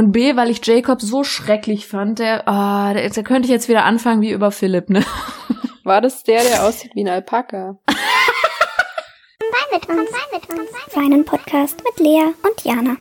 Und 0.00 0.12
B, 0.12 0.34
weil 0.34 0.48
ich 0.48 0.64
Jacob 0.64 1.02
so 1.02 1.24
schrecklich 1.24 1.86
fand, 1.86 2.20
der, 2.20 2.44
oh, 2.46 2.94
der, 2.94 3.10
der 3.10 3.22
könnte 3.22 3.44
ich 3.44 3.50
jetzt 3.52 3.68
wieder 3.68 3.84
anfangen 3.84 4.22
wie 4.22 4.30
über 4.30 4.50
Philipp, 4.50 4.88
ne? 4.88 5.04
War 5.84 6.00
das 6.00 6.22
der, 6.22 6.42
der 6.42 6.64
aussieht 6.64 6.92
wie 6.94 7.02
ein 7.02 7.08
Alpaka? 7.08 7.78
mit 9.70 9.88
uns, 9.90 10.10
mit 10.32 10.58
uns. 10.58 10.70
Seinen 10.88 11.26
Podcast 11.26 11.82
mit 11.84 12.00
Lea 12.00 12.32
und 12.42 12.64
Jana. 12.64 12.96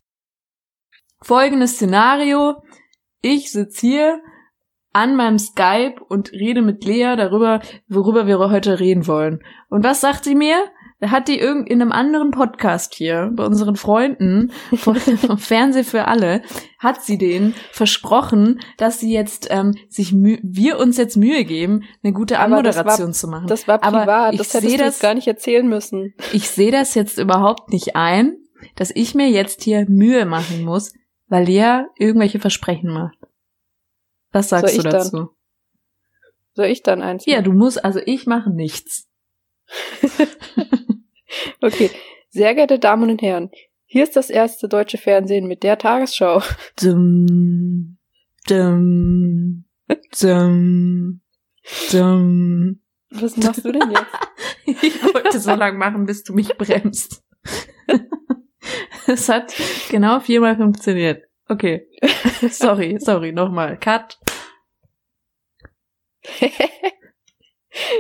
Folgendes 1.22 1.76
Szenario. 1.76 2.62
Ich 3.22 3.54
sitze 3.54 3.88
hier 3.88 4.22
an 4.92 5.16
meinem 5.16 5.40
Skype 5.40 6.04
und 6.10 6.34
rede 6.34 6.62
mit 6.62 6.84
Lea 6.84 7.16
darüber, 7.16 7.62
worüber 7.88 8.28
wir 8.28 8.40
heute 8.40 8.82
reden 8.82 9.08
wollen. 9.08 9.42
Und 9.70 9.86
was 9.86 10.02
sagt 10.02 10.26
sie 10.26 10.36
mir? 10.36 10.70
Da 11.02 11.12
hat 11.12 11.30
die 11.30 11.40
irgend 11.40 11.70
in 11.70 11.82
einem 11.82 11.94
anderen 11.94 12.32
Podcast 12.32 12.94
hier, 12.94 13.32
bei 13.34 13.46
unseren 13.46 13.78
Freunden 13.78 14.52
vom, 14.76 14.98
Fernseh 15.38 15.86
für 15.86 16.06
alle, 16.06 16.42
hat 16.78 17.02
sie 17.04 17.18
denen 17.18 17.56
versprochen, 17.72 18.60
dass 18.78 19.00
sie 19.00 19.14
jetzt 19.14 19.48
ähm, 19.50 19.76
sich 19.88 20.14
wir 20.14 20.78
uns 20.78 20.98
jetzt 20.98 21.16
Mühe 21.16 21.46
geben, 21.46 21.84
eine 22.04 22.12
gute 22.12 22.40
Anmoderation 22.40 23.08
war, 23.08 23.14
zu 23.14 23.28
machen. 23.28 23.48
Das 23.48 23.68
war 23.68 23.80
privat, 23.80 24.10
Aber 24.10 24.38
das 24.38 24.54
hättest 24.54 24.74
du 24.74 24.78
das 24.78 25.00
gar 25.00 25.14
nicht 25.14 25.28
erzählen 25.28 25.68
müssen. 25.68 26.14
Ich 26.34 26.50
sehe 26.50 26.72
das 26.72 26.96
jetzt 26.96 27.18
überhaupt 27.18 27.72
nicht 27.72 27.96
ein, 27.96 28.36
dass 28.76 28.92
ich 28.94 29.16
mir 29.16 29.30
jetzt 29.30 29.64
hier 29.64 29.86
Mühe 29.88 30.26
machen 30.26 30.64
muss, 30.64 30.92
weil 31.28 31.46
Lea 31.46 31.84
irgendwelche 31.98 32.40
Versprechen 32.40 32.92
macht. 32.92 33.18
Was 34.32 34.50
sagst 34.50 34.78
du 34.78 34.84
dazu? 34.84 35.18
Dann? 35.18 35.30
Soll 36.56 36.66
ich 36.66 36.84
dann 36.84 37.02
eins? 37.02 37.26
Ja, 37.26 37.42
du 37.42 37.54
musst, 37.54 37.86
also 37.86 38.02
ich 38.06 38.26
mache 38.26 38.50
nichts. 38.50 39.09
okay. 41.62 41.92
Sehr 42.30 42.54
geehrte 42.54 42.80
Damen 42.80 43.10
und 43.10 43.22
Herren, 43.22 43.50
hier 43.86 44.04
ist 44.04 44.16
das 44.16 44.30
erste 44.30 44.68
deutsche 44.68 44.98
Fernsehen 44.98 45.48
mit 45.48 45.64
der 45.64 45.78
Tagesschau. 45.78 46.44
Dum, 46.82 47.98
dum, 48.48 49.66
dum, 50.22 51.22
dum. 51.92 52.80
Was 53.12 53.38
machst 53.38 53.66
du 53.66 53.72
denn 53.72 53.92
jetzt? 53.92 54.06
ich 54.84 55.04
wollte 55.04 55.40
so 55.40 55.56
lange 55.56 55.78
machen, 55.78 56.06
bis 56.06 56.24
du 56.24 56.34
mich 56.34 56.56
bremst. 56.58 57.24
Es 59.08 59.28
hat 59.28 59.56
genau 59.90 60.20
viermal 60.20 60.56
funktioniert. 60.56 61.24
Okay. 61.48 61.88
Sorry, 62.50 62.98
sorry, 63.00 63.32
nochmal. 63.32 63.80
Cut. 63.80 64.20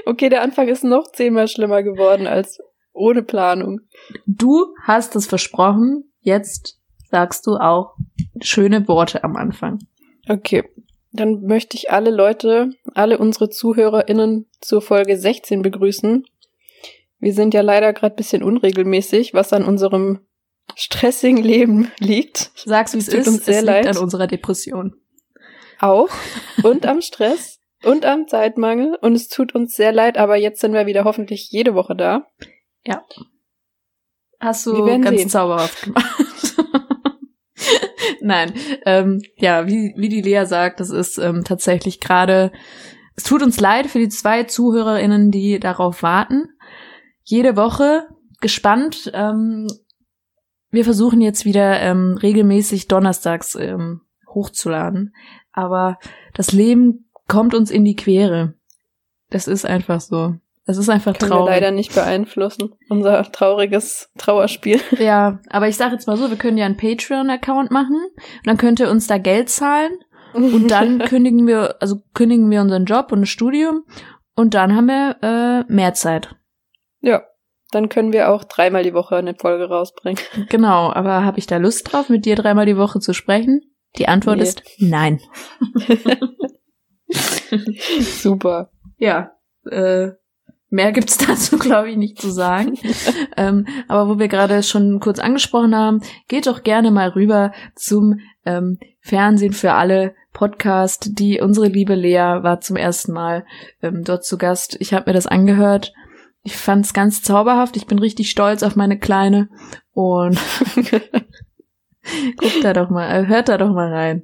okay, 0.05 0.29
der 0.29 0.41
Anfang 0.41 0.67
ist 0.67 0.83
noch 0.83 1.11
zehnmal 1.11 1.47
schlimmer 1.47 1.83
geworden 1.83 2.27
als 2.27 2.59
ohne 2.93 3.23
Planung. 3.23 3.81
Du 4.25 4.73
hast 4.83 5.15
es 5.15 5.27
versprochen, 5.27 6.11
jetzt 6.19 6.79
sagst 7.09 7.47
du 7.47 7.55
auch 7.55 7.95
schöne 8.41 8.87
Worte 8.87 9.23
am 9.23 9.35
Anfang. 9.35 9.79
Okay, 10.27 10.63
dann 11.11 11.41
möchte 11.43 11.75
ich 11.75 11.91
alle 11.91 12.11
Leute, 12.11 12.71
alle 12.93 13.17
unsere 13.17 13.49
ZuhörerInnen 13.49 14.45
zur 14.61 14.81
Folge 14.81 15.17
16 15.17 15.61
begrüßen. 15.61 16.25
Wir 17.19 17.33
sind 17.33 17.53
ja 17.53 17.61
leider 17.61 17.93
gerade 17.93 18.15
bisschen 18.15 18.43
unregelmäßig, 18.43 19.33
was 19.33 19.51
an 19.53 19.63
unserem 19.63 20.19
stressigen 20.75 21.43
Leben 21.43 21.91
liegt. 21.99 22.51
Sag's, 22.55 22.93
wie 22.93 22.99
es 22.99 23.07
ist. 23.07 23.27
Uns 23.27 23.45
sehr 23.45 23.59
es 23.59 23.65
liegt 23.65 23.87
an 23.87 23.97
unserer 23.97 24.27
Depression. 24.27 24.95
Auch. 25.79 26.09
Und 26.63 26.85
am 26.85 27.01
Stress. 27.01 27.58
Und 27.83 28.05
am 28.05 28.27
Zeitmangel. 28.27 28.97
Und 29.01 29.13
es 29.13 29.27
tut 29.27 29.55
uns 29.55 29.75
sehr 29.75 29.91
leid, 29.91 30.17
aber 30.17 30.35
jetzt 30.35 30.61
sind 30.61 30.73
wir 30.73 30.85
wieder 30.85 31.03
hoffentlich 31.03 31.49
jede 31.51 31.75
Woche 31.75 31.95
da. 31.95 32.27
Ja. 32.85 33.03
Hast 34.39 34.65
du 34.65 34.85
ganz 34.85 35.09
sehen. 35.09 35.29
zauberhaft 35.29 35.83
gemacht. 35.83 36.05
Nein, 38.21 38.53
ähm, 38.85 39.21
ja, 39.37 39.67
wie, 39.67 39.93
wie 39.97 40.09
die 40.09 40.21
Lea 40.21 40.45
sagt, 40.45 40.79
das 40.79 40.89
ist 40.89 41.17
ähm, 41.17 41.43
tatsächlich 41.43 41.99
gerade, 41.99 42.51
es 43.15 43.23
tut 43.23 43.43
uns 43.43 43.59
leid 43.59 43.87
für 43.87 43.99
die 43.99 44.09
zwei 44.09 44.43
ZuhörerInnen, 44.43 45.31
die 45.31 45.59
darauf 45.59 46.03
warten. 46.03 46.49
Jede 47.23 47.55
Woche 47.55 48.07
gespannt. 48.39 49.11
Ähm, 49.13 49.67
wir 50.71 50.83
versuchen 50.83 51.21
jetzt 51.21 51.45
wieder 51.45 51.79
ähm, 51.81 52.17
regelmäßig 52.21 52.87
donnerstags 52.87 53.55
ähm, 53.55 54.01
hochzuladen. 54.27 55.13
Aber 55.51 55.97
das 56.33 56.51
Leben 56.51 57.08
kommt 57.29 57.55
uns 57.55 57.71
in 57.71 57.85
die 57.85 57.95
Quere. 57.95 58.55
Das 59.29 59.47
ist 59.47 59.65
einfach 59.65 60.01
so. 60.01 60.35
Es 60.65 60.77
ist 60.77 60.89
einfach 60.89 61.17
Können 61.17 61.31
traurig. 61.31 61.47
Wir 61.47 61.61
leider 61.61 61.71
nicht 61.71 61.95
beeinflussen. 61.95 62.73
Unser 62.89 63.23
trauriges 63.31 64.11
Trauerspiel. 64.17 64.79
Ja, 64.99 65.39
aber 65.49 65.67
ich 65.67 65.77
sage 65.77 65.93
jetzt 65.93 66.07
mal 66.07 66.17
so, 66.17 66.29
wir 66.29 66.37
können 66.37 66.57
ja 66.57 66.65
einen 66.65 66.77
Patreon-Account 66.77 67.71
machen 67.71 67.97
und 67.97 68.45
dann 68.45 68.57
könnt 68.57 68.79
ihr 68.79 68.89
uns 68.89 69.07
da 69.07 69.17
Geld 69.17 69.49
zahlen 69.49 69.91
und 70.33 70.69
dann 70.69 70.99
kündigen 71.07 71.47
wir, 71.47 71.77
also 71.79 72.01
kündigen 72.13 72.51
wir 72.51 72.61
unseren 72.61 72.85
Job 72.85 73.11
und 73.11 73.21
ein 73.21 73.25
Studium 73.25 73.83
und 74.35 74.53
dann 74.53 74.75
haben 74.75 74.87
wir 74.87 75.17
äh, 75.23 75.73
mehr 75.73 75.93
Zeit. 75.93 76.35
Ja, 77.01 77.23
dann 77.71 77.89
können 77.89 78.13
wir 78.13 78.29
auch 78.29 78.43
dreimal 78.43 78.83
die 78.83 78.93
Woche 78.93 79.15
eine 79.15 79.35
Folge 79.35 79.69
rausbringen. 79.69 80.21
Genau, 80.49 80.91
aber 80.91 81.23
habe 81.23 81.39
ich 81.39 81.47
da 81.47 81.57
Lust 81.57 81.91
drauf, 81.91 82.09
mit 82.09 82.25
dir 82.25 82.35
dreimal 82.35 82.65
die 82.65 82.77
Woche 82.77 82.99
zu 82.99 83.13
sprechen? 83.13 83.61
Die 83.97 84.07
Antwort 84.07 84.37
nee. 84.37 84.43
ist 84.43 84.61
nein. 84.77 85.19
Super. 88.01 88.71
Ja, 88.97 89.31
äh, 89.69 90.11
Mehr 90.69 90.91
gibt's 90.91 91.17
dazu, 91.27 91.57
glaube 91.57 91.89
ich, 91.89 91.97
nicht 91.97 92.21
zu 92.21 92.31
sagen. 92.31 92.77
ähm, 93.37 93.65
aber 93.87 94.09
wo 94.09 94.19
wir 94.19 94.27
gerade 94.27 94.63
schon 94.63 94.99
kurz 94.99 95.19
angesprochen 95.19 95.75
haben, 95.75 96.01
geht 96.27 96.47
doch 96.47 96.63
gerne 96.63 96.91
mal 96.91 97.09
rüber 97.09 97.51
zum 97.75 98.19
ähm, 98.45 98.77
Fernsehen 99.01 99.53
für 99.53 99.73
alle 99.73 100.13
Podcast. 100.31 101.17
Die 101.19 101.41
unsere 101.41 101.67
liebe 101.67 101.95
Lea 101.95 102.43
war 102.43 102.61
zum 102.61 102.75
ersten 102.75 103.13
Mal 103.13 103.45
ähm, 103.81 104.03
dort 104.03 104.23
zu 104.25 104.37
Gast. 104.37 104.77
Ich 104.79 104.93
habe 104.93 105.09
mir 105.09 105.13
das 105.13 105.27
angehört. 105.27 105.91
Ich 106.43 106.55
fand's 106.55 106.93
ganz 106.93 107.21
zauberhaft. 107.23 107.75
Ich 107.75 107.87
bin 107.87 107.99
richtig 107.99 108.29
stolz 108.29 108.63
auf 108.63 108.75
meine 108.75 108.99
Kleine 108.99 109.49
und 109.91 110.39
guckt 112.37 112.63
da 112.63 112.73
doch 112.73 112.89
mal, 112.89 113.09
äh, 113.09 113.27
hört 113.27 113.49
da 113.49 113.57
doch 113.57 113.73
mal 113.73 113.91
rein 113.91 114.23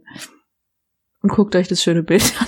und 1.22 1.30
guckt 1.30 1.56
euch 1.56 1.68
das 1.68 1.82
schöne 1.82 2.04
Bild 2.04 2.34
an. 2.40 2.48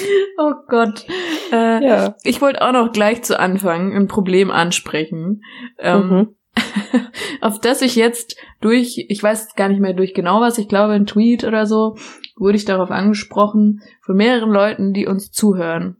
Oh 0.38 0.52
Gott. 0.68 1.06
Äh, 1.50 1.82
ja. 1.82 2.14
Ich 2.22 2.42
wollte 2.42 2.60
auch 2.60 2.72
noch 2.72 2.92
gleich 2.92 3.22
zu 3.22 3.40
Anfang 3.40 3.96
ein 3.96 4.06
Problem 4.06 4.50
ansprechen. 4.50 5.42
Ähm, 5.78 6.08
mhm. 6.10 6.36
auf 7.40 7.60
das 7.60 7.82
ich 7.82 7.96
jetzt 7.96 8.36
durch, 8.60 9.06
ich 9.08 9.22
weiß 9.22 9.54
gar 9.54 9.68
nicht 9.68 9.80
mehr 9.80 9.94
durch 9.94 10.14
genau 10.14 10.40
was, 10.40 10.58
ich 10.58 10.68
glaube 10.68 10.94
ein 10.94 11.06
Tweet 11.06 11.44
oder 11.44 11.66
so, 11.66 11.96
wurde 12.36 12.56
ich 12.56 12.64
darauf 12.64 12.90
angesprochen 12.90 13.82
von 14.02 14.16
mehreren 14.16 14.50
Leuten, 14.50 14.92
die 14.92 15.06
uns 15.06 15.30
zuhören. 15.30 15.96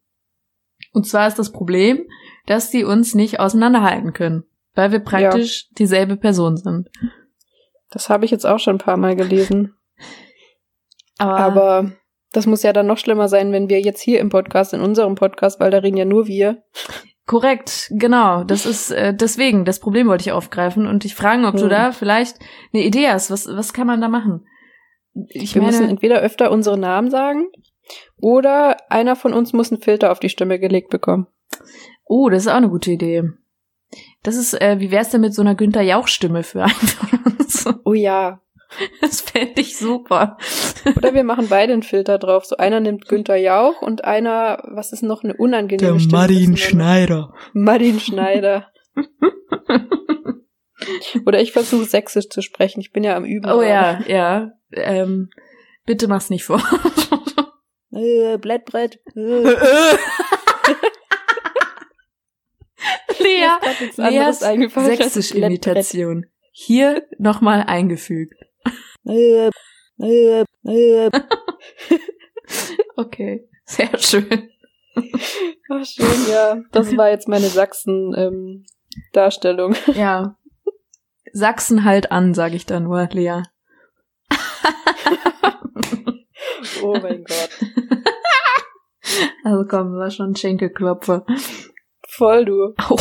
Und 0.93 1.07
zwar 1.07 1.29
ist 1.29 1.39
das 1.39 1.53
Problem, 1.53 2.07
dass 2.47 2.71
die 2.71 2.85
uns 2.85 3.15
nicht 3.15 3.41
auseinanderhalten 3.41 4.13
können, 4.13 4.45
weil 4.75 4.93
wir 4.93 5.01
praktisch 5.01 5.65
ja. 5.69 5.75
dieselbe 5.79 6.17
Person 6.17 6.57
sind. 6.57 6.91
Das 7.91 8.09
habe 8.09 8.25
ich 8.25 8.31
jetzt 8.31 8.47
auch 8.47 8.59
schon 8.59 8.77
ein 8.77 8.81
paar 8.81 8.97
Mal 8.97 9.17
gelesen. 9.17 9.75
Aber, 11.19 11.39
Aber 11.39 11.93
das 12.33 12.47
muss 12.47 12.63
ja 12.63 12.73
dann 12.73 12.87
noch 12.87 12.99
schlimmer 12.99 13.29
sein, 13.29 13.53
wenn 13.53 13.69
wir 13.69 13.81
jetzt 13.81 14.01
hier 14.01 14.21
im 14.21 14.29
Podcast, 14.29 14.75
in 14.75 14.81
unserem 14.81 15.15
Podcast, 15.15 15.61
weil 15.61 15.71
da 15.71 15.79
reden 15.79 15.97
ja 15.97 16.05
nur 16.05 16.27
wir. 16.27 16.63
Korrekt, 17.27 17.89
genau. 17.91 18.45
Das 18.45 18.67
ist 18.67 18.91
äh, 18.93 19.15
deswegen, 19.15 19.65
das 19.65 19.81
Problem 19.81 20.07
wollte 20.07 20.23
ich 20.23 20.33
aufgreifen 20.33 20.87
und 20.87 21.05
ich 21.05 21.15
fragen, 21.15 21.45
ob 21.45 21.55
hm. 21.55 21.61
du 21.61 21.69
da 21.69 21.93
vielleicht 21.93 22.37
eine 22.73 22.85
Idee 22.85 23.09
hast. 23.09 23.31
Was, 23.31 23.49
was 23.49 23.73
kann 23.73 23.87
man 23.87 24.01
da 24.01 24.09
machen? 24.09 24.47
Ich 25.29 25.55
wir 25.55 25.63
meine, 25.63 25.73
müssen 25.73 25.89
entweder 25.89 26.21
öfter 26.21 26.51
unsere 26.51 26.79
Namen 26.79 27.11
sagen 27.11 27.47
oder 28.21 28.77
einer 28.91 29.17
von 29.17 29.33
uns 29.33 29.53
muss 29.53 29.73
einen 29.73 29.81
Filter 29.81 30.13
auf 30.13 30.21
die 30.21 30.29
Stimme 30.29 30.59
gelegt 30.59 30.91
bekommen. 30.91 31.27
Oh, 32.05 32.29
das 32.29 32.43
ist 32.43 32.49
auch 32.49 32.57
eine 32.57 32.69
gute 32.69 32.93
Idee. 32.93 33.25
Das 34.23 34.37
ist, 34.37 34.61
äh, 34.61 34.79
wie 34.79 34.91
wär's 34.91 35.11
denn 35.11 35.21
mit 35.21 35.35
so 35.35 35.43
einer 35.43 35.55
Günther 35.55 35.83
Jauch-Stimme 35.83 36.43
für 36.43 36.65
einen 36.65 36.75
von 36.75 37.35
uns? 37.39 37.67
Oh 37.85 37.95
ja. 37.95 38.41
Das 39.01 39.21
fände 39.21 39.61
ich 39.61 39.77
super. 39.77 40.39
Oder 40.97 41.15
wir 41.15 41.25
machen 41.25 41.49
beide 41.49 41.73
einen 41.73 41.83
Filter 41.83 42.19
drauf. 42.19 42.45
So 42.45 42.57
einer 42.57 42.81
nimmt 42.81 43.09
Günther 43.09 43.37
Jauch 43.37 43.81
und 43.83 44.05
einer, 44.05 44.63
was 44.69 44.93
ist 44.93 45.03
noch 45.03 45.25
eine 45.25 45.35
unangenehme 45.35 45.93
Der 45.93 45.99
Stimme? 45.99 46.19
Martin 46.19 46.57
Schneider. 46.57 47.35
Martin 47.53 48.01
Schneider. 48.01 48.71
Oder 51.27 51.41
ich 51.41 51.53
versuche 51.53 51.85
sächsisch 51.85 52.29
zu 52.29 52.43
sprechen. 52.43 52.81
Ich 52.81 52.93
bin 52.93 53.05
ja 53.05 53.17
am 53.17 53.25
Üben. 53.25 53.51
Oh 53.51 53.63
ja, 53.63 54.01
ja. 54.07 54.53
Ähm, 54.73 55.31
bitte 55.85 56.09
mach's 56.09 56.31
nicht 56.31 56.45
vor. 56.45 56.61
äh, 57.93 58.39
Blättbrett. 58.39 59.01
Lea, 63.19 63.49
Leas 63.97 64.41
sächsische 64.41 65.39
Imitation. 65.39 66.27
Hier 66.53 67.07
nochmal 67.19 67.65
eingefügt. 67.67 68.46
okay, 72.97 73.49
sehr 73.65 73.97
schön. 73.99 74.51
Ach, 75.71 75.85
schön, 75.85 76.31
ja. 76.31 76.63
Das 76.73 76.97
war 76.97 77.11
jetzt 77.11 77.29
meine 77.29 77.49
Sachsen-Darstellung. 77.49 79.77
Ähm, 79.87 79.95
ja. 80.01 80.37
Sachsen 81.33 81.85
halt 81.85 82.11
an, 82.13 82.35
sage 82.35 82.57
ich 82.57 82.67
da 82.67 82.81
nur, 82.81 83.09
Lea. 83.13 83.43
Oh 86.83 86.99
mein 87.01 87.25
Gott. 87.25 87.51
Also 89.45 89.65
komm, 89.69 89.97
war 89.97 90.11
schon 90.11 90.31
ein 90.31 90.37
Schenkelklopfer. 90.37 91.25
Voll 92.09 92.45
du. 92.45 92.75
Oh. 92.91 92.99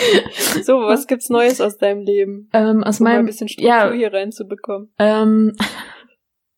So, 0.62 0.74
was 0.80 1.06
gibt's 1.06 1.28
Neues 1.30 1.60
aus 1.60 1.78
deinem 1.78 2.02
Leben? 2.02 2.48
ähm, 2.52 2.82
aus 2.84 3.00
Um 3.00 3.04
mal 3.04 3.10
ein 3.10 3.16
meinem, 3.16 3.26
bisschen 3.26 3.48
Struktur 3.48 3.68
ja, 3.68 3.92
hier 3.92 4.12
reinzubekommen. 4.12 4.92
ähm, 4.98 5.54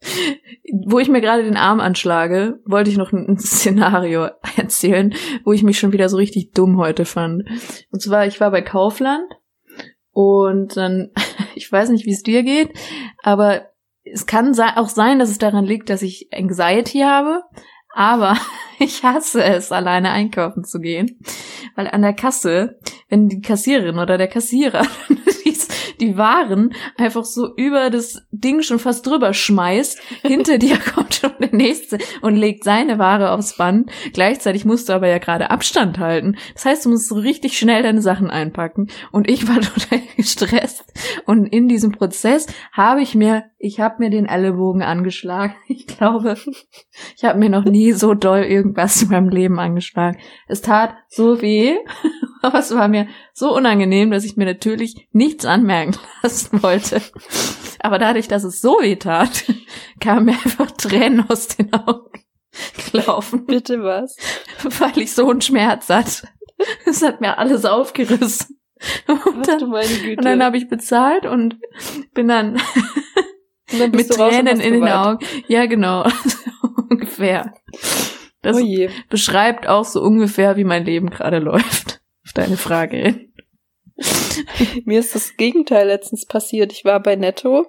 wo 0.87 0.99
ich 0.99 1.09
mir 1.09 1.21
gerade 1.21 1.45
den 1.45 1.57
Arm 1.57 1.81
anschlage, 1.81 2.61
wollte 2.65 2.91
ich 2.91 2.97
noch 2.97 3.13
ein 3.13 3.39
Szenario 3.39 4.29
erzählen, 4.57 5.15
wo 5.45 5.53
ich 5.53 5.63
mich 5.63 5.79
schon 5.79 5.93
wieder 5.93 6.09
so 6.09 6.17
richtig 6.17 6.53
dumm 6.53 6.79
heute 6.79 7.05
fand. 7.05 7.45
Und 7.91 8.01
zwar, 8.01 8.27
ich 8.27 8.41
war 8.41 8.51
bei 8.51 8.63
Kaufland 8.63 9.25
und 10.13 10.77
dann, 10.77 11.11
ich 11.55 11.71
weiß 11.71 11.91
nicht, 11.91 12.07
wie 12.07 12.13
es 12.13 12.23
dir 12.23 12.43
geht, 12.43 12.71
aber 13.23 13.67
es 14.05 14.27
kann 14.27 14.59
auch 14.77 14.89
sein, 14.89 15.19
dass 15.19 15.31
es 15.31 15.39
daran 15.39 15.65
liegt, 15.65 15.89
dass 15.89 16.03
ich 16.03 16.29
Anxiety 16.33 17.01
habe, 17.01 17.43
aber 17.95 18.37
ich 18.79 19.03
hasse 19.03 19.43
es, 19.43 19.73
alleine 19.73 20.11
einkaufen 20.11 20.65
zu 20.65 20.81
gehen, 20.81 21.19
weil 21.77 21.89
an 21.89 22.03
der 22.03 22.15
Kasse, 22.15 22.79
wenn 23.09 23.29
die 23.29 23.41
Kassiererin 23.41 23.99
oder 23.99 24.19
der 24.19 24.29
Kassierer 24.29 24.87
die, 26.01 26.17
Waren 26.17 26.75
einfach 26.97 27.25
so 27.25 27.55
über 27.57 27.89
das 27.89 28.23
Ding 28.33 28.63
schon 28.63 28.79
fast 28.79 29.07
drüber 29.07 29.33
schmeißt, 29.33 30.01
hinter 30.23 30.59
dir 30.59 30.77
kommt 30.95 31.15
schon 31.15 31.31
der 31.41 31.55
nächste 31.55 31.99
und 32.21 32.37
legt 32.37 32.65
seine 32.65 32.99
Ware 32.99 33.31
aufs 33.31 33.57
Band. 33.57 33.91
Gleichzeitig 34.13 34.65
musst 34.65 34.89
du 34.89 34.95
aber 34.95 35.09
ja 35.09 35.19
gerade 35.19 35.51
Abstand 35.51 35.99
halten. 35.99 36.37
Das 36.55 36.65
heißt, 36.65 36.85
du 36.85 36.91
musst 36.91 37.09
so 37.09 37.15
richtig 37.15 37.57
schnell 37.57 37.83
deine 37.83 38.03
Sachen 38.03 38.31
einpacken. 38.31 38.89
Und 39.11 39.29
ich 39.29 39.49
war 39.49 39.61
total 39.61 40.01
gestresst. 40.17 40.85
Und 41.25 41.47
in 41.47 41.69
diesem 41.69 41.93
Prozess 41.93 42.47
habe 42.73 43.01
ich 43.01 43.15
mir, 43.15 43.45
ich 43.65 43.79
habe 43.79 43.95
mir 44.01 44.11
den 44.11 44.27
Ellenbogen 44.27 44.83
angeschlagen. 44.83 45.55
Ich 45.69 45.87
glaube, 45.87 46.37
ich 47.17 47.25
habe 47.25 47.39
mir 47.39 47.49
noch 47.49 47.65
nie 47.65 47.93
so 47.93 48.15
doll 48.15 48.41
irgendwas 48.41 49.03
in 49.03 49.09
meinem 49.11 49.29
Leben 49.29 49.59
angeschlagen. 49.59 50.19
Es 50.49 50.63
tat 50.63 50.95
so 51.09 51.41
weh, 51.41 51.77
aber 52.43 52.59
es 52.59 52.75
war 52.75 52.89
mir 52.89 53.07
so 53.33 53.55
unangenehm, 53.55 54.11
dass 54.11 54.25
ich 54.25 54.37
mir 54.37 54.45
natürlich 54.45 55.09
nichts 55.13 55.45
anmerken 55.45 55.97
lassen 56.23 56.63
wollte. 56.63 57.01
Aber 57.79 57.99
dadurch, 57.99 58.27
dass 58.29 58.45
es 58.45 58.61
so 58.61 58.79
weh 58.81 58.97
tat, 58.97 59.45
kamen 60.01 60.27
mir 60.27 60.33
einfach 60.33 60.71
Tränen 60.73 61.29
aus 61.29 61.49
den 61.49 61.73
Augen 61.73 62.21
gelaufen, 62.91 63.47
Bitte 63.47 63.83
was? 63.83 64.17
weil 64.63 64.99
ich 64.99 65.13
so 65.13 65.31
einen 65.31 65.41
Schmerz 65.41 65.89
hatte. 65.89 66.29
Es 66.85 67.03
hat 67.03 67.21
mir 67.21 67.39
alles 67.39 67.65
aufgerissen. 67.65 68.59
Und 69.07 69.21
Ach 69.25 69.43
dann, 69.47 69.73
und 69.73 70.25
dann 70.25 70.43
habe 70.43 70.57
ich 70.57 70.69
bezahlt 70.69 71.27
und 71.27 71.59
bin 72.15 72.27
dann 72.27 72.61
mit 73.73 74.09
Tränen 74.09 74.61
in 74.61 74.75
den. 74.75 74.89
Augen. 74.89 75.25
Ja, 75.49 75.67
genau. 75.67 76.05
ungefähr. 76.91 77.55
Das 78.43 78.57
Oh 78.57 78.89
beschreibt 79.09 79.69
auch 79.69 79.85
so 79.85 80.03
ungefähr, 80.03 80.57
wie 80.57 80.65
mein 80.65 80.85
Leben 80.85 81.11
gerade 81.11 81.39
läuft. 81.41 82.01
Auf 82.25 82.33
deine 82.35 82.57
Frage 82.57 82.97
hin. 82.97 83.29
Mir 84.85 84.99
ist 84.99 85.15
das 85.15 85.37
Gegenteil 85.37 85.87
letztens 85.87 86.27
passiert. 86.27 86.73
Ich 86.73 86.85
war 86.85 87.01
bei 87.01 87.15
Netto 87.15 87.67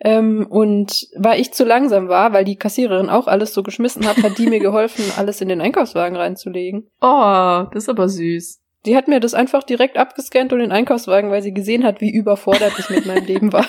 ähm, 0.00 0.46
und 0.48 1.06
weil 1.16 1.40
ich 1.40 1.52
zu 1.52 1.64
langsam 1.64 2.08
war, 2.08 2.32
weil 2.32 2.44
die 2.44 2.56
Kassiererin 2.56 3.08
auch 3.08 3.26
alles 3.26 3.54
so 3.54 3.62
geschmissen 3.62 4.06
hat, 4.06 4.22
hat 4.22 4.36
die 4.36 4.46
mir 4.46 4.60
geholfen, 4.60 5.04
alles 5.16 5.40
in 5.40 5.48
den 5.48 5.60
Einkaufswagen 5.60 6.16
reinzulegen. 6.16 6.90
Oh, 7.00 7.64
das 7.72 7.84
ist 7.84 7.88
aber 7.88 8.08
süß. 8.08 8.60
Die 8.84 8.96
hat 8.96 9.08
mir 9.08 9.20
das 9.20 9.32
einfach 9.32 9.62
direkt 9.62 9.96
abgescannt 9.96 10.52
und 10.52 10.60
in 10.60 10.66
den 10.66 10.72
Einkaufswagen, 10.72 11.30
weil 11.30 11.42
sie 11.42 11.54
gesehen 11.54 11.84
hat, 11.84 12.02
wie 12.02 12.12
überfordert 12.12 12.74
ich 12.78 12.90
mit 12.90 13.06
meinem 13.06 13.24
Leben 13.24 13.52
war. 13.52 13.64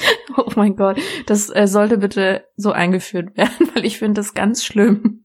Oh 0.36 0.50
mein 0.56 0.76
Gott, 0.76 0.98
das 1.26 1.50
äh, 1.54 1.66
sollte 1.66 1.98
bitte 1.98 2.44
so 2.56 2.70
eingeführt 2.72 3.36
werden, 3.36 3.70
weil 3.74 3.84
ich 3.84 3.98
finde 3.98 4.20
das 4.20 4.34
ganz 4.34 4.64
schlimm. 4.64 5.24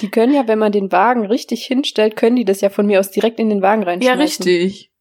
Die 0.00 0.10
können 0.10 0.34
ja, 0.34 0.46
wenn 0.46 0.58
man 0.58 0.72
den 0.72 0.92
Wagen 0.92 1.26
richtig 1.26 1.64
hinstellt, 1.64 2.16
können 2.16 2.36
die 2.36 2.44
das 2.44 2.60
ja 2.60 2.68
von 2.70 2.86
mir 2.86 3.00
aus 3.00 3.10
direkt 3.10 3.38
in 3.40 3.48
den 3.48 3.62
Wagen 3.62 3.82
Ja, 3.82 3.88
reinschmeißen. 3.88 4.44
richtig. 4.44 4.92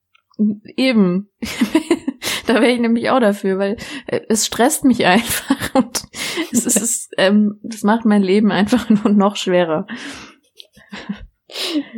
Eben. 0.78 1.30
da 2.48 2.56
wäre 2.56 2.72
ich 2.72 2.80
nämlich 2.80 3.10
auch 3.10 3.20
dafür, 3.20 3.58
weil 3.60 3.78
äh, 4.08 4.22
es 4.30 4.46
stresst 4.48 4.84
mich 4.86 5.06
einfach 5.06 5.76
und 5.76 6.04
es, 6.52 6.66
ist- 6.66 6.82
es 6.82 7.10
ähm, 7.18 7.60
das 7.62 7.84
macht 7.84 8.06
mein 8.06 8.24
Leben 8.24 8.52
einfach 8.52 8.90
nur 8.90 9.10
noch 9.10 9.36
schwerer. 9.36 9.86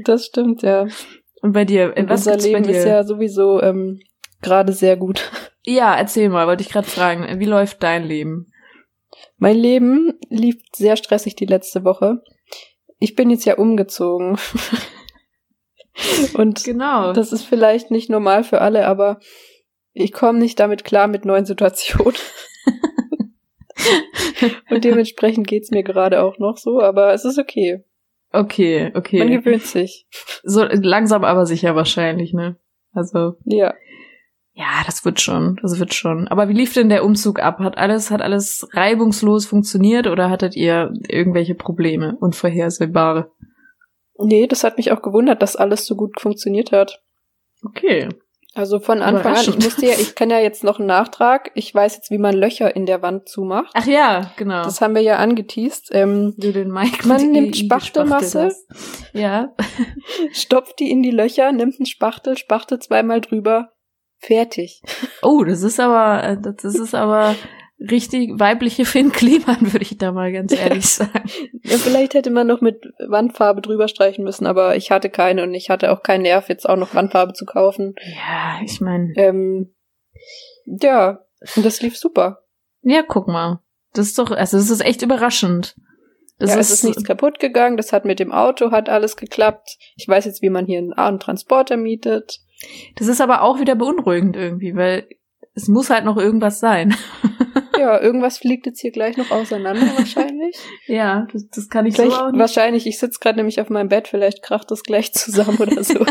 Das 0.03 0.25
stimmt, 0.25 0.61
ja. 0.61 0.87
Und 1.41 1.53
bei 1.53 1.65
dir, 1.65 1.95
äh, 1.95 2.07
was 2.09 2.27
unser 2.27 2.37
Leben 2.39 2.65
ist 2.65 2.85
ja 2.85 3.03
sowieso 3.03 3.61
ähm, 3.61 3.99
gerade 4.41 4.73
sehr 4.73 4.97
gut. 4.97 5.31
Ja, 5.65 5.95
erzähl 5.95 6.29
mal, 6.29 6.47
wollte 6.47 6.63
ich 6.63 6.69
gerade 6.69 6.87
fragen, 6.87 7.39
wie 7.39 7.45
läuft 7.45 7.83
dein 7.83 8.05
Leben? 8.05 8.51
Mein 9.37 9.57
Leben 9.57 10.13
lief 10.29 10.57
sehr 10.73 10.97
stressig 10.97 11.35
die 11.35 11.45
letzte 11.45 11.83
Woche. 11.83 12.21
Ich 12.99 13.15
bin 13.15 13.29
jetzt 13.29 13.45
ja 13.45 13.57
umgezogen. 13.57 14.37
Und 16.35 16.63
Genau. 16.63 17.13
das 17.13 17.31
ist 17.31 17.43
vielleicht 17.43 17.91
nicht 17.91 18.09
normal 18.09 18.43
für 18.43 18.61
alle, 18.61 18.87
aber 18.87 19.19
ich 19.93 20.11
komme 20.11 20.39
nicht 20.39 20.59
damit 20.59 20.83
klar 20.83 21.07
mit 21.07 21.25
neuen 21.25 21.45
Situationen. 21.45 22.15
Und 24.69 24.83
dementsprechend 24.83 25.47
geht's 25.47 25.71
mir 25.71 25.83
gerade 25.83 26.21
auch 26.21 26.37
noch 26.37 26.57
so, 26.57 26.81
aber 26.81 27.13
es 27.13 27.25
ist 27.25 27.37
okay. 27.37 27.83
okay, 28.31 28.91
okay. 28.95 29.19
Man 29.19 29.31
gewöhnt 29.31 29.63
sich. 29.63 30.07
so 30.43 30.63
langsam 30.63 31.23
aber 31.23 31.45
sicher 31.45 31.75
wahrscheinlich, 31.75 32.33
ne? 32.33 32.57
Also, 32.93 33.35
Ja. 33.45 33.73
Ja, 34.57 34.83
das 34.85 35.03
wird 35.03 35.19
schon, 35.19 35.59
das 35.61 35.79
wird 35.79 35.93
schon. 35.93 36.29
Aber 36.29 36.47
wie 36.47 36.53
lief 36.53 36.73
denn 36.73 36.87
der 36.87 37.03
Umzug 37.03 37.41
ab? 37.41 37.59
Hat 37.59 37.77
alles, 37.77 38.09
hat 38.09 38.21
alles 38.21 38.65
reibungslos 38.71 39.45
funktioniert 39.45 40.07
oder 40.07 40.29
hattet 40.29 40.55
ihr 40.55 40.93
irgendwelche 41.09 41.55
Probleme, 41.55 42.15
unvorhersehbare? 42.21 43.29
Nee, 44.17 44.47
das 44.47 44.63
hat 44.63 44.77
mich 44.77 44.93
auch 44.93 45.01
gewundert, 45.01 45.41
dass 45.41 45.57
alles 45.57 45.85
so 45.85 45.97
gut 45.97 46.21
funktioniert 46.21 46.71
hat. 46.71 47.03
Okay. 47.65 48.07
Also 48.53 48.79
von 48.79 49.01
Anfang 49.01 49.35
an, 49.35 49.41
ich 49.41 49.59
musste 49.59 49.85
ja, 49.85 49.95
ich 49.99 50.15
kann 50.15 50.29
ja 50.29 50.39
jetzt 50.39 50.63
noch 50.63 50.79
einen 50.79 50.87
Nachtrag. 50.87 51.51
Ich 51.55 51.75
weiß 51.75 51.97
jetzt, 51.97 52.09
wie 52.09 52.17
man 52.17 52.33
Löcher 52.33 52.73
in 52.73 52.85
der 52.85 53.01
Wand 53.01 53.27
zumacht. 53.27 53.71
Ach 53.73 53.85
ja, 53.85 54.31
genau. 54.37 54.63
Das 54.63 54.79
haben 54.79 54.95
wir 54.95 55.01
ja 55.01 55.17
angeteased. 55.17 55.89
Ähm, 55.91 56.33
du 56.37 56.53
den 56.53 56.71
Mike 56.71 57.05
Man 57.05 57.31
nimmt 57.31 57.57
Spachtelmasse. 57.57 58.55
Ja. 59.11 59.53
stopft 60.31 60.79
die 60.79 60.89
in 60.89 61.03
die 61.03 61.11
Löcher, 61.11 61.51
nimmt 61.51 61.77
einen 61.77 61.85
Spachtel, 61.85 62.37
Spachtel 62.37 62.79
zweimal 62.79 63.19
drüber, 63.19 63.73
fertig. 64.19 64.81
Oh, 65.21 65.43
das 65.43 65.61
ist 65.63 65.79
aber, 65.79 66.23
äh, 66.23 66.37
das 66.41 66.75
ist 66.75 66.95
aber 66.95 67.35
richtig 67.79 68.39
weibliche 68.39 68.85
Finn 68.85 69.11
Kliman, 69.11 69.57
würde 69.73 69.81
ich 69.83 69.97
da 69.97 70.11
mal 70.11 70.31
ganz 70.31 70.53
ehrlich 70.53 70.87
sagen. 70.87 71.29
Ja, 71.63 71.77
vielleicht 71.77 72.13
hätte 72.13 72.31
man 72.31 72.47
noch 72.47 72.61
mit 72.61 72.85
Wandfarbe 73.07 73.61
drüber 73.61 73.87
streichen 73.87 74.23
müssen, 74.23 74.45
aber 74.47 74.75
ich 74.75 74.91
hatte 74.91 75.09
keine 75.09 75.43
und 75.43 75.53
ich 75.53 75.69
hatte 75.69 75.91
auch 75.91 76.01
keinen 76.03 76.23
Nerv, 76.23 76.49
jetzt 76.49 76.67
auch 76.67 76.77
noch 76.77 76.95
Wandfarbe 76.95 77.33
zu 77.33 77.45
kaufen. 77.45 77.95
Ja, 78.15 78.59
ich 78.63 78.81
meine, 78.81 79.13
Ähm, 79.17 79.73
ja, 80.65 81.19
und 81.55 81.65
das 81.65 81.81
lief 81.81 81.97
super. 81.97 82.43
ja, 82.81 83.03
guck 83.07 83.27
mal. 83.27 83.59
Das 83.93 84.07
ist 84.07 84.19
doch, 84.19 84.31
also 84.31 84.57
das 84.57 84.69
ist 84.69 84.83
echt 84.83 85.01
überraschend. 85.03 85.75
Das 86.37 86.51
ja, 86.51 86.59
ist, 86.59 86.69
es 86.69 86.75
ist 86.75 86.83
nichts 86.83 87.03
kaputt 87.03 87.39
gegangen, 87.39 87.77
das 87.77 87.93
hat 87.93 88.05
mit 88.05 88.19
dem 88.19 88.31
Auto, 88.31 88.71
hat 88.71 88.89
alles 88.89 89.15
geklappt. 89.15 89.77
Ich 89.95 90.07
weiß 90.07 90.25
jetzt, 90.25 90.41
wie 90.41 90.49
man 90.49 90.65
hier 90.65 90.79
einen, 90.79 90.93
einen 90.93 91.19
Transporter 91.19 91.77
mietet. 91.77 92.39
das 92.97 93.07
ist 93.07 93.21
aber 93.21 93.41
auch 93.41 93.59
wieder 93.59 93.75
beunruhigend 93.75 94.35
irgendwie, 94.35 94.75
weil 94.75 95.07
es 95.53 95.67
muss 95.69 95.89
halt 95.89 96.03
noch 96.03 96.17
irgendwas 96.17 96.59
sein. 96.59 96.95
Ja, 97.77 98.01
irgendwas 98.01 98.37
fliegt 98.37 98.65
jetzt 98.65 98.79
hier 98.79 98.91
gleich 98.91 99.17
noch 99.17 99.31
auseinander 99.31 99.81
wahrscheinlich. 99.97 100.57
Ja, 100.87 101.27
das, 101.31 101.47
das 101.49 101.69
kann 101.69 101.85
ich 101.85 101.95
Gleich, 101.95 102.11
so 102.11 102.15
auch 102.15 102.31
nicht. 102.31 102.39
wahrscheinlich, 102.39 102.87
ich 102.87 102.97
sitze 102.99 103.19
gerade 103.19 103.37
nämlich 103.37 103.59
auf 103.61 103.69
meinem 103.69 103.89
Bett, 103.89 104.07
vielleicht 104.07 104.41
kracht 104.41 104.71
das 104.71 104.83
gleich 104.83 105.13
zusammen 105.13 105.57
oder 105.57 105.83
so. 105.83 106.05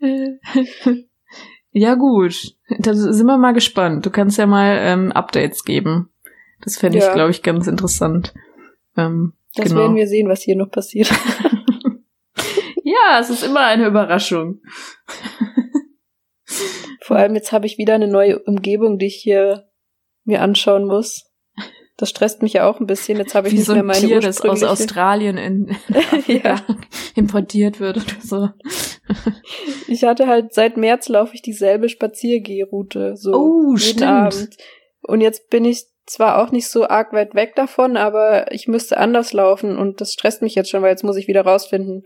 ja, 1.70 1.94
gut. 1.94 2.56
Da 2.78 2.94
sind 2.94 3.26
wir 3.26 3.38
mal 3.38 3.52
gespannt. 3.52 4.04
Du 4.04 4.10
kannst 4.10 4.38
ja 4.38 4.46
mal 4.46 4.76
ähm, 4.80 5.12
Updates 5.12 5.64
geben. 5.64 6.10
Das 6.62 6.76
fände 6.78 6.98
ich, 6.98 7.04
Ja. 7.04 7.14
glaube 7.14 7.30
ich, 7.30 7.42
ganz 7.42 7.66
interessant. 7.66 8.34
Ähm, 8.96 9.34
Das 9.54 9.66
genau. 9.68 9.80
werden 9.80 9.96
wir 9.96 10.08
sehen, 10.08 10.28
was 10.28 10.42
hier 10.42 10.56
noch 10.56 10.70
passiert. 10.70 11.08
ja, 12.84 13.18
es 13.20 13.30
ist 13.30 13.42
immer 13.44 13.60
eine 13.64 13.86
Überraschung. 13.86 14.60
Vor 17.02 17.16
allem 17.16 17.34
jetzt 17.34 17.52
habe 17.52 17.66
ich 17.66 17.78
wieder 17.78 17.94
eine 17.94 18.08
neue 18.08 18.38
Umgebung, 18.38 18.98
die 18.98 19.06
ich 19.06 19.16
hier 19.16 19.68
mir 20.24 20.42
anschauen 20.42 20.86
muss. 20.86 21.24
Das 21.96 22.10
stresst 22.10 22.42
mich 22.42 22.52
ja 22.52 22.68
auch 22.68 22.78
ein 22.80 22.86
bisschen. 22.86 23.18
Jetzt 23.18 23.34
habe 23.34 23.48
ich 23.48 23.54
Wie 23.54 23.58
nicht 23.58 23.66
so 23.66 23.72
mehr 23.72 23.82
ein 23.82 23.86
meine 23.86 24.06
Tier, 24.06 24.20
das 24.20 24.40
aus 24.42 24.62
Australien 24.62 25.36
in 25.36 25.76
Ja. 26.26 26.64
importiert 27.16 27.80
wird 27.80 27.96
oder 27.96 28.20
so. 28.22 28.48
Ich 29.88 30.04
hatte 30.04 30.28
halt 30.28 30.54
seit 30.54 30.76
März 30.76 31.08
laufe 31.08 31.34
ich 31.34 31.42
dieselbe 31.42 31.88
Spaziergehroute, 31.88 33.16
so 33.16 33.32
Oh, 33.32 33.74
jeden 33.76 33.78
stimmt. 33.80 34.02
Abend. 34.04 34.56
Und 35.02 35.20
jetzt 35.22 35.50
bin 35.50 35.64
ich 35.64 35.86
zwar 36.10 36.42
auch 36.42 36.50
nicht 36.52 36.68
so 36.68 36.86
arg 36.88 37.12
weit 37.12 37.34
weg 37.34 37.54
davon, 37.56 37.96
aber 37.96 38.52
ich 38.52 38.68
müsste 38.68 38.98
anders 38.98 39.32
laufen 39.32 39.76
und 39.76 40.00
das 40.00 40.12
stresst 40.12 40.42
mich 40.42 40.54
jetzt 40.54 40.70
schon, 40.70 40.82
weil 40.82 40.90
jetzt 40.90 41.04
muss 41.04 41.16
ich 41.16 41.28
wieder 41.28 41.42
rausfinden, 41.42 42.04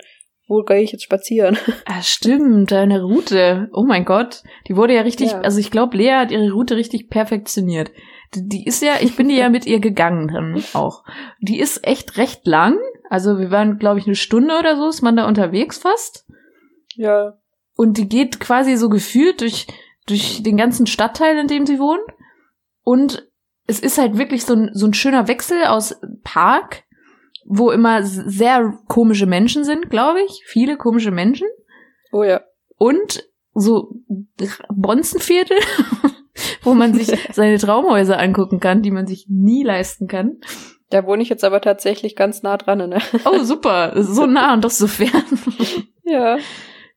wo 0.49 0.63
gehe 0.63 0.81
ich 0.83 0.93
jetzt 0.93 1.05
spazieren? 1.05 1.57
Ah, 1.87 2.03
stimmt, 2.03 2.71
deine 2.73 3.03
Route. 3.03 3.69
Oh 3.73 3.85
mein 3.85 4.05
Gott. 4.05 4.43
Die 4.69 4.77
wurde 4.77 4.95
ja 4.95 5.03
richtig, 5.03 5.33
Ja. 5.33 5.41
also 5.41 5.59
ich 5.59 5.71
glaube, 5.71 5.97
Lea 5.97 6.13
hat 6.15 6.31
ihre 6.31 6.51
Route 6.53 6.77
richtig 6.77 7.09
perfektioniert. 7.11 7.91
Die, 8.35 8.49
die 8.49 8.65
ist 8.67 8.83
ja, 8.83 8.95
ich 9.01 9.15
bin 9.17 9.29
die 9.29 9.37
ja 9.37 9.49
mit 9.51 9.67
ihr 9.67 9.79
gegangen 9.81 10.29
dann 10.29 10.63
auch. 10.75 11.05
Die 11.41 11.61
ist 11.61 11.87
echt 11.87 12.17
recht 12.19 12.47
lang. 12.47 12.79
Also 13.11 13.39
wir 13.39 13.51
waren, 13.51 13.79
glaube 13.79 13.99
ich, 14.01 14.07
eine 14.07 14.15
Stunde 14.17 14.59
oder 14.59 14.77
so, 14.77 14.89
ist 14.89 15.03
man 15.03 15.17
da 15.17 15.27
unterwegs 15.29 15.79
fast. 15.79 16.27
Ja, 16.97 17.35
Und 17.77 17.99
die 17.99 18.09
geht 18.09 18.41
quasi 18.41 18.77
so 18.77 18.89
gefühlt 18.89 19.41
durch, 19.43 19.67
durch 20.07 20.43
den 20.43 20.57
ganzen 20.57 20.87
Stadtteil, 20.87 21.37
in 21.39 21.47
dem 21.47 21.67
sie 21.67 21.79
wohnt. 21.79 22.01
Und 22.83 23.29
es 23.67 23.81
ist 23.81 23.99
halt 23.99 24.19
wirklich 24.19 24.45
so 24.45 24.55
ein, 24.55 24.71
so 24.73 24.87
ein 24.87 24.95
schöner 24.95 25.29
Wechsel 25.29 25.65
aus 25.65 25.97
Park, 26.25 26.85
wo 27.45 27.71
immer 27.71 28.03
sehr 28.03 28.79
komische 28.89 29.27
Menschen 29.27 29.65
sind, 29.65 29.91
glaube 29.91 30.21
ich. 30.23 30.43
Viele 30.47 30.77
komische 30.77 31.11
Menschen. 31.11 31.49
oh 32.13 32.23
ja. 32.23 32.43
Und 32.79 33.25
so 33.55 33.95
Bonzenviertel, 34.69 35.59
wo 36.63 36.75
man 36.75 36.95
sich 36.95 37.29
seine 37.33 37.59
Traumhäuser 37.59 38.19
angucken 38.19 38.61
kann, 38.61 38.83
die 38.83 38.91
man 38.91 39.07
sich 39.07 39.27
nie 39.29 39.63
leisten 39.63 40.09
kann. 40.09 40.39
Da 40.91 41.07
wohne 41.07 41.23
ich 41.23 41.29
jetzt 41.29 41.45
aber 41.45 41.61
tatsächlich 41.61 42.17
ganz 42.17 42.43
nah 42.43 42.57
dran, 42.57 42.79
ne? 42.89 42.99
Oh, 43.25 43.43
super. 43.45 43.93
So 44.03 44.27
nah 44.27 44.53
und 44.55 44.65
doch 44.65 44.71
so 44.71 44.87
fern. 44.87 45.25
Ja. 46.05 46.39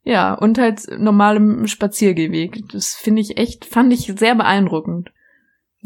Ja, 0.04 0.34
und 0.34 0.58
halt 0.58 0.82
normalem 1.00 1.66
Spaziergehweg. 1.68 2.70
Das 2.72 2.94
finde 2.94 3.22
ich 3.22 3.38
echt, 3.38 3.66
fand 3.66 3.94
ich 3.94 4.14
sehr 4.18 4.36
beeindruckend. 4.36 5.12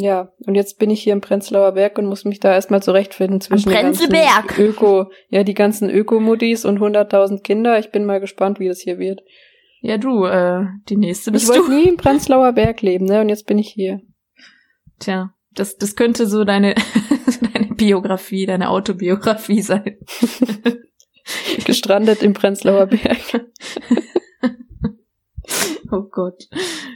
Ja, 0.02 0.32
und 0.46 0.56
jetzt 0.56 0.80
bin 0.80 0.90
ich 0.90 1.04
hier 1.04 1.12
im 1.12 1.20
Prenzlauer 1.20 1.74
Berg 1.74 1.98
und 1.98 2.06
muss 2.06 2.24
mich 2.24 2.40
da 2.40 2.54
erstmal 2.54 2.82
zurechtfinden 2.82 3.42
zwischen 3.42 3.70
den 3.70 3.82
ganzen. 3.82 4.16
Öko, 4.58 5.12
ja, 5.28 5.44
die 5.44 5.54
ganzen 5.54 5.90
Ökomuttis 5.90 6.64
und 6.64 6.80
100.000 6.80 7.42
Kinder. 7.42 7.78
Ich 7.80 7.92
bin 7.92 8.06
mal 8.06 8.22
gespannt, 8.22 8.62
wie 8.62 8.70
das 8.70 8.80
hier 8.80 8.98
wird. 8.98 9.22
Ja, 9.82 9.98
du, 9.98 10.24
äh, 10.24 10.68
die 10.88 10.96
nächste 10.96 11.32
Ich 11.32 11.34
bist 11.34 11.50
wollte 11.50 11.70
du. 11.70 11.76
nie 11.76 11.90
im 11.90 11.98
Prenzlauer 11.98 12.54
Berg 12.54 12.82
leben, 12.82 13.08
ne? 13.08 13.20
Und 13.20 13.28
jetzt 13.28 13.46
bin 13.46 13.58
ich 13.58 13.68
hier. 13.68 14.00
Tja, 15.00 15.34
das, 15.54 15.76
das 15.76 15.98
könnte 15.98 16.28
so 16.28 16.46
deine, 16.46 16.76
deine 17.54 17.68
Biografie, 17.76 18.46
deine 18.46 18.70
Autobiografie 18.70 19.62
sein. 19.62 19.98
Gestrandet 21.66 22.24
im 22.24 22.32
Prenzlauer 22.34 22.86
Berg. 22.86 23.20
Oh 25.92 26.04
Gott. 26.04 26.48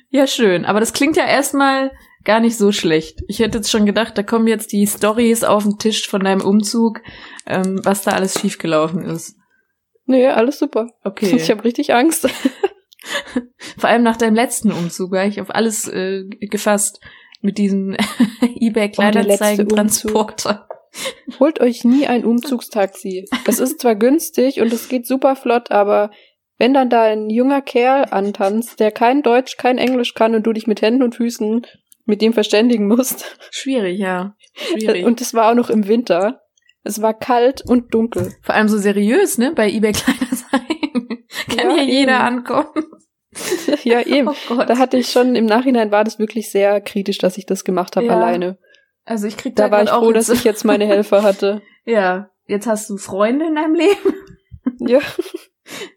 Ja, 0.09 0.27
schön. 0.27 0.65
Aber 0.65 0.79
das 0.79 0.93
klingt 0.93 1.17
ja 1.17 1.25
erstmal 1.25 1.91
gar 2.23 2.39
nicht 2.39 2.57
so 2.57 2.71
schlecht. 2.71 3.23
Ich 3.27 3.39
hätte 3.39 3.57
jetzt 3.57 3.69
schon 3.69 3.85
gedacht, 3.85 4.17
da 4.17 4.23
kommen 4.23 4.47
jetzt 4.47 4.71
die 4.71 4.87
Stories 4.87 5.43
auf 5.43 5.63
den 5.63 5.77
Tisch 5.77 6.07
von 6.07 6.23
deinem 6.23 6.41
Umzug, 6.41 7.01
ähm, 7.45 7.81
was 7.83 8.03
da 8.03 8.11
alles 8.11 8.39
schiefgelaufen 8.39 9.03
ist. 9.03 9.35
Nee, 10.05 10.27
alles 10.27 10.59
super. 10.59 10.89
Okay. 11.03 11.31
Ich 11.35 11.49
habe 11.49 11.63
richtig 11.63 11.93
Angst. 11.93 12.29
Vor 13.77 13.89
allem 13.89 14.03
nach 14.03 14.17
deinem 14.17 14.35
letzten 14.35 14.71
Umzug 14.71 15.11
war 15.11 15.25
ich 15.25 15.41
auf 15.41 15.53
alles 15.53 15.87
äh, 15.87 16.23
gefasst 16.39 17.01
mit 17.41 17.57
diesem 17.57 17.97
eBay 18.59 18.89
Kleinanzeigen 18.89 19.67
Transporter. 19.67 20.67
Holt 21.39 21.59
euch 21.59 21.83
nie 21.83 22.07
ein 22.07 22.23
Umzugstaxi. 22.23 23.25
Das 23.45 23.59
ist 23.59 23.81
zwar 23.81 23.95
günstig 23.95 24.61
und 24.61 24.71
es 24.71 24.89
geht 24.89 25.07
super 25.07 25.35
flott, 25.35 25.71
aber 25.71 26.11
wenn 26.59 26.73
dann 26.73 26.89
da 26.89 27.03
ein 27.03 27.29
junger 27.29 27.61
Kerl 27.61 28.05
antanzt, 28.11 28.79
der 28.79 28.91
kein 28.91 29.23
Deutsch, 29.23 29.57
kein 29.57 29.79
Englisch 29.79 30.13
kann 30.13 30.35
und 30.35 30.43
du 30.43 30.53
dich 30.53 30.67
mit 30.67 30.81
Händen 30.81 31.03
und 31.03 31.15
Füßen 31.15 31.65
mit 32.05 32.21
dem 32.21 32.33
verständigen 32.33 32.87
musst. 32.87 33.37
Schwierig, 33.51 33.99
ja. 33.99 34.35
Schwierig. 34.53 35.05
Und 35.05 35.21
es 35.21 35.33
war 35.33 35.51
auch 35.51 35.55
noch 35.55 35.69
im 35.69 35.87
Winter. 35.87 36.41
Es 36.83 37.01
war 37.01 37.13
kalt 37.13 37.61
und 37.67 37.93
dunkel. 37.93 38.33
Vor 38.41 38.55
allem 38.55 38.67
so 38.67 38.77
seriös, 38.77 39.37
ne? 39.37 39.53
Bei 39.55 39.69
eBay 39.69 39.93
Kleinanzeigen 39.93 41.25
kann 41.47 41.69
ja, 41.69 41.77
Ja, 41.77 41.83
jeder 41.83 42.13
eben. 42.15 42.21
ankommen. 42.21 42.85
ja, 43.83 44.01
eben. 44.01 44.29
Oh. 44.49 44.55
Da 44.55 44.77
hatte 44.77 44.97
ich 44.97 45.09
schon, 45.09 45.35
im 45.35 45.45
Nachhinein 45.45 45.91
war 45.91 46.03
das 46.03 46.19
wirklich 46.19 46.51
sehr 46.51 46.81
kritisch, 46.81 47.17
dass 47.19 47.37
ich 47.37 47.45
das 47.45 47.63
gemacht 47.63 47.95
habe 47.95 48.07
Ja. 48.07 48.15
alleine. 48.17 48.57
also 49.05 49.27
ich 49.27 49.37
krieg 49.37 49.55
Da 49.55 49.63
war 49.71 49.79
grad 49.79 49.83
ich 49.87 49.91
auch 49.91 50.03
froh, 50.03 50.11
dass 50.11 50.29
ich 50.29 50.43
jetzt 50.43 50.65
meine 50.65 50.85
Helfer 50.85 51.23
hatte. 51.23 51.61
Ja, 51.85 52.29
jetzt 52.47 52.67
hast 52.67 52.89
du 52.89 52.97
Freunde 52.97 53.45
in 53.47 53.55
deinem 53.55 53.75
Leben, 53.75 54.13
Ja, 54.79 54.99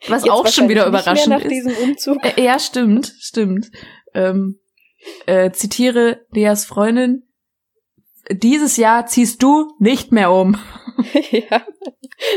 was 0.09 0.23
jetzt 0.25 0.31
auch 0.33 0.47
schon 0.47 0.69
wieder 0.69 0.87
überraschend 0.87 1.29
mehr 1.29 1.39
nach 1.39 1.45
ist. 1.45 1.51
diesem 1.51 1.73
Umzug. 1.77 2.19
Ja, 2.39 2.59
stimmt, 2.61 3.13
stimmt. 3.19 3.71
Ähm, 4.15 4.61
äh, 5.27 5.51
zitiere 5.51 6.27
Leas 6.31 6.65
Freundin. 6.65 7.23
Dieses 8.31 8.77
Jahr 8.77 9.07
ziehst 9.07 9.43
du 9.43 9.73
nicht 9.79 10.13
mehr 10.13 10.33
um. 10.33 10.57
ja, 11.31 11.63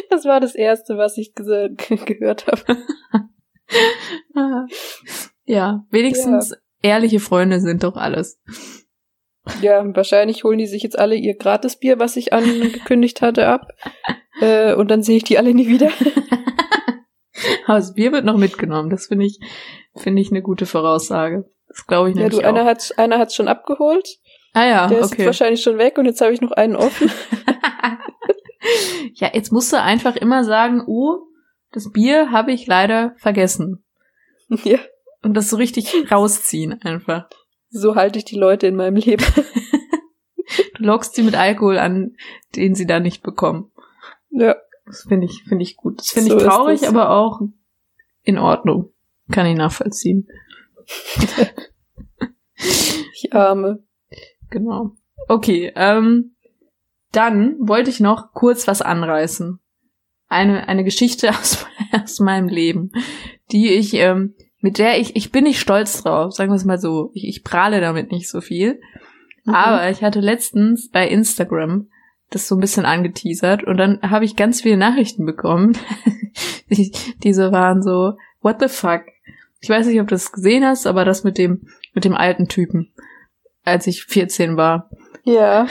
das 0.09 0.25
war 0.25 0.39
das 0.39 0.55
Erste, 0.55 0.97
was 0.97 1.17
ich 1.17 1.33
ge 1.33 1.75
gehört 2.05 2.47
habe. 2.47 2.77
ja, 5.45 5.85
wenigstens 5.89 6.55
ehrliche 6.81 7.19
Freunde 7.19 7.59
sind 7.59 7.83
doch 7.83 7.95
alles. 7.95 8.39
Ja, 9.61 9.83
wahrscheinlich 9.95 10.43
holen 10.43 10.59
die 10.59 10.67
sich 10.67 10.83
jetzt 10.83 10.99
alle 10.99 11.15
ihr 11.15 11.35
Gratisbier, 11.35 11.97
was 11.97 12.17
ich 12.17 12.33
angekündigt 12.33 13.21
hatte, 13.21 13.47
ab. 13.47 13.71
Äh, 14.41 14.75
und 14.75 14.91
dann 14.91 15.01
sehe 15.01 15.17
ich 15.17 15.23
die 15.23 15.39
alle 15.39 15.53
nie 15.53 15.67
wieder. 15.67 15.89
Aber 17.65 17.77
das 17.77 17.93
Bier 17.93 18.11
wird 18.11 18.25
noch 18.25 18.37
mitgenommen. 18.37 18.89
Das 18.89 19.07
finde 19.07 19.25
ich, 19.25 19.39
finde 19.95 20.21
ich 20.21 20.31
eine 20.31 20.41
gute 20.41 20.65
Voraussage. 20.65 21.49
Das 21.69 21.85
glaube 21.87 22.09
ich 22.09 22.15
Ja, 22.15 22.23
nämlich 22.23 22.39
du, 22.39 22.45
einer 22.47 22.63
auch. 22.63 22.65
hat 22.67 22.93
einer 22.97 23.19
hat's 23.19 23.35
schon 23.35 23.47
abgeholt. 23.47 24.07
ah 24.53 24.65
ja, 24.65 24.87
Der 24.87 24.99
ist 24.99 25.13
okay. 25.13 25.25
wahrscheinlich 25.25 25.61
schon 25.61 25.77
weg 25.77 25.97
und 25.97 26.05
jetzt 26.05 26.19
habe 26.21 26.33
ich 26.33 26.41
noch 26.41 26.51
einen 26.51 26.75
offen. 26.75 27.09
ja, 29.15 29.29
jetzt 29.33 29.51
musst 29.51 29.71
du 29.73 29.81
einfach 29.81 30.15
immer 30.15 30.43
sagen, 30.43 30.83
oh, 30.85 31.19
das 31.71 31.91
Bier 31.91 32.31
habe 32.31 32.51
ich 32.51 32.67
leider 32.67 33.13
vergessen. 33.17 33.83
ja, 34.63 34.79
Und 35.23 35.35
das 35.35 35.49
so 35.49 35.57
richtig 35.57 36.11
rausziehen 36.11 36.81
einfach. 36.81 37.29
so 37.69 37.95
halte 37.95 38.19
ich 38.19 38.25
die 38.25 38.37
Leute 38.37 38.67
in 38.67 38.75
meinem 38.75 38.95
Leben. 38.97 39.25
Du 40.75 40.83
lockst 40.85 41.13
sie 41.13 41.21
mit 41.21 41.35
Alkohol 41.35 41.77
an, 41.77 42.15
den 42.55 42.73
sie 42.73 42.87
da 42.87 42.99
nicht 42.99 43.21
bekommen. 43.21 43.71
ja, 44.31 44.55
Das 44.87 45.03
finde 45.03 45.25
ich, 45.27 45.43
finde 45.47 45.61
ich 45.61 45.75
gut. 45.77 45.99
Das 45.99 46.09
finde 46.09 46.31
So 46.31 46.37
ich 46.37 46.43
traurig, 46.43 46.87
aber 46.87 47.11
auch 47.11 47.39
in 48.23 48.39
Ordnung. 48.39 48.91
Kann 49.31 49.45
ich 49.45 49.55
nachvollziehen. 49.55 50.27
Ich 53.13 53.33
arme. 53.33 53.83
Genau. 54.49 54.91
Okay, 55.27 55.71
ähm, 55.75 56.35
dann 57.11 57.55
wollte 57.59 57.89
ich 57.89 57.99
noch 57.99 58.33
kurz 58.33 58.67
was 58.67 58.81
anreißen. 58.81 59.59
Eine, 60.27 60.67
eine 60.67 60.83
Geschichte 60.83 61.29
aus, 61.39 61.65
aus 61.91 62.19
meinem 62.19 62.47
Leben, 62.47 62.91
die 63.51 63.69
ich, 63.69 63.93
ähm, 63.95 64.35
mit 64.61 64.77
der 64.77 64.99
ich, 64.99 65.15
ich 65.15 65.31
bin 65.31 65.45
nicht 65.45 65.59
stolz 65.59 66.03
drauf, 66.03 66.33
sagen 66.33 66.51
wir 66.51 66.55
es 66.55 66.65
mal 66.65 66.79
so. 66.79 67.11
Ich, 67.13 67.27
ich 67.27 67.43
prahle 67.43 67.81
damit 67.81 68.11
nicht 68.11 68.29
so 68.29 68.41
viel. 68.41 68.79
Mhm. 69.45 69.53
Aber 69.53 69.89
ich 69.89 70.03
hatte 70.03 70.19
letztens 70.19 70.89
bei 70.89 71.07
Instagram 71.07 71.87
das 72.29 72.47
so 72.47 72.55
ein 72.55 72.61
bisschen 72.61 72.85
angeteasert 72.85 73.63
und 73.63 73.77
dann 73.77 74.01
habe 74.03 74.23
ich 74.23 74.35
ganz 74.35 74.61
viele 74.61 74.77
Nachrichten 74.77 75.25
bekommen. 75.25 75.75
die, 76.69 76.91
diese 77.23 77.51
waren 77.51 77.81
so, 77.81 78.13
what 78.41 78.57
the 78.59 78.67
fuck? 78.67 79.01
Ich 79.61 79.69
weiß 79.69 79.87
nicht, 79.87 79.99
ob 79.99 80.07
du 80.07 80.15
das 80.15 80.31
gesehen 80.31 80.65
hast, 80.65 80.87
aber 80.87 81.05
das 81.05 81.23
mit 81.23 81.37
dem, 81.37 81.67
mit 81.93 82.05
dem 82.05 82.15
alten 82.15 82.47
Typen, 82.47 82.93
als 83.63 83.87
ich 83.87 84.03
14 84.05 84.55
war. 84.57 84.89
Ja, 85.23 85.67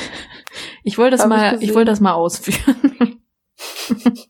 Ich 0.82 0.98
wollte 0.98 1.12
das 1.16 1.20
Hab 1.22 1.30
ich 1.30 1.36
mal, 1.36 1.50
gesehen. 1.52 1.68
ich 1.68 1.74
wollte 1.74 1.90
das 1.90 2.00
mal 2.00 2.12
ausführen. 2.12 3.20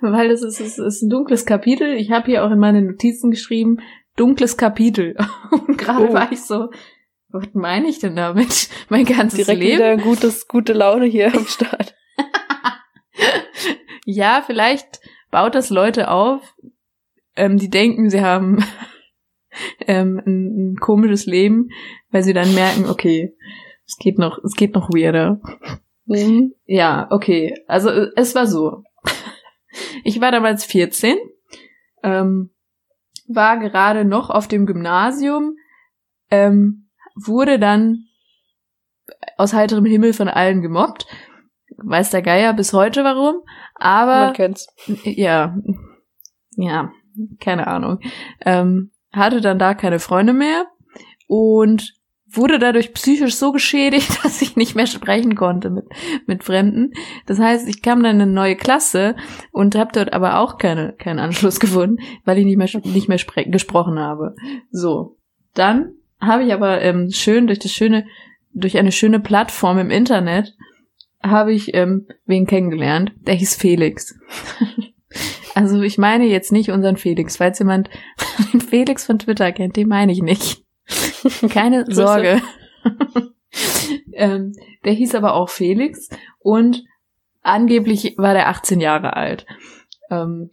Weil 0.00 0.30
es 0.30 0.42
ist, 0.42 0.60
es 0.60 0.78
ist 0.78 1.02
ein 1.02 1.10
dunkles 1.10 1.46
Kapitel. 1.46 1.94
Ich 1.94 2.10
habe 2.10 2.26
hier 2.26 2.44
auch 2.44 2.50
in 2.50 2.58
meine 2.58 2.82
Notizen 2.82 3.30
geschrieben, 3.30 3.78
dunkles 4.16 4.56
Kapitel. 4.56 5.16
Und 5.50 5.78
gerade 5.78 6.08
Oh. 6.08 6.12
war 6.12 6.30
ich 6.32 6.40
so, 6.42 6.70
was 7.28 7.46
meine 7.52 7.88
ich 7.88 7.98
denn 8.00 8.16
damit? 8.16 8.68
Mein 8.88 9.04
ganzes 9.04 9.38
direkt 9.38 9.60
Leben? 9.60 9.74
wieder 9.78 9.96
gutes, 9.96 10.48
gute 10.48 10.72
Laune 10.72 11.06
hier 11.06 11.32
am 11.34 11.46
Start. 11.46 11.94
Ja, 14.04 14.42
vielleicht 14.44 15.00
baut 15.30 15.54
das 15.54 15.70
Leute 15.70 16.10
auf, 16.10 16.54
ähm, 17.36 17.58
die 17.58 17.70
denken, 17.70 18.10
sie 18.10 18.20
haben 18.20 18.64
ähm, 19.86 20.20
ein, 20.24 20.72
ein 20.72 20.76
komisches 20.76 21.26
Leben, 21.26 21.68
weil 22.10 22.22
sie 22.22 22.32
dann 22.32 22.54
merken, 22.54 22.86
okay, 22.88 23.34
es 23.86 23.96
geht 23.96 24.18
noch, 24.18 24.38
es 24.44 24.54
geht 24.54 24.74
noch 24.74 24.90
weirder. 24.90 25.40
Mhm. 26.06 26.54
Ja, 26.66 27.08
okay. 27.10 27.54
Also 27.66 27.90
äh, 27.90 28.10
es 28.16 28.34
war 28.34 28.46
so. 28.46 28.82
Ich 30.04 30.20
war 30.20 30.30
damals 30.30 30.64
14, 30.64 31.16
ähm, 32.02 32.50
war 33.26 33.58
gerade 33.58 34.04
noch 34.04 34.28
auf 34.30 34.48
dem 34.48 34.66
Gymnasium, 34.66 35.56
ähm, 36.30 36.90
wurde 37.14 37.58
dann 37.58 38.06
aus 39.36 39.52
heiterem 39.54 39.84
Himmel 39.84 40.12
von 40.12 40.28
allen 40.28 40.60
gemobbt. 40.60 41.06
Weiß 41.78 42.10
der 42.10 42.22
Geier 42.22 42.52
bis 42.52 42.72
heute 42.72 43.02
warum. 43.02 43.42
Aber 43.74 44.26
Man 44.26 44.32
kennt's. 44.34 44.66
ja, 45.04 45.56
ja, 46.56 46.92
keine 47.40 47.66
Ahnung. 47.66 48.00
Ähm, 48.44 48.90
hatte 49.12 49.40
dann 49.40 49.58
da 49.58 49.74
keine 49.74 49.98
Freunde 49.98 50.32
mehr 50.32 50.66
und 51.26 51.94
wurde 52.34 52.58
dadurch 52.58 52.94
psychisch 52.94 53.34
so 53.34 53.52
geschädigt, 53.52 54.18
dass 54.24 54.42
ich 54.42 54.56
nicht 54.56 54.74
mehr 54.74 54.86
sprechen 54.86 55.34
konnte 55.34 55.70
mit, 55.70 55.84
mit 56.26 56.44
Fremden. 56.44 56.92
Das 57.26 57.38
heißt, 57.38 57.68
ich 57.68 57.82
kam 57.82 58.02
dann 58.02 58.16
in 58.16 58.22
eine 58.22 58.32
neue 58.32 58.56
Klasse 58.56 59.16
und 59.50 59.74
habe 59.74 59.90
dort 59.92 60.12
aber 60.12 60.38
auch 60.38 60.58
keine, 60.58 60.94
keinen 60.94 61.18
Anschluss 61.18 61.60
gefunden, 61.60 61.98
weil 62.24 62.38
ich 62.38 62.44
nicht 62.44 62.56
mehr, 62.56 62.68
nicht 62.84 63.08
mehr 63.08 63.18
gesprochen 63.46 63.98
habe. 63.98 64.34
So. 64.70 65.18
Dann 65.54 65.94
habe 66.20 66.44
ich 66.44 66.52
aber 66.52 66.80
ähm, 66.80 67.10
schön 67.10 67.46
durch 67.46 67.58
das 67.58 67.72
schöne, 67.72 68.06
durch 68.54 68.78
eine 68.78 68.92
schöne 68.92 69.20
Plattform 69.20 69.78
im 69.78 69.90
Internet 69.90 70.54
habe 71.22 71.52
ich 71.52 71.74
ähm, 71.74 72.08
wen 72.26 72.46
kennengelernt. 72.46 73.12
Der 73.26 73.34
hieß 73.34 73.56
Felix. 73.56 74.18
also 75.54 75.80
ich 75.82 75.98
meine 75.98 76.26
jetzt 76.26 76.52
nicht 76.52 76.70
unseren 76.70 76.96
Felix. 76.96 77.36
Falls 77.36 77.58
jemand 77.58 77.90
den 78.52 78.60
Felix 78.60 79.04
von 79.04 79.18
Twitter 79.18 79.52
kennt, 79.52 79.76
den 79.76 79.88
meine 79.88 80.12
ich 80.12 80.22
nicht. 80.22 80.64
Keine 81.50 81.86
Sorge. 81.88 82.42
ähm, 84.12 84.52
der 84.84 84.92
hieß 84.92 85.14
aber 85.14 85.34
auch 85.34 85.48
Felix 85.48 86.08
und 86.38 86.84
angeblich 87.42 88.14
war 88.16 88.34
der 88.34 88.48
18 88.48 88.80
Jahre 88.80 89.16
alt. 89.16 89.46
Ähm, 90.10 90.50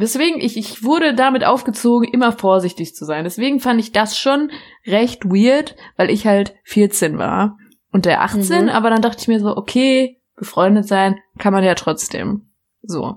Deswegen, 0.00 0.40
ich, 0.40 0.56
ich 0.56 0.84
wurde 0.84 1.12
damit 1.12 1.44
aufgezogen, 1.44 2.08
immer 2.12 2.30
vorsichtig 2.30 2.94
zu 2.94 3.04
sein. 3.04 3.24
Deswegen 3.24 3.58
fand 3.58 3.80
ich 3.80 3.90
das 3.90 4.16
schon 4.16 4.52
recht 4.86 5.24
weird, 5.24 5.74
weil 5.96 6.08
ich 6.08 6.24
halt 6.24 6.54
14 6.62 7.18
war 7.18 7.56
und 7.90 8.04
der 8.04 8.22
18, 8.22 8.64
mhm. 8.64 8.68
aber 8.68 8.90
dann 8.90 9.02
dachte 9.02 9.22
ich 9.22 9.26
mir 9.26 9.40
so, 9.40 9.56
okay, 9.56 10.20
befreundet 10.36 10.86
sein 10.86 11.18
kann 11.38 11.52
man 11.52 11.64
ja 11.64 11.74
trotzdem. 11.74 12.50
So. 12.82 13.16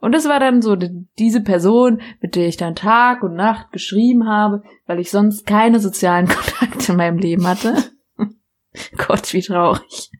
Und 0.00 0.12
das 0.12 0.26
war 0.26 0.40
dann 0.40 0.62
so 0.62 0.76
diese 1.18 1.42
Person, 1.42 2.00
mit 2.20 2.34
der 2.34 2.48
ich 2.48 2.56
dann 2.56 2.74
Tag 2.74 3.22
und 3.22 3.34
Nacht 3.34 3.70
geschrieben 3.70 4.26
habe, 4.26 4.62
weil 4.86 4.98
ich 4.98 5.10
sonst 5.10 5.46
keine 5.46 5.78
sozialen 5.78 6.26
Kontakte 6.28 6.92
in 6.92 6.98
meinem 6.98 7.18
Leben 7.18 7.46
hatte. 7.46 7.76
Gott, 8.96 9.32
wie 9.32 9.42
traurig. 9.42 10.10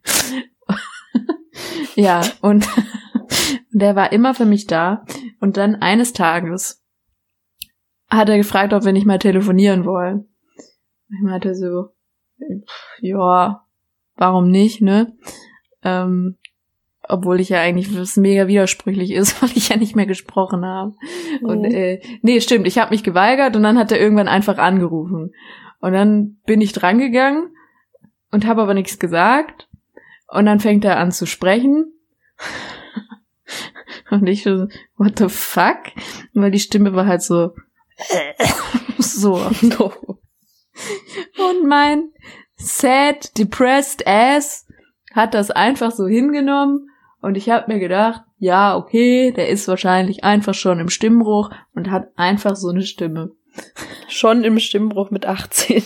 ja, 1.95 2.21
und 2.43 2.69
der 3.71 3.97
war 3.97 4.13
immer 4.13 4.35
für 4.35 4.45
mich 4.45 4.67
da. 4.67 5.05
Und 5.41 5.57
dann 5.57 5.77
eines 5.77 6.13
Tages 6.13 6.85
hat 8.09 8.29
er 8.29 8.37
gefragt, 8.37 8.73
ob 8.75 8.85
wir 8.85 8.93
nicht 8.93 9.07
mal 9.07 9.19
telefonieren 9.19 9.87
wollen. 9.87 10.29
Ich 11.09 11.23
meinte 11.23 11.55
so, 11.55 11.89
ja, 13.01 13.65
warum 14.17 14.51
nicht, 14.51 14.83
ne? 14.83 15.17
Ähm, 15.83 16.37
obwohl 17.11 17.41
ich 17.41 17.49
ja 17.49 17.61
eigentlich 17.61 17.97
was 17.99 18.17
mega 18.17 18.47
widersprüchlich 18.47 19.13
ist, 19.13 19.43
weil 19.43 19.51
ich 19.55 19.69
ja 19.69 19.77
nicht 19.77 19.97
mehr 19.97 20.07
gesprochen 20.07 20.65
habe. 20.65 20.95
Mhm. 21.41 21.47
Und 21.47 21.65
äh, 21.65 22.01
nee, 22.23 22.41
stimmt, 22.41 22.67
ich 22.67 22.79
habe 22.79 22.91
mich 22.91 23.03
geweigert 23.03 23.57
und 23.57 23.63
dann 23.63 23.79
hat 23.79 23.93
er 23.93 24.01
irgendwann 24.01 24.29
einfach 24.29 24.59
angerufen. 24.59 25.35
Und 25.81 25.93
dann 25.93 26.39
bin 26.47 26.61
ich 26.61 26.73
drangegangen 26.73 27.55
und 28.31 28.47
habe 28.47 28.63
aber 28.63 28.75
nichts 28.75 28.99
gesagt. 28.99 29.69
Und 30.29 30.47
dann 30.47 30.61
fängt 30.61 30.85
er 30.85 30.99
an 30.99 31.11
zu 31.11 31.27
sprechen. 31.27 31.93
Und 34.11 34.29
ich 34.29 34.43
so, 34.43 34.67
what 34.97 35.19
the 35.19 35.29
fuck? 35.29 35.79
Weil 36.35 36.51
die 36.51 36.59
Stimme 36.59 36.95
war 36.95 37.07
halt 37.07 37.23
so, 37.23 37.55
so. 38.99 39.35
Und 39.35 39.79
mein 41.67 42.11
sad, 42.57 43.39
depressed 43.39 44.07
ass 44.07 44.67
hat 45.15 45.35
das 45.35 45.51
einfach 45.51 45.93
so 45.93 46.07
hingenommen 46.07 46.90
und 47.23 47.37
ich 47.37 47.51
habe 47.51 47.73
mir 47.73 47.79
gedacht, 47.79 48.23
ja, 48.39 48.77
okay, 48.77 49.33
der 49.33 49.49
ist 49.49 49.69
wahrscheinlich 49.69 50.25
einfach 50.25 50.55
schon 50.55 50.81
im 50.81 50.89
Stimmbruch 50.89 51.51
und 51.75 51.91
hat 51.91 52.09
einfach 52.17 52.57
so 52.57 52.69
eine 52.69 52.83
Stimme. 52.83 53.33
Schon 54.09 54.45
im 54.45 54.59
Stimmbruch 54.61 55.11
mit 55.11 55.27
18. 55.27 55.83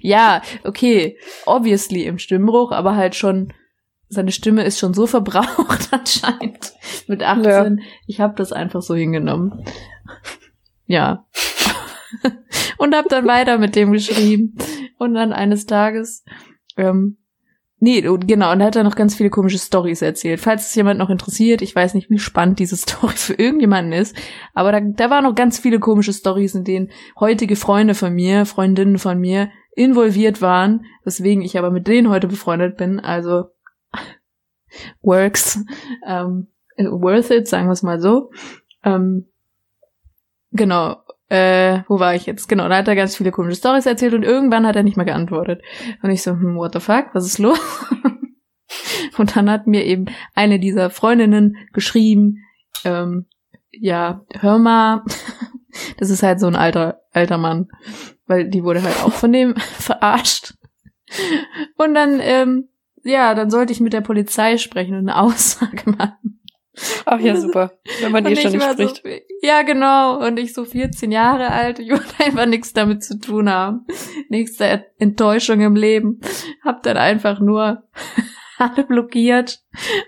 Ja, 0.00 0.42
okay, 0.64 1.16
obviously 1.46 2.04
im 2.04 2.18
Stimmbruch, 2.18 2.72
aber 2.72 2.96
halt 2.96 3.14
schon 3.14 3.52
seine 4.08 4.32
Stimme 4.32 4.64
ist 4.64 4.78
schon 4.78 4.94
so 4.94 5.06
verbraucht 5.06 5.88
anscheinend 5.92 6.72
mit 7.06 7.22
18. 7.22 7.78
Ja. 7.78 7.84
Ich 8.06 8.20
habe 8.20 8.34
das 8.36 8.52
einfach 8.52 8.82
so 8.82 8.94
hingenommen. 8.94 9.64
Ja. 10.86 11.26
und 12.78 12.94
habe 12.96 13.08
dann 13.08 13.26
weiter 13.26 13.58
mit 13.58 13.76
dem 13.76 13.92
geschrieben. 13.92 14.56
Und 14.98 15.14
dann 15.14 15.32
eines 15.32 15.66
Tages, 15.66 16.24
ähm, 16.76 17.18
nee, 17.80 18.00
genau, 18.00 18.52
und 18.52 18.58
da 18.58 18.66
hat 18.66 18.76
er 18.76 18.84
noch 18.84 18.96
ganz 18.96 19.14
viele 19.14 19.30
komische 19.30 19.58
Stories 19.58 20.02
erzählt. 20.02 20.40
Falls 20.40 20.68
es 20.68 20.74
jemand 20.74 20.98
noch 20.98 21.10
interessiert, 21.10 21.62
ich 21.62 21.74
weiß 21.74 21.94
nicht, 21.94 22.10
wie 22.10 22.18
spannend 22.18 22.58
diese 22.58 22.76
Story 22.78 23.14
für 23.16 23.34
irgendjemanden 23.34 23.92
ist, 23.92 24.16
aber 24.54 24.72
da, 24.72 24.80
da 24.80 25.10
waren 25.10 25.24
noch 25.24 25.34
ganz 25.34 25.58
viele 25.58 25.78
komische 25.78 26.12
Stories, 26.12 26.54
in 26.54 26.64
denen 26.64 26.90
heutige 27.18 27.56
Freunde 27.56 27.94
von 27.94 28.12
mir, 28.12 28.46
Freundinnen 28.46 28.98
von 28.98 29.18
mir 29.18 29.50
involviert 29.74 30.42
waren, 30.42 30.86
weswegen 31.04 31.42
ich 31.42 31.56
aber 31.56 31.70
mit 31.70 31.86
denen 31.86 32.10
heute 32.10 32.26
befreundet 32.26 32.76
bin. 32.76 32.98
Also 32.98 33.44
works, 35.02 35.64
ähm, 36.06 36.48
worth 36.76 37.30
it, 37.30 37.48
sagen 37.48 37.68
wir 37.68 37.72
es 37.72 37.82
mal 37.82 38.00
so. 38.00 38.30
Ähm, 38.82 39.26
genau, 40.50 40.96
äh, 41.28 41.80
wo 41.88 42.00
war 42.00 42.14
ich 42.14 42.26
jetzt? 42.26 42.48
Genau, 42.48 42.68
da 42.68 42.78
hat 42.78 42.88
er 42.88 42.96
ganz 42.96 43.16
viele 43.16 43.30
komische 43.30 43.56
Stories 43.56 43.86
erzählt 43.86 44.14
und 44.14 44.22
irgendwann 44.22 44.66
hat 44.66 44.76
er 44.76 44.82
nicht 44.82 44.96
mehr 44.96 45.06
geantwortet. 45.06 45.62
Und 46.02 46.10
ich 46.10 46.22
so, 46.22 46.32
hm, 46.32 46.56
what 46.56 46.72
the 46.72 46.80
fuck, 46.80 47.06
was 47.12 47.26
ist 47.26 47.38
los? 47.38 47.60
und 49.18 49.36
dann 49.36 49.50
hat 49.50 49.66
mir 49.66 49.84
eben 49.84 50.06
eine 50.34 50.58
dieser 50.58 50.90
Freundinnen 50.90 51.56
geschrieben, 51.72 52.44
ähm, 52.84 53.26
ja, 53.70 54.24
hör 54.40 54.58
mal, 54.58 55.02
das 55.98 56.10
ist 56.10 56.22
halt 56.22 56.40
so 56.40 56.46
ein 56.46 56.56
alter, 56.56 57.02
alter 57.12 57.38
Mann, 57.38 57.68
weil 58.26 58.48
die 58.48 58.64
wurde 58.64 58.82
halt 58.82 59.02
auch 59.02 59.12
von 59.12 59.32
dem 59.32 59.54
verarscht. 59.56 60.54
Und 61.76 61.94
dann, 61.94 62.20
ähm, 62.20 62.68
ja, 63.04 63.34
dann 63.34 63.50
sollte 63.50 63.72
ich 63.72 63.80
mit 63.80 63.92
der 63.92 64.00
Polizei 64.00 64.58
sprechen 64.58 64.94
und 64.94 65.08
eine 65.08 65.18
Aussage 65.18 65.90
machen. 65.90 66.40
Ach 67.04 67.20
ja, 67.20 67.36
super. 67.36 67.72
Wenn 68.00 68.12
man 68.12 68.26
eh 68.26 68.36
schon 68.36 68.52
nicht 68.52 68.62
spricht. 68.62 69.02
So, 69.02 69.08
ja, 69.42 69.62
genau. 69.62 70.24
Und 70.24 70.38
ich 70.38 70.52
so 70.52 70.64
14 70.64 71.12
Jahre 71.12 71.50
alt, 71.50 71.78
ich 71.78 71.90
wollte 71.90 72.24
einfach 72.24 72.46
nichts 72.46 72.72
damit 72.72 73.02
zu 73.02 73.18
tun 73.18 73.50
haben. 73.50 73.86
Nächste 74.28 74.86
Enttäuschung 74.98 75.60
im 75.60 75.76
Leben. 75.76 76.20
Hab 76.64 76.82
dann 76.82 76.96
einfach 76.96 77.40
nur 77.40 77.84
alle 78.58 78.84
blockiert 78.84 79.60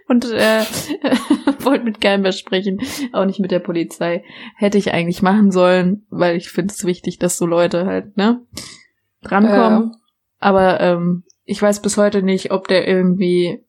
und 0.08 0.24
äh, 0.30 0.62
wollte 1.60 1.84
mit 1.84 2.00
keinem 2.00 2.22
mehr 2.22 2.32
sprechen. 2.32 2.80
Auch 3.12 3.24
nicht 3.24 3.40
mit 3.40 3.50
der 3.50 3.60
Polizei. 3.60 4.24
Hätte 4.56 4.78
ich 4.78 4.92
eigentlich 4.92 5.22
machen 5.22 5.50
sollen, 5.50 6.06
weil 6.10 6.36
ich 6.36 6.50
finde 6.50 6.72
es 6.72 6.84
wichtig, 6.84 7.18
dass 7.18 7.38
so 7.38 7.46
Leute 7.46 7.86
halt, 7.86 8.16
ne, 8.16 8.44
drankommen. 9.22 9.92
Äh. 9.92 9.96
Aber 10.40 10.80
ähm, 10.80 11.24
ich 11.44 11.60
weiß 11.60 11.82
bis 11.82 11.96
heute 11.96 12.22
nicht, 12.22 12.50
ob 12.50 12.68
der 12.68 12.86
irgendwie 12.86 13.64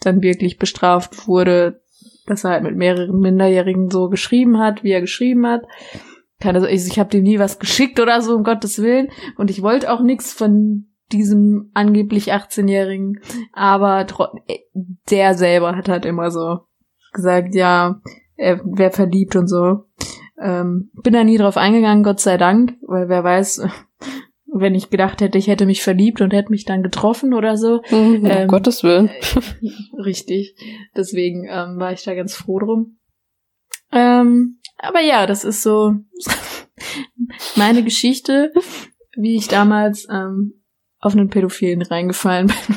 dann 0.00 0.22
wirklich 0.22 0.58
bestraft 0.58 1.28
wurde, 1.28 1.82
dass 2.30 2.44
er 2.44 2.50
halt 2.50 2.62
mit 2.62 2.76
mehreren 2.76 3.18
Minderjährigen 3.18 3.90
so 3.90 4.08
geschrieben 4.08 4.58
hat, 4.58 4.84
wie 4.84 4.92
er 4.92 5.00
geschrieben 5.00 5.46
hat. 5.46 5.62
Keine, 6.38 6.66
ich, 6.70 6.86
ich 6.86 6.98
habe 6.98 7.10
dem 7.10 7.24
nie 7.24 7.38
was 7.38 7.58
geschickt 7.58 8.00
oder 8.00 8.22
so, 8.22 8.36
um 8.36 8.44
Gottes 8.44 8.80
Willen. 8.80 9.08
Und 9.36 9.50
ich 9.50 9.62
wollte 9.62 9.92
auch 9.92 10.00
nichts 10.00 10.32
von 10.32 10.86
diesem 11.12 11.70
angeblich 11.74 12.32
18-Jährigen. 12.32 13.20
Aber 13.52 14.06
der 15.10 15.34
selber 15.34 15.76
hat 15.76 15.88
halt 15.88 16.04
immer 16.04 16.30
so 16.30 16.60
gesagt, 17.12 17.54
ja, 17.54 18.00
er 18.36 18.60
wäre 18.64 18.92
verliebt 18.92 19.34
und 19.34 19.48
so. 19.48 19.84
Ähm, 20.40 20.90
bin 21.02 21.12
da 21.12 21.24
nie 21.24 21.36
drauf 21.36 21.56
eingegangen, 21.56 22.04
Gott 22.04 22.20
sei 22.20 22.38
Dank, 22.38 22.74
weil 22.86 23.08
wer 23.08 23.24
weiß, 23.24 23.66
wenn 24.52 24.74
ich 24.74 24.90
gedacht 24.90 25.20
hätte, 25.20 25.38
ich 25.38 25.46
hätte 25.46 25.66
mich 25.66 25.82
verliebt 25.82 26.20
und 26.20 26.32
hätte 26.32 26.50
mich 26.50 26.64
dann 26.64 26.82
getroffen 26.82 27.34
oder 27.34 27.56
so. 27.56 27.82
Mhm, 27.90 28.26
ähm, 28.26 28.42
um 28.42 28.48
Gottes 28.48 28.82
Willen. 28.82 29.08
Äh, 29.08 30.00
richtig. 30.00 30.56
Deswegen 30.96 31.46
ähm, 31.48 31.78
war 31.78 31.92
ich 31.92 32.02
da 32.02 32.14
ganz 32.14 32.34
froh 32.34 32.58
drum. 32.58 32.98
Ähm, 33.92 34.58
aber 34.78 35.00
ja, 35.00 35.26
das 35.26 35.44
ist 35.44 35.62
so 35.62 35.94
meine 37.56 37.82
Geschichte, 37.82 38.52
wie 39.16 39.36
ich 39.36 39.48
damals 39.48 40.06
ähm, 40.10 40.62
auf 40.98 41.14
einen 41.14 41.30
Pädophilen 41.30 41.82
reingefallen 41.82 42.48
bin. 42.48 42.76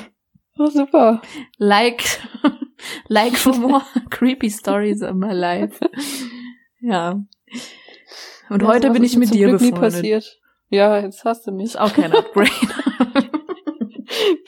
Oh, 0.58 0.68
super. 0.68 1.22
Like, 1.58 2.04
like 3.08 3.36
for 3.36 3.56
more 3.56 3.84
creepy 4.12 4.50
stories 4.50 5.02
in 5.02 5.18
my 5.18 5.34
life. 5.34 5.80
Ja. 6.80 7.24
Und 8.50 8.62
ja, 8.62 8.68
heute 8.68 8.92
bin 8.92 9.04
ich 9.04 9.18
mit 9.18 9.34
dir 9.34 9.48
Glück 9.48 9.60
befreundet. 9.60 9.94
passiert. 9.94 10.40
Ja, 10.74 10.98
jetzt 10.98 11.24
hast 11.24 11.46
du 11.46 11.52
mich. 11.52 11.66
Ist 11.66 11.80
auch 11.80 11.94
kein 11.94 12.12
Upgrade. 12.14 12.50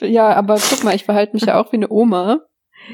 ja, 0.00 0.32
aber 0.32 0.58
guck 0.58 0.82
mal, 0.82 0.96
ich 0.96 1.04
verhalte 1.04 1.34
mich 1.34 1.44
ja 1.44 1.60
auch 1.60 1.70
wie 1.70 1.76
eine 1.76 1.88
Oma. 1.88 2.40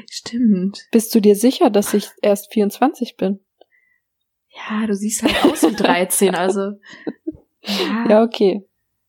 Stimmt. 0.07 0.85
Bist 0.91 1.15
du 1.15 1.19
dir 1.19 1.35
sicher, 1.35 1.71
dass 1.71 1.95
ich 1.95 2.09
erst 2.21 2.53
24 2.53 3.17
bin? 3.17 3.39
Ja, 4.49 4.85
du 4.85 4.93
siehst 4.95 5.23
halt 5.23 5.43
aus 5.45 5.63
wie 5.63 5.73
13, 5.73 6.35
also. 6.35 6.73
Ja, 7.61 8.05
ja 8.07 8.21
okay. 8.21 8.67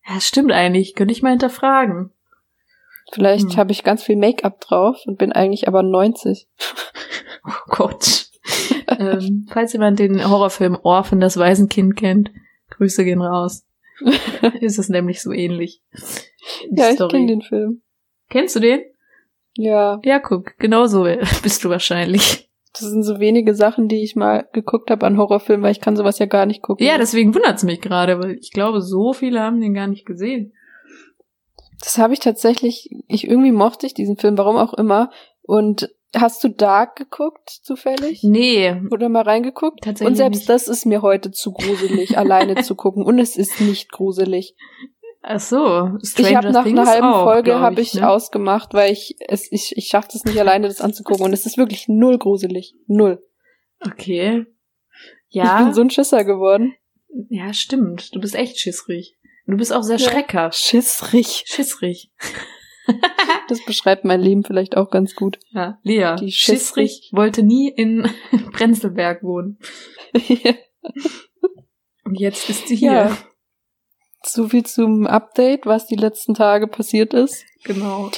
Ja, 0.08 0.18
stimmt 0.20 0.52
eigentlich. 0.52 0.94
Könnte 0.94 1.12
ich 1.12 1.20
mal 1.20 1.28
hinterfragen. 1.28 2.10
Vielleicht 3.12 3.50
hm. 3.50 3.56
habe 3.58 3.72
ich 3.72 3.84
ganz 3.84 4.04
viel 4.04 4.16
Make-up 4.16 4.58
drauf 4.62 5.02
und 5.04 5.18
bin 5.18 5.32
eigentlich 5.32 5.68
aber 5.68 5.82
90. 5.82 6.48
Oh 7.46 7.50
Gott. 7.66 8.30
ähm, 8.88 9.46
falls 9.52 9.74
jemand 9.74 9.98
den 9.98 10.26
Horrorfilm 10.26 10.78
Orphan, 10.82 11.20
das 11.20 11.36
Waisenkind 11.36 11.94
kennt, 11.94 12.30
Grüße 12.70 13.04
gehen 13.04 13.20
raus. 13.20 13.66
ist 14.60 14.78
es 14.78 14.88
nämlich 14.88 15.22
so 15.22 15.32
ähnlich. 15.32 15.82
Die 16.70 16.80
Ja, 16.80 16.88
ich 16.88 16.94
Story. 16.96 17.10
kenne 17.12 17.26
den 17.26 17.42
Film. 17.42 17.82
Kennst 18.30 18.56
du 18.56 18.60
den? 18.60 18.80
Ja, 19.56 20.00
Ja, 20.04 20.18
guck, 20.18 20.56
genau 20.58 20.86
so 20.86 21.04
bist 21.42 21.64
du 21.64 21.68
wahrscheinlich. 21.70 22.48
das 22.72 22.82
sind 22.90 23.04
so 23.04 23.20
wenige 23.20 23.54
Sachen, 23.54 23.86
die 23.88 24.02
ich 24.02 24.16
mal 24.16 24.48
geguckt 24.52 24.90
habe 24.90 25.06
an 25.06 25.16
Horrorfilmen, 25.16 25.62
weil 25.62 25.70
ich 25.72 25.80
kann 25.80 25.96
sowas 25.96 26.18
ja 26.18 26.26
gar 26.26 26.44
nicht 26.46 26.62
gucken. 26.62 26.84
Ja, 26.86 26.98
deswegen 26.98 27.34
wundert's 27.34 27.62
mich 27.62 27.80
gerade, 27.80 28.18
weil 28.20 28.32
ich 28.40 28.50
glaube, 28.50 28.80
so 28.82 29.12
viele 29.12 29.40
haben 29.40 29.60
den 29.60 29.74
gar 29.74 29.86
nicht 29.86 30.04
gesehen. 30.06 30.52
Das 31.80 31.98
habe 31.98 32.14
ich 32.14 32.20
tatsächlich, 32.20 32.90
ich 33.08 33.28
irgendwie 33.28 33.52
mochte 33.52 33.86
ich 33.86 33.94
diesen 33.94 34.16
Film, 34.16 34.38
warum 34.38 34.56
auch 34.56 34.74
immer. 34.74 35.10
Und 35.42 35.90
hast 36.14 36.42
du 36.44 36.48
Dark 36.48 36.96
geguckt, 36.96 37.48
zufällig? 37.62 38.22
Nee, 38.22 38.80
Oder 38.90 39.08
mal 39.08 39.22
reingeguckt? 39.22 39.82
Tatsächlich 39.82 40.08
Und 40.10 40.16
selbst 40.16 40.38
nicht. 40.40 40.48
das 40.48 40.68
ist 40.68 40.86
mir 40.86 41.02
heute 41.02 41.30
zu 41.30 41.52
gruselig, 41.52 42.16
alleine 42.18 42.62
zu 42.62 42.74
gucken. 42.74 43.04
Und 43.04 43.18
es 43.18 43.36
ist 43.36 43.60
nicht 43.60 43.90
gruselig. 43.92 44.54
ach 45.22 45.40
so. 45.40 45.90
ich 46.02 46.34
habe 46.36 46.50
nach 46.52 46.66
einer 46.66 46.86
halben 46.86 47.12
Folge 47.12 47.50
glaub 47.50 47.60
habe 47.60 47.80
ich 47.80 47.94
ne? 47.94 48.08
ausgemacht, 48.08 48.74
weil 48.74 48.92
ich 48.92 49.16
es 49.28 49.50
ich 49.50 49.76
ich 49.76 49.86
schaffe 49.88 50.08
es 50.14 50.24
nicht 50.24 50.38
alleine 50.38 50.68
das 50.68 50.80
anzugucken 50.80 51.24
und 51.24 51.32
es 51.32 51.46
ist 51.46 51.56
wirklich 51.58 51.88
null 51.88 52.18
gruselig, 52.18 52.74
null. 52.86 53.22
Okay. 53.80 54.46
Ich 55.28 55.36
Ja, 55.36 55.62
bin 55.62 55.74
so 55.74 55.80
ein 55.80 55.90
Schisser 55.90 56.24
geworden. 56.24 56.74
ja, 57.28 57.52
stimmt. 57.52 58.14
Du 58.14 58.20
bist 58.20 58.34
echt 58.34 58.58
schissrig. 58.58 59.16
Du 59.46 59.56
bist 59.56 59.72
auch 59.72 59.82
sehr 59.82 59.98
Ja. 59.98 60.10
schreckhaft. 60.10 60.56
Schissrig. 60.58 61.42
Schissrig. 61.46 62.10
Das 63.48 63.62
beschreibt 63.66 64.04
mein 64.06 64.20
Leben 64.22 64.42
vielleicht 64.42 64.74
auch 64.76 64.88
ganz 64.90 65.14
gut. 65.14 65.38
Ja, 65.50 65.78
Lea. 65.82 66.16
Die 66.18 66.32
schissrig 66.32 66.90
schissrig. 66.92 67.10
wollte 67.12 67.42
nie 67.42 67.68
in 67.68 68.08
Prenzlberg 68.52 69.22
wohnen. 69.22 69.58
Und 72.04 72.18
jetzt 72.18 72.48
ist 72.48 72.68
sie 72.68 72.76
hier. 72.76 72.92
Ja. 72.92 73.16
So 74.22 74.48
viel 74.48 74.64
zum 74.64 75.06
Update, 75.06 75.66
was 75.66 75.86
die 75.86 75.96
letzten 75.96 76.34
Tage 76.34 76.66
passiert 76.66 77.12
ist. 77.12 77.44
Genau. 77.64 78.10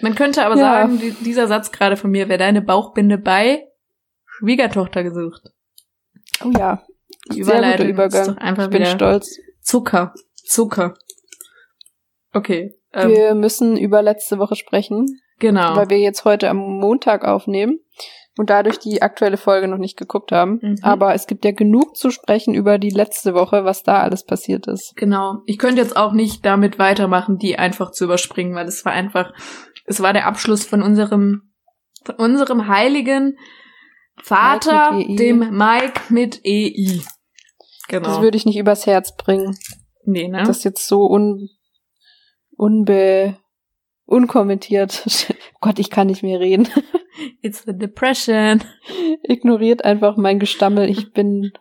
Man 0.00 0.14
könnte 0.16 0.44
aber 0.44 0.56
Ja. 0.56 0.62
sagen, 0.82 0.98
die, 0.98 1.12
dieser 1.12 1.46
Satz 1.46 1.70
gerade 1.70 1.96
von 1.96 2.10
mir 2.10 2.28
wäre 2.28 2.38
deine 2.38 2.62
Bauchbinde 2.62 3.18
bei 3.18 3.68
Schwiegertochter 4.26 5.04
gesucht. 5.04 5.42
Oh 6.44 6.50
ja, 6.58 6.82
Die 7.32 7.44
sehr 7.44 7.54
guter 7.56 7.58
Überleitung 7.58 7.86
ist 7.86 7.92
Übergang. 7.92 8.26
doch 8.26 8.36
einfach 8.38 8.64
Ich 8.64 8.70
bin 8.70 8.86
stolz. 8.86 9.38
Zucker. 9.60 10.12
Zucker. 10.34 10.94
Okay. 12.32 12.74
Ähm, 12.92 13.10
Wir 13.10 13.34
müssen 13.34 13.76
über 13.76 14.02
letzte 14.02 14.38
Woche 14.38 14.56
sprechen, 14.56 15.06
genau. 15.38 15.76
weil 15.76 15.90
wir 15.90 15.98
jetzt 15.98 16.24
heute 16.24 16.48
am 16.48 16.58
Montag 16.58 17.24
aufnehmen 17.24 17.78
und 18.38 18.50
dadurch 18.50 18.78
die 18.78 19.02
aktuelle 19.02 19.36
Folge 19.36 19.68
noch 19.68 19.78
nicht 19.78 19.96
geguckt 19.98 20.32
haben. 20.32 20.58
Mhm. 20.62 20.76
Aber 20.82 21.14
es 21.14 21.26
gibt 21.26 21.44
ja 21.44 21.52
genug 21.52 21.96
zu 21.96 22.10
sprechen 22.10 22.54
über 22.54 22.78
die 22.78 22.90
letzte 22.90 23.34
Woche, 23.34 23.64
was 23.64 23.82
da 23.82 24.00
alles 24.00 24.24
passiert 24.24 24.66
ist. 24.66 24.94
Genau. 24.96 25.42
Ich 25.46 25.58
könnte 25.58 25.80
jetzt 25.80 25.96
auch 25.96 26.12
nicht 26.12 26.44
damit 26.44 26.78
weitermachen, 26.78 27.38
die 27.38 27.58
einfach 27.58 27.90
zu 27.90 28.04
überspringen, 28.04 28.54
weil 28.54 28.66
es 28.66 28.84
war 28.84 28.92
einfach, 28.92 29.32
es 29.84 30.00
war 30.00 30.12
der 30.12 30.26
Abschluss 30.26 30.64
von 30.64 30.82
unserem, 30.82 31.52
von 32.04 32.14
unserem 32.16 32.68
heiligen 32.68 33.36
Vater, 34.22 34.92
Mike 34.92 35.12
EI. 35.12 35.16
dem 35.16 35.38
Mike 35.56 36.00
mit 36.08 36.40
EI. 36.44 37.00
Genau. 37.88 38.08
Das 38.08 38.20
würde 38.22 38.36
ich 38.36 38.46
nicht 38.46 38.58
übers 38.58 38.86
Herz 38.86 39.14
bringen. 39.16 39.56
nee, 40.04 40.28
ne? 40.28 40.44
Das 40.44 40.64
jetzt 40.64 40.86
so 40.86 41.06
un, 41.06 41.48
unbe, 42.56 43.36
unkommentiert. 44.06 45.04
Gott, 45.60 45.78
ich 45.78 45.90
kann 45.90 46.06
nicht 46.08 46.22
mehr 46.22 46.40
reden. 46.40 46.68
It's 47.42 47.64
the 47.64 47.76
depression. 47.76 48.62
Ignoriert 49.22 49.84
einfach 49.84 50.16
mein 50.16 50.38
Gestammel. 50.38 50.88
Ich 50.88 51.12
bin, 51.12 51.52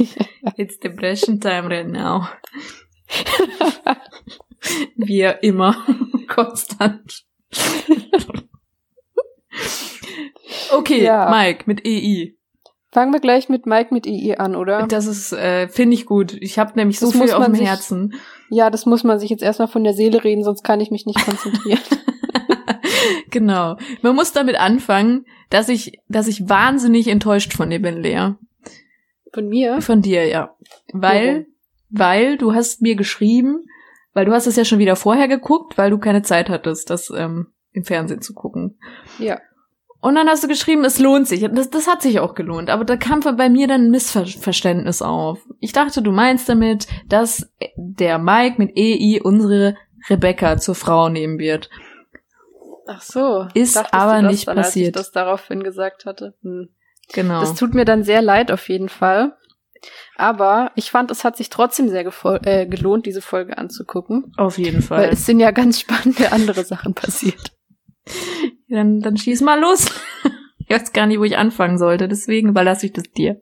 It's 0.56 0.78
depression 0.78 1.40
time 1.40 1.68
right 1.68 1.88
now. 1.88 2.26
Wir 4.96 5.42
immer. 5.42 5.76
Konstant. 6.28 7.24
Okay, 10.72 11.04
Ja. 11.04 11.30
Mike 11.30 11.64
mit 11.66 11.84
EI. 11.86 12.36
Fangen 12.94 13.12
wir 13.12 13.20
gleich 13.20 13.50
mit 13.50 13.66
Mike 13.66 13.92
mit 13.92 14.06
EI 14.06 14.36
an, 14.38 14.56
oder? 14.56 14.86
Das 14.86 15.06
ist, 15.06 15.32
äh, 15.32 15.68
finde 15.68 15.94
ich 15.94 16.06
gut. 16.06 16.32
Ich 16.40 16.58
habe 16.58 16.72
nämlich 16.76 16.98
so 16.98 17.06
Das 17.06 17.12
viel 17.12 17.20
muss 17.22 17.32
auf 17.32 17.44
dem 17.44 17.54
sich- 17.54 17.68
Herzen. 17.68 18.14
Ja, 18.48 18.70
das 18.70 18.86
muss 18.86 19.04
man 19.04 19.18
sich 19.18 19.28
jetzt 19.28 19.42
erstmal 19.42 19.68
von 19.68 19.84
der 19.84 19.92
Seele 19.94 20.24
reden, 20.24 20.42
sonst 20.44 20.62
kann 20.62 20.80
ich 20.80 20.90
mich 20.90 21.04
nicht 21.04 21.22
konzentrieren. 21.22 21.80
genau. 23.30 23.76
Man 24.02 24.14
muss 24.14 24.32
damit 24.32 24.56
anfangen, 24.56 25.26
dass 25.50 25.68
ich, 25.68 26.00
dass 26.08 26.28
ich 26.28 26.48
wahnsinnig 26.48 27.08
enttäuscht 27.08 27.52
von 27.54 27.70
dir 27.70 27.80
bin, 27.82 27.98
Lea. 27.98 28.32
Von 29.32 29.48
mir? 29.48 29.80
Von 29.80 30.00
dir, 30.02 30.26
ja. 30.26 30.54
Weil, 30.92 31.26
Warum? 31.28 31.46
weil 31.90 32.38
du 32.38 32.54
hast 32.54 32.82
mir 32.82 32.94
geschrieben, 32.94 33.64
weil 34.12 34.24
du 34.26 34.32
hast 34.32 34.46
es 34.46 34.56
ja 34.56 34.64
schon 34.64 34.78
wieder 34.78 34.94
vorher 34.96 35.26
geguckt, 35.28 35.76
weil 35.76 35.90
du 35.90 35.98
keine 35.98 36.22
Zeit 36.22 36.48
hattest, 36.48 36.88
das 36.90 37.10
ähm, 37.10 37.48
im 37.72 37.84
Fernsehen 37.84 38.22
zu 38.22 38.32
gucken. 38.34 38.78
Ja. 39.18 39.40
Und 40.04 40.16
dann 40.16 40.28
hast 40.28 40.44
du 40.44 40.48
geschrieben, 40.48 40.84
es 40.84 40.98
lohnt 40.98 41.26
sich. 41.26 41.44
Und 41.44 41.56
Das, 41.56 41.70
das 41.70 41.88
hat 41.88 42.02
sich 42.02 42.20
auch 42.20 42.34
gelohnt. 42.34 42.68
Aber 42.68 42.84
da 42.84 42.98
kam 42.98 43.20
bei 43.20 43.48
mir 43.48 43.66
dann 43.66 43.86
ein 43.86 43.90
Missverständnis 43.90 45.00
auf. 45.00 45.38
Ich 45.60 45.72
dachte, 45.72 46.02
du 46.02 46.12
meinst 46.12 46.46
damit, 46.46 46.86
dass 47.08 47.50
der 47.78 48.18
Mike 48.18 48.56
mit 48.58 48.76
EI 48.76 49.22
unsere 49.22 49.76
Rebecca 50.10 50.58
zur 50.58 50.74
Frau 50.74 51.08
nehmen 51.08 51.38
wird. 51.38 51.70
Ach 52.86 53.00
so. 53.00 53.46
Ist 53.54 53.76
Dachtest 53.76 53.94
aber 53.94 54.20
das 54.20 54.30
nicht 54.30 54.46
dann, 54.46 54.58
als 54.58 54.66
passiert. 54.66 54.88
ich 54.88 54.92
das 54.92 55.10
daraufhin 55.10 55.62
gesagt 55.62 56.04
hatte. 56.04 56.34
Hm. 56.42 56.68
Genau. 57.14 57.40
Das 57.40 57.54
tut 57.54 57.72
mir 57.72 57.86
dann 57.86 58.02
sehr 58.04 58.20
leid 58.20 58.52
auf 58.52 58.68
jeden 58.68 58.90
Fall. 58.90 59.38
Aber 60.16 60.70
ich 60.74 60.90
fand, 60.90 61.10
es 61.12 61.24
hat 61.24 61.38
sich 61.38 61.48
trotzdem 61.48 61.88
sehr 61.88 62.04
äh, 62.44 62.66
gelohnt, 62.66 63.06
diese 63.06 63.22
Folge 63.22 63.56
anzugucken. 63.56 64.34
Auf 64.36 64.58
jeden 64.58 64.86
Weil 64.90 65.06
Fall. 65.06 65.08
es 65.14 65.24
sind 65.24 65.40
ja 65.40 65.50
ganz 65.50 65.80
spannende 65.80 66.30
andere 66.30 66.62
Sachen 66.62 66.92
passiert. 66.92 67.52
Dann, 68.74 69.00
dann 69.00 69.16
schieß 69.16 69.40
mal 69.42 69.60
los. 69.60 69.90
Ich 70.66 70.74
weiß 70.74 70.94
gar 70.94 71.04
nicht, 71.04 71.18
wo 71.18 71.24
ich 71.24 71.36
anfangen 71.36 71.76
sollte. 71.76 72.08
Deswegen 72.08 72.48
überlasse 72.48 72.86
ich 72.86 72.94
das 72.94 73.04
dir. 73.14 73.38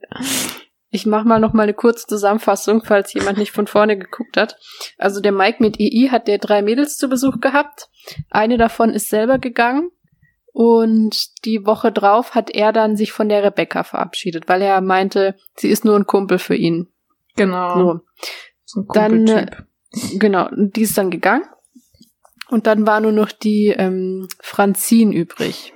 Ich 0.91 1.07
mache 1.07 1.25
mal 1.25 1.39
noch 1.39 1.53
mal 1.53 1.63
eine 1.63 1.73
kurze 1.73 2.05
Zusammenfassung, 2.09 2.83
falls 2.85 3.15
jemand 3.15 3.39
nicht 3.39 3.53
von 3.53 3.69
vorne 3.69 3.97
geguckt 3.97 4.37
hat. 4.37 4.59
Also 4.99 5.21
der 5.21 5.31
Mike 5.31 5.63
mit 5.63 5.79
EI 5.79 6.09
hat 6.11 6.27
der 6.27 6.39
drei 6.39 6.63
Mädels 6.63 6.97
zu 6.97 7.09
Besuch 7.09 7.39
gehabt. 7.41 7.89
Eine 8.29 8.59
davon 8.59 8.91
ist 8.91 9.09
selber 9.09 9.39
gegangen. 9.39 9.91
Und 10.53 11.45
die 11.47 11.65
Woche 11.65 11.93
drauf 11.93 12.35
hat 12.35 12.51
er 12.51 12.73
dann 12.73 12.97
sich 12.97 13.13
von 13.13 13.29
der 13.29 13.45
Rebecca 13.45 13.85
verabschiedet, 13.85 14.49
weil 14.49 14.61
er 14.61 14.81
meinte, 14.81 15.37
sie 15.57 15.69
ist 15.69 15.85
nur 15.85 15.97
ein 15.97 16.07
Kumpel 16.07 16.39
für 16.39 16.57
ihn. 16.57 16.89
Genau. 17.37 18.01
So. 18.65 18.83
Dann, 18.93 19.25
Kumpeltyp. 19.25 19.65
Genau, 20.19 20.49
und 20.49 20.77
die 20.77 20.83
ist 20.83 20.99
dann 20.99 21.11
gegangen. 21.11 21.45
Und 22.53 22.67
dann 22.67 22.87
war 22.87 23.01
nur 23.01 23.13
noch 23.13 23.33
die 23.33 23.69
ähm, 23.69 24.29
Franzin 24.39 25.11
übrig, 25.11 25.73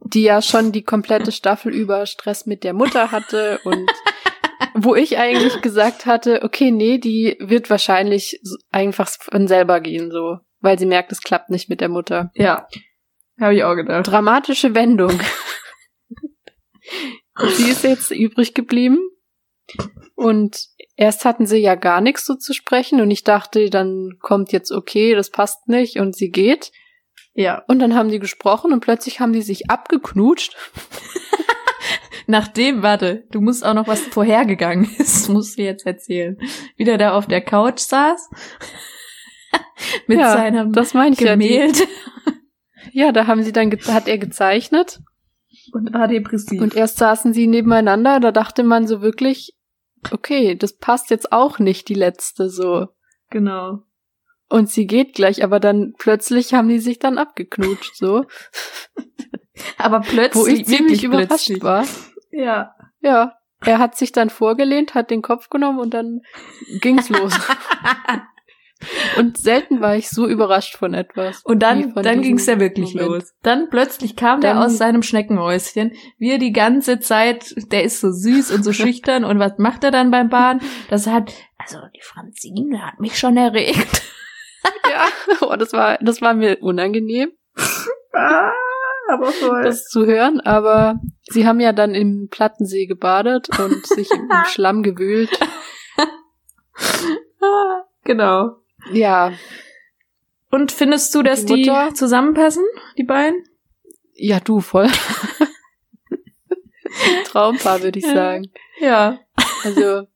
die 0.00 0.22
ja 0.22 0.40
schon 0.40 0.72
die 0.72 0.82
komplette 0.82 1.30
Staffel 1.30 1.74
über 1.74 2.06
Stress 2.06 2.46
mit 2.46 2.64
der 2.64 2.72
Mutter 2.72 3.12
hatte 3.12 3.60
und 3.64 3.90
wo 4.74 4.94
ich 4.94 5.18
eigentlich 5.18 5.60
gesagt 5.60 6.06
hatte, 6.06 6.42
okay, 6.42 6.70
nee, 6.70 6.96
die 6.96 7.36
wird 7.38 7.68
wahrscheinlich 7.68 8.40
einfach 8.70 9.10
von 9.10 9.46
selber 9.46 9.80
gehen, 9.80 10.10
so, 10.10 10.38
weil 10.60 10.78
sie 10.78 10.86
merkt, 10.86 11.12
es 11.12 11.20
klappt 11.20 11.50
nicht 11.50 11.68
mit 11.68 11.82
der 11.82 11.90
Mutter. 11.90 12.30
ja. 12.34 12.66
Habe 13.38 13.54
ich 13.54 13.62
auch 13.62 13.76
gedacht. 13.76 14.06
Dramatische 14.06 14.74
Wendung. 14.74 15.20
sie 17.56 17.70
ist 17.70 17.84
jetzt 17.84 18.10
übrig 18.10 18.54
geblieben. 18.54 18.98
Und 20.14 20.68
erst 20.96 21.24
hatten 21.24 21.46
sie 21.46 21.58
ja 21.58 21.74
gar 21.74 22.00
nichts 22.00 22.24
so 22.26 22.34
zu 22.34 22.52
sprechen 22.52 23.00
und 23.00 23.10
ich 23.10 23.24
dachte, 23.24 23.70
dann 23.70 24.18
kommt 24.20 24.52
jetzt 24.52 24.72
okay, 24.72 25.14
das 25.14 25.30
passt 25.30 25.68
nicht 25.68 25.98
und 25.98 26.16
sie 26.16 26.30
geht. 26.30 26.72
Ja. 27.34 27.62
Und 27.68 27.78
dann 27.78 27.94
haben 27.94 28.08
die 28.08 28.18
gesprochen 28.18 28.72
und 28.72 28.80
plötzlich 28.80 29.20
haben 29.20 29.32
die 29.32 29.42
sich 29.42 29.70
abgeknutscht. 29.70 30.56
Nachdem, 32.26 32.82
warte, 32.82 33.24
du 33.30 33.40
musst 33.40 33.64
auch 33.64 33.74
noch 33.74 33.86
was 33.86 34.00
vorhergegangen 34.00 34.90
ist, 34.98 35.28
musst 35.28 35.58
du 35.58 35.62
jetzt 35.62 35.86
erzählen. 35.86 36.36
Wie 36.76 36.84
der 36.84 36.98
da 36.98 37.12
auf 37.12 37.26
der 37.26 37.40
Couch 37.40 37.78
saß. 37.78 38.30
mit 40.06 40.18
Ja, 40.18 40.32
seinem 40.32 40.72
Das 40.72 40.94
meine 40.94 41.14
ich 41.14 41.20
ja. 41.20 41.32
Gemälde 41.36 41.84
ja, 42.92 43.12
da 43.12 43.26
haben 43.26 43.42
sie 43.42 43.52
dann, 43.52 43.70
hat 43.88 44.08
er 44.08 44.18
gezeichnet 44.18 45.00
und 45.72 45.92
war 45.92 46.08
depressiv. 46.08 46.60
und 46.60 46.74
erst 46.74 46.98
saßen 46.98 47.32
sie 47.32 47.46
nebeneinander, 47.46 48.20
da 48.20 48.32
dachte 48.32 48.62
man 48.62 48.86
so 48.86 49.00
wirklich, 49.00 49.54
okay, 50.12 50.54
das 50.56 50.76
passt 50.76 51.10
jetzt 51.10 51.32
auch 51.32 51.58
nicht, 51.58 51.88
die 51.88 51.94
letzte 51.94 52.48
so. 52.50 52.88
genau. 53.30 53.82
Und 54.50 54.70
sie 54.70 54.86
geht 54.86 55.12
gleich, 55.14 55.44
aber 55.44 55.60
dann 55.60 55.92
plötzlich 55.98 56.54
haben 56.54 56.68
die 56.68 56.78
sich 56.78 56.98
dann 56.98 57.18
abgeknutscht, 57.18 57.96
so. 57.96 58.24
Aber 59.76 60.00
plötzlich, 60.00 60.42
Wo 60.42 60.46
ich 60.46 60.64
ziemlich 60.66 61.04
überrascht 61.04 61.28
plötzlich. 61.28 61.62
war. 61.62 61.84
Ja. 62.30 62.74
Ja. 63.00 63.34
Er 63.60 63.78
hat 63.78 63.96
sich 63.96 64.12
dann 64.12 64.30
vorgelehnt, 64.30 64.94
hat 64.94 65.10
den 65.10 65.20
Kopf 65.20 65.50
genommen 65.50 65.80
und 65.80 65.92
dann 65.92 66.22
ging's 66.80 67.08
los. 67.08 67.34
Und 69.16 69.36
selten 69.38 69.80
war 69.80 69.96
ich 69.96 70.08
so 70.08 70.26
überrascht 70.28 70.76
von 70.76 70.94
etwas. 70.94 71.42
Und 71.44 71.60
dann, 71.64 71.92
dann 71.94 72.22
ging's 72.22 72.46
ja 72.46 72.60
wirklich 72.60 72.94
Moment. 72.94 73.10
los. 73.22 73.34
Dann 73.42 73.68
plötzlich 73.70 74.14
kam 74.14 74.40
der 74.40 74.54
Dann- 74.54 74.62
aus 74.62 74.78
seinem 74.78 75.02
Schneckenhäuschen, 75.02 75.92
wie 76.18 76.30
er 76.30 76.38
die 76.38 76.52
ganze 76.52 77.00
Zeit, 77.00 77.54
der 77.72 77.82
ist 77.82 78.00
so 78.00 78.10
süß 78.12 78.52
und 78.52 78.62
so 78.62 78.72
schüchtern 78.74 79.24
und 79.24 79.38
was 79.40 79.58
macht 79.58 79.82
er 79.84 79.90
dann 79.90 80.10
beim 80.12 80.28
Bahn? 80.28 80.60
Das 80.90 81.06
hat, 81.08 81.32
also 81.58 81.78
die 81.96 82.02
Franzine 82.02 82.86
hat 82.86 83.00
mich 83.00 83.18
schon 83.18 83.36
erregt. 83.36 84.02
Ja, 84.90 85.06
oh, 85.40 85.56
das 85.56 85.72
war, 85.72 85.98
das 86.00 86.20
war 86.20 86.34
mir 86.34 86.58
unangenehm, 86.60 87.30
Ah, 88.12 88.50
aber 89.08 89.26
voll. 89.32 89.62
das 89.62 89.84
zu 89.84 90.04
hören, 90.06 90.40
aber 90.40 91.00
sie 91.30 91.46
haben 91.46 91.60
ja 91.60 91.72
dann 91.72 91.94
im 91.94 92.28
Plattensee 92.30 92.86
gebadet 92.86 93.48
und 93.58 93.86
sich 93.86 94.10
im 94.10 94.28
Schlamm 94.46 94.82
gewühlt. 94.82 95.30
Ah, 97.40 97.82
genau. 98.04 98.56
Ja, 98.92 99.32
Und 100.50 100.72
findest 100.72 101.14
du, 101.14 101.22
dass 101.22 101.44
Die 101.44 101.62
die, 101.62 101.94
zusammenpassen, 101.94 102.64
die 102.96 103.04
beiden? 103.04 103.44
ja, 104.14 104.40
du 104.40 104.60
voll. 104.60 104.88
Traumpaar, 107.26 107.82
würde 107.82 107.98
ich 107.98 108.06
sagen. 108.06 108.50
Ja. 108.80 109.20
Also, 109.64 110.06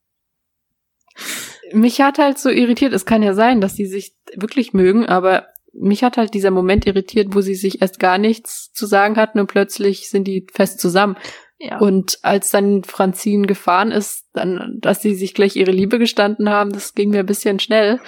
mich 1.73 2.01
hat 2.01 2.19
halt 2.19 2.39
so 2.39 2.49
irritiert, 2.49 2.93
es 2.93 3.07
kann 3.07 3.23
ja 3.23 3.35
sein, 3.35 3.61
dass 3.61 3.75
die 3.75 3.87
sich 3.87 4.15
wirklich 4.35 4.73
mögen, 4.73 5.07
aber 5.07 5.49
mich 5.73 6.05
hat 6.05 6.17
halt 6.17 6.35
dieser 6.35 6.51
Moment 6.51 6.87
irritiert, 6.87 7.35
wo 7.35 7.41
sie 7.41 7.55
sich 7.55 7.81
erst 7.81 7.99
gar 7.99 8.19
nichts 8.19 8.73
zu 8.73 8.87
sagen 8.87 9.17
hatten 9.17 9.41
und 9.41 9.47
plötzlich 9.47 10.09
sind 10.11 10.25
die 10.25 10.47
fest 10.53 10.81
zusammen. 10.81 11.17
Ja. 11.59 11.79
Und 11.79 12.19
als 12.23 12.51
dann 12.51 12.83
Franzin 12.85 13.47
gefahren 13.47 13.93
ist, 13.93 14.27
dann, 14.33 14.79
dass 14.81 15.01
sie 15.01 15.15
sich 15.15 15.33
gleich 15.33 15.57
ihre 15.57 15.71
Liebe 15.71 15.99
gestanden 15.99 16.51
haben, 16.51 16.73
das 16.73 16.95
ging 16.95 17.11
mir 17.11 17.21
ein 17.21 17.27
bisschen 17.27 17.61
schnell. 17.61 18.01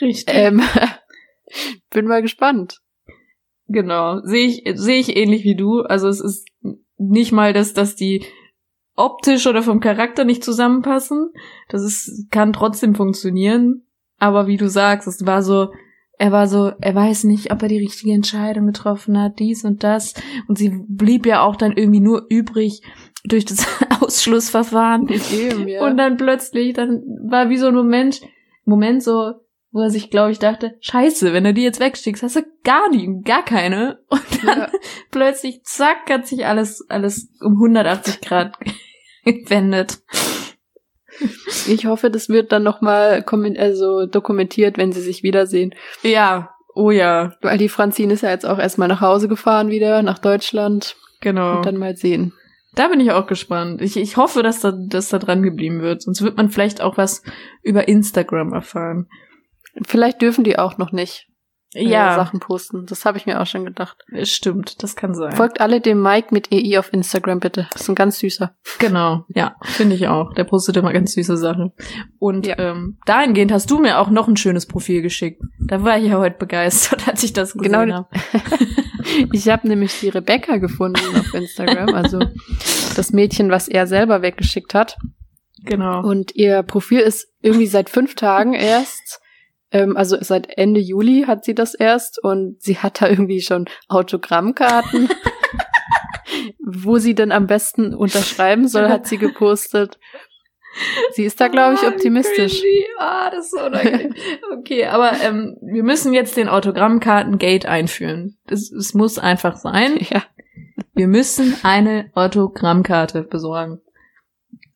Richtig. 0.00 0.34
Ähm, 0.34 0.62
bin 1.90 2.06
mal 2.06 2.22
gespannt. 2.22 2.80
Genau, 3.68 4.20
sehe 4.24 4.46
ich, 4.46 4.62
sehe 4.74 4.98
ich 4.98 5.16
ähnlich 5.16 5.44
wie 5.44 5.54
du. 5.54 5.82
Also 5.82 6.08
es 6.08 6.20
ist 6.20 6.48
nicht 6.98 7.32
mal, 7.32 7.52
dass, 7.52 7.72
dass 7.72 7.94
die 7.94 8.24
optisch 8.96 9.46
oder 9.46 9.62
vom 9.62 9.80
Charakter 9.80 10.24
nicht 10.24 10.44
zusammenpassen. 10.44 11.32
Das 11.68 11.82
ist, 11.82 12.30
kann 12.30 12.52
trotzdem 12.52 12.94
funktionieren. 12.94 13.86
Aber 14.18 14.46
wie 14.46 14.56
du 14.56 14.68
sagst, 14.68 15.08
es 15.08 15.24
war 15.24 15.42
so, 15.42 15.72
er 16.18 16.32
war 16.32 16.46
so, 16.48 16.72
er 16.80 16.94
weiß 16.94 17.24
nicht, 17.24 17.50
ob 17.50 17.62
er 17.62 17.68
die 17.68 17.78
richtige 17.78 18.12
Entscheidung 18.12 18.66
getroffen 18.66 19.18
hat, 19.18 19.38
dies 19.38 19.64
und 19.64 19.82
das. 19.82 20.14
Und 20.48 20.58
sie 20.58 20.70
blieb 20.86 21.24
ja 21.24 21.42
auch 21.42 21.56
dann 21.56 21.76
irgendwie 21.76 22.00
nur 22.00 22.26
übrig 22.28 22.82
durch 23.24 23.46
das 23.46 23.66
Ausschlussverfahren. 24.00 25.08
Eben, 25.08 25.68
ja. 25.68 25.86
Und 25.86 25.96
dann 25.96 26.16
plötzlich, 26.16 26.74
dann 26.74 27.02
war 27.24 27.48
wie 27.48 27.56
so 27.56 27.68
ein 27.68 27.74
Moment, 27.74 28.20
Moment 28.64 29.02
so, 29.02 29.32
wo 29.72 29.80
er 29.82 29.90
sich, 29.90 30.10
glaube 30.10 30.32
ich, 30.32 30.38
dachte, 30.38 30.76
scheiße, 30.80 31.32
wenn 31.32 31.44
du 31.44 31.54
die 31.54 31.62
jetzt 31.62 31.80
wegschickst, 31.80 32.22
hast 32.22 32.36
du 32.36 32.42
gar 32.64 32.90
nie, 32.90 33.22
gar 33.22 33.44
keine. 33.44 34.00
Und 34.08 34.22
dann 34.44 34.58
Ja. 34.58 34.68
plötzlich, 35.10 35.62
zack, 35.64 36.10
hat 36.10 36.26
sich 36.26 36.46
alles, 36.46 36.84
alles 36.88 37.28
um 37.40 37.52
180 37.54 38.20
Grad 38.20 38.56
gewendet. 39.24 39.98
ich 41.68 41.86
hoffe, 41.86 42.10
das 42.10 42.28
wird 42.28 42.52
dann 42.52 42.62
nochmal 42.62 43.24
also 43.58 44.06
dokumentiert, 44.06 44.78
wenn 44.78 44.92
sie 44.92 45.02
sich 45.02 45.22
wiedersehen. 45.22 45.74
Ja, 46.02 46.50
oh 46.74 46.90
ja, 46.90 47.34
Weil 47.42 47.58
die 47.58 47.68
Franzin 47.68 48.10
ist 48.10 48.22
ja 48.22 48.30
jetzt 48.30 48.46
auch 48.46 48.58
erstmal 48.58 48.88
nach 48.88 49.00
Hause 49.00 49.28
gefahren 49.28 49.68
wieder, 49.68 50.02
nach 50.02 50.18
Deutschland. 50.18 50.96
genau. 51.20 51.58
Und 51.58 51.66
dann 51.66 51.76
mal 51.76 51.96
sehen. 51.96 52.32
Da 52.74 52.86
bin 52.88 53.00
ich 53.00 53.10
auch 53.10 53.26
gespannt. 53.26 53.82
Ich, 53.82 53.96
ich 53.96 54.16
hoffe, 54.16 54.44
dass 54.44 54.60
da, 54.60 54.70
dass 54.72 55.08
da 55.08 55.18
dran 55.18 55.42
geblieben 55.42 55.82
wird. 55.82 56.02
Sonst 56.02 56.22
wird 56.22 56.36
man 56.36 56.50
vielleicht 56.50 56.80
auch 56.80 56.96
was 56.96 57.22
über 57.62 57.88
Instagram 57.88 58.52
erfahren. 58.52 59.08
Vielleicht 59.86 60.20
dürfen 60.22 60.44
die 60.44 60.58
auch 60.58 60.78
noch 60.78 60.92
nicht 60.92 61.26
äh, 61.74 61.84
Ja, 61.86 62.14
Sachen 62.16 62.40
posten. 62.40 62.86
Das 62.86 63.04
habe 63.04 63.18
ich 63.18 63.26
mir 63.26 63.40
auch 63.40 63.46
schon 63.46 63.64
gedacht. 63.64 63.96
stimmt, 64.24 64.82
das 64.82 64.96
kann 64.96 65.14
sein. 65.14 65.32
Folgt 65.32 65.60
alle 65.60 65.80
dem 65.80 66.02
Mike 66.02 66.28
mit 66.32 66.52
EI 66.52 66.78
auf 66.78 66.92
Instagram, 66.92 67.38
bitte. 67.40 67.68
Das 67.72 67.82
ist 67.82 67.88
ein 67.88 67.94
ganz 67.94 68.18
süßer. 68.18 68.54
Genau, 68.78 69.24
ja, 69.28 69.56
finde 69.62 69.94
ich 69.94 70.08
auch. 70.08 70.32
Der 70.34 70.44
postet 70.44 70.76
immer 70.76 70.92
ganz 70.92 71.12
süße 71.12 71.36
Sachen. 71.36 71.72
Und 72.18 72.46
Ja. 72.46 72.58
ähm, 72.58 72.98
dahingehend 73.06 73.52
hast 73.52 73.70
du 73.70 73.78
mir 73.78 73.98
auch 74.00 74.10
noch 74.10 74.26
ein 74.28 74.36
schönes 74.36 74.66
Profil 74.66 75.02
geschickt. 75.02 75.40
Da 75.60 75.84
war 75.84 75.98
ich 75.98 76.06
ja 76.08 76.18
heute 76.18 76.36
begeistert, 76.38 77.06
als 77.08 77.22
ich 77.22 77.32
das 77.32 77.52
gesehen 77.54 77.72
Genau. 77.72 77.94
habe. 77.94 78.08
Ich 79.32 79.48
habe 79.48 79.66
nämlich 79.66 79.98
die 80.00 80.08
Rebecca 80.10 80.58
gefunden 80.58 81.00
auf 81.18 81.34
Instagram, 81.34 81.94
also 81.94 82.20
das 82.94 83.10
Mädchen, 83.12 83.50
was 83.50 83.66
er 83.66 83.88
selber 83.88 84.22
weggeschickt 84.22 84.72
hat. 84.72 84.98
Genau. 85.64 86.00
Und 86.06 86.36
ihr 86.36 86.62
Profil 86.62 87.00
ist 87.00 87.26
irgendwie 87.40 87.66
seit 87.66 87.90
fünf 87.90 88.14
Tagen 88.14 88.52
erst, 88.54 89.20
ähm, 89.72 89.96
also 89.96 90.16
seit 90.20 90.56
Ende 90.56 90.80
Juli 90.80 91.24
hat 91.26 91.44
sie 91.44 91.54
das 91.54 91.74
erst 91.74 92.22
und 92.22 92.60
sie 92.62 92.78
hat 92.78 93.00
da 93.00 93.08
irgendwie 93.08 93.40
schon 93.40 93.66
Autogrammkarten. 93.88 95.08
Wo 96.58 96.98
sie 96.98 97.14
denn 97.14 97.32
am 97.32 97.46
besten 97.46 97.94
unterschreiben 97.94 98.68
soll, 98.68 98.88
hat 98.88 99.06
sie 99.06 99.18
gepostet. 99.18 99.98
Sie 101.12 101.24
ist 101.24 101.40
da, 101.40 101.48
glaube 101.48 101.74
ich, 101.74 101.82
optimistisch. 101.82 102.62
Ah, 102.98 103.30
das 103.30 103.46
ist 103.46 103.50
so 103.50 103.66
unangenehm. 103.66 104.14
okay, 104.56 104.86
aber 104.86 105.12
ähm, 105.22 105.56
wir 105.60 105.82
müssen 105.82 106.12
jetzt 106.12 106.36
den 106.36 106.48
Autogrammkarten-Gate 106.48 107.66
einführen. 107.66 108.38
Es, 108.46 108.70
es 108.70 108.94
muss 108.94 109.18
einfach 109.18 109.56
sein. 109.56 109.98
Ja. 110.10 110.22
Wir 110.94 111.08
müssen 111.08 111.56
eine 111.62 112.10
Autogrammkarte 112.14 113.22
besorgen. 113.22 113.80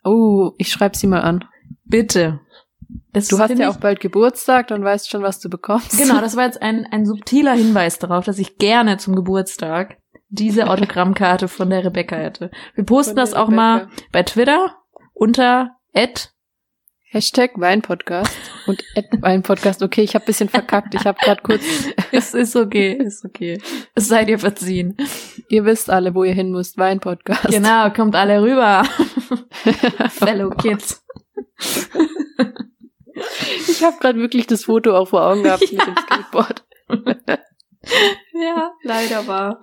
Oh, 0.05 0.53
ich 0.59 0.71
schreib 0.71 0.97
sie 0.97 1.07
mal 1.07 1.21
an. 1.21 1.45
Bitte. 1.85 2.41
Das 3.13 3.29
Du 3.29 3.39
hast 3.39 3.57
ja 3.57 3.71
auch 3.71 3.77
bald 3.77 4.01
Geburtstag, 4.01 4.67
dann 4.69 4.83
weißt 4.83 5.09
schon, 5.09 5.23
was 5.23 5.39
du 5.41 5.49
bekommst. 5.49 5.97
Genau, 5.97 6.21
das 6.21 6.37
war 6.37 6.45
jetzt 6.45 6.61
ein, 6.61 6.87
ein 6.91 7.07
subtiler 7.07 7.55
Hinweis 7.55 7.99
darauf, 7.99 8.25
dass 8.25 8.39
ich 8.39 8.59
gerne 8.59 8.97
zum 8.97 9.15
Geburtstag 9.15 9.99
diese 10.29 10.67
Autogrammkarte 10.71 11.49
von 11.49 11.71
der 11.71 11.85
Rebecca 11.85 12.17
hätte. 12.17 12.51
Wir 12.75 12.85
posten 12.85 13.17
das 13.17 13.35
auch 13.35 13.49
Rebecca. 13.49 13.57
mal 13.57 13.89
bei 14.13 14.23
Twitter 14.23 14.77
unter 15.13 15.77
Ed. 15.93 16.31
Hashtag 17.15 17.53
Weinpodcast 17.55 18.37
und 18.67 18.83
Ad 18.97 19.09
Weinpodcast. 19.21 19.85
Okay, 19.85 20.03
ich 20.03 20.17
habe 20.17 20.25
bisschen 20.25 20.49
verkackt. 20.49 20.97
Ich 20.97 21.07
habe 21.07 21.17
gerade 21.23 21.43
kurz. 21.43 21.63
Ist, 22.11 22.35
ist 22.35 22.57
okay, 22.57 22.93
ist 22.95 23.25
okay. 23.25 23.61
Es 23.95 24.09
sei 24.09 24.25
dir 24.25 24.41
verziehen. 24.41 24.97
Ihr 25.49 25.65
wisst 25.65 25.91
alle, 25.91 26.17
wo 26.17 26.25
ihr 26.25 26.35
hin 26.35 26.51
müsst. 26.51 26.77
Weinpodcast. 26.77 27.51
Genau, 27.51 27.89
kommt 27.91 28.17
alle 28.17 28.43
rüber. 28.43 28.83
Fellow 30.11 30.51
Kids. 30.51 31.05
Ich 33.69 33.83
habe 33.85 33.97
gerade 34.01 34.19
wirklich 34.19 34.47
das 34.47 34.65
Foto 34.65 34.97
auch 34.97 35.09
vor 35.09 35.23
Augen 35.27 35.43
gehabt 35.43 35.63
mit 35.73 35.87
dem 35.87 35.97
Skateboard. 36.03 36.65
Ja, 38.33 38.73
leider 38.83 39.27
war. 39.27 39.61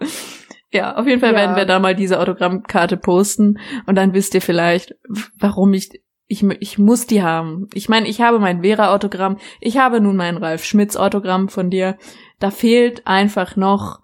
Ja, 0.71 0.95
auf 0.95 1.07
jeden 1.07 1.19
Fall 1.21 1.31
Ja. 1.31 1.37
werden 1.39 1.55
wir 1.55 1.65
da 1.65 1.79
mal 1.79 1.95
diese 1.95 2.19
Autogrammkarte 2.19 2.95
posten 2.97 3.59
und 3.87 3.95
dann 3.95 4.13
wisst 4.13 4.33
ihr 4.35 4.41
vielleicht, 4.41 4.95
warum 5.39 5.73
ich 5.73 5.89
ich, 6.27 6.43
ich 6.61 6.77
muss 6.77 7.07
die 7.07 7.23
haben. 7.23 7.67
Ich 7.73 7.89
meine, 7.89 8.07
ich 8.07 8.21
habe 8.21 8.39
mein 8.39 8.61
Vera-Autogramm, 8.61 9.37
ich 9.59 9.77
habe 9.79 9.99
nun 9.99 10.15
mein 10.15 10.37
Ralf 10.37 10.63
Schmitz-Autogramm 10.63 11.49
von 11.49 11.69
dir. 11.69 11.97
Da 12.39 12.51
fehlt 12.51 13.05
einfach 13.05 13.57
noch 13.57 13.99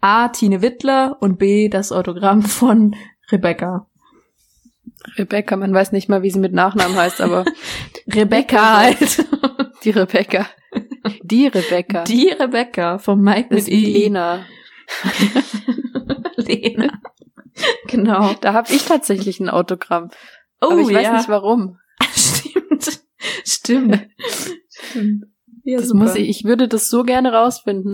A, 0.00 0.28
Tine 0.28 0.62
Wittler 0.62 1.18
und 1.20 1.38
B, 1.38 1.68
das 1.68 1.92
Autogramm 1.92 2.40
von 2.42 2.94
Rebecca. 3.30 3.86
Rebecca, 5.16 5.56
man 5.56 5.72
weiß 5.72 5.92
nicht 5.92 6.08
mal, 6.08 6.22
wie 6.22 6.30
sie 6.30 6.38
mit 6.38 6.52
Nachnamen 6.52 6.96
heißt, 6.96 7.20
aber 7.20 7.44
Rebecca 8.12 8.78
halt. 8.78 9.26
die 9.84 9.90
Rebecca. 9.90 10.46
Die 11.22 11.46
Rebecca. 11.46 12.04
Die 12.04 12.28
Rebecca 12.28 12.98
vom 12.98 13.20
Mike 13.22 13.48
das 13.50 13.66
mit 13.66 13.68
ist 13.68 13.68
I. 13.68 13.92
Lena. 13.92 14.46
Lena. 16.36 17.00
Genau. 17.86 18.34
Da 18.40 18.52
habe 18.52 18.72
ich 18.72 18.84
tatsächlich 18.84 19.40
ein 19.40 19.48
Autogramm. 19.48 20.10
Oh 20.60 20.70
aber 20.70 20.80
ich 20.80 20.88
weiß 20.88 21.02
ja. 21.02 21.16
nicht 21.16 21.28
warum. 21.28 21.78
Stimmt. 22.14 23.00
Stimmt. 23.44 24.08
Stimmt. 24.68 25.24
Ja, 25.64 25.78
Das 25.78 25.88
super. 25.88 26.04
muss 26.04 26.14
ich, 26.14 26.28
ich 26.28 26.44
würde 26.44 26.68
das 26.68 26.88
so 26.88 27.02
gerne 27.02 27.32
rausfinden, 27.32 27.92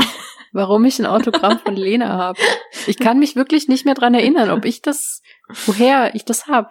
warum 0.53 0.85
ich 0.85 0.99
ein 0.99 1.07
Autogramm 1.07 1.59
von 1.59 1.75
Lena 1.75 2.09
habe. 2.09 2.39
Ich 2.87 2.99
kann 2.99 3.19
mich 3.19 3.35
wirklich 3.35 3.69
nicht 3.69 3.87
mehr 3.87 3.95
dran 3.95 4.15
erinnern, 4.15 4.51
ob 4.51 4.67
ich 4.67 4.83
das, 4.83 5.23
woher 5.67 6.15
ich 6.15 6.25
das 6.25 6.47
habe. 6.47 6.69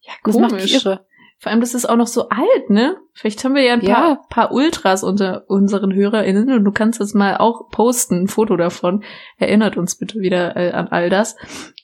Ja, 0.00 0.12
Das 0.24 0.36
macht 0.36 0.52
mich 0.52 0.62
komisch. 0.70 0.84
irre. 0.84 1.06
Vor 1.38 1.50
allem, 1.50 1.60
das 1.60 1.74
ist 1.74 1.86
auch 1.88 1.96
noch 1.96 2.06
so 2.06 2.28
alt, 2.28 2.70
ne? 2.70 2.96
Vielleicht 3.14 3.42
haben 3.44 3.56
wir 3.56 3.62
ja 3.62 3.72
ein 3.72 3.80
Ja. 3.80 3.94
paar, 3.94 4.28
paar 4.28 4.52
Ultras 4.52 5.02
unter 5.02 5.44
unseren 5.48 5.92
HörerInnen 5.92 6.52
und 6.52 6.64
du 6.64 6.70
kannst 6.70 7.00
das 7.00 7.14
mal 7.14 7.36
auch 7.36 7.68
posten, 7.70 8.22
ein 8.22 8.28
Foto 8.28 8.56
davon. 8.56 9.02
Erinnert 9.38 9.76
uns 9.76 9.96
bitte 9.96 10.20
wieder 10.20 10.56
äh, 10.56 10.70
an 10.70 10.86
all 10.88 11.10
das. 11.10 11.34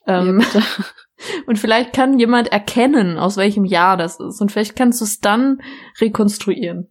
Ähm, 0.06 0.40
Ja, 0.54 0.62
und 1.46 1.58
vielleicht 1.58 1.92
kann 1.92 2.20
jemand 2.20 2.52
erkennen, 2.52 3.18
aus 3.18 3.36
welchem 3.36 3.64
Jahr 3.64 3.96
das 3.96 4.20
ist. 4.20 4.40
Und 4.40 4.52
vielleicht 4.52 4.76
kannst 4.76 5.00
du 5.00 5.04
es 5.04 5.18
dann 5.20 5.60
rekonstruieren. 6.00 6.88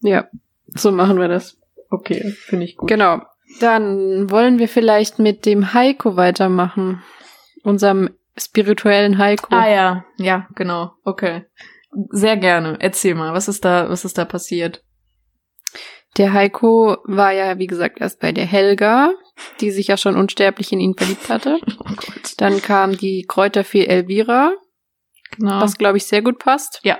ja, 0.00 0.28
so 0.74 0.92
machen 0.92 1.18
wir 1.18 1.26
das. 1.28 1.58
Okay, 1.90 2.30
finde 2.38 2.66
ich 2.66 2.76
gut. 2.76 2.88
Genau. 2.88 3.20
Dann 3.60 4.30
wollen 4.30 4.58
wir 4.60 4.68
vielleicht 4.68 5.18
mit 5.18 5.44
dem 5.46 5.72
Heiko 5.74 6.16
weitermachen. 6.16 7.02
Unserem 7.64 8.10
spirituellen 8.38 9.18
Heiko. 9.18 9.54
Ah 9.54 9.68
ja, 9.68 10.04
ja, 10.18 10.46
genau. 10.54 10.92
Okay. 11.04 11.44
Sehr 12.10 12.36
gerne. 12.36 12.76
Erzähl 12.80 13.14
mal, 13.14 13.32
was 13.32 13.48
ist 13.48 13.64
da, 13.64 13.88
was 13.88 14.04
ist 14.04 14.18
da 14.18 14.24
passiert? 14.24 14.82
Der 16.18 16.32
Heiko 16.32 16.96
war 17.04 17.32
ja, 17.32 17.58
wie 17.58 17.66
gesagt, 17.66 18.00
erst 18.00 18.20
bei 18.20 18.32
der 18.32 18.46
Helga, 18.46 19.12
die 19.60 19.70
sich 19.70 19.88
ja 19.88 19.96
schon 19.96 20.16
unsterblich 20.16 20.72
in 20.72 20.80
ihn 20.80 20.94
verliebt 20.96 21.28
hatte. 21.28 21.58
Oh. 21.78 21.84
Dann 22.38 22.60
kam 22.60 22.96
die 22.96 23.24
Kräuterfee 23.26 23.86
Elvira, 23.86 24.52
Genau. 25.36 25.60
was 25.60 25.76
glaube 25.78 25.96
ich 25.98 26.06
sehr 26.06 26.22
gut 26.22 26.38
passt. 26.38 26.80
Ja. 26.82 26.98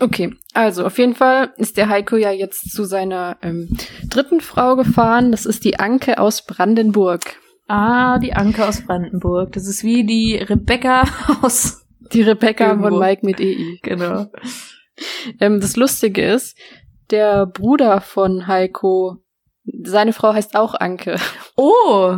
Okay, 0.00 0.34
also 0.54 0.84
auf 0.86 0.98
jeden 0.98 1.14
Fall 1.14 1.52
ist 1.56 1.76
der 1.76 1.88
Heiko 1.88 2.16
ja 2.16 2.30
jetzt 2.30 2.70
zu 2.72 2.84
seiner 2.84 3.36
ähm, 3.42 3.76
dritten 4.04 4.40
Frau 4.40 4.76
gefahren. 4.76 5.30
Das 5.32 5.46
ist 5.46 5.64
die 5.64 5.78
Anke 5.78 6.18
aus 6.18 6.44
Brandenburg. 6.44 7.36
Ah, 7.68 8.18
die 8.18 8.32
Anke 8.32 8.66
aus 8.66 8.80
Brandenburg. 8.80 9.52
Das 9.52 9.66
ist 9.66 9.84
wie 9.84 10.04
die 10.04 10.36
Rebecca 10.36 11.04
aus. 11.42 11.86
Die 12.12 12.22
Rebecca 12.22 12.76
von 12.78 12.98
Mike 12.98 13.24
mit 13.24 13.40
EI. 13.40 13.78
Genau. 13.82 14.26
Ähm, 15.38 15.60
das 15.60 15.76
Lustige 15.76 16.24
ist, 16.24 16.56
der 17.10 17.46
Bruder 17.46 18.00
von 18.00 18.46
Heiko, 18.46 19.18
seine 19.84 20.14
Frau 20.14 20.32
heißt 20.32 20.56
auch 20.56 20.74
Anke. 20.74 21.16
Oh! 21.56 22.16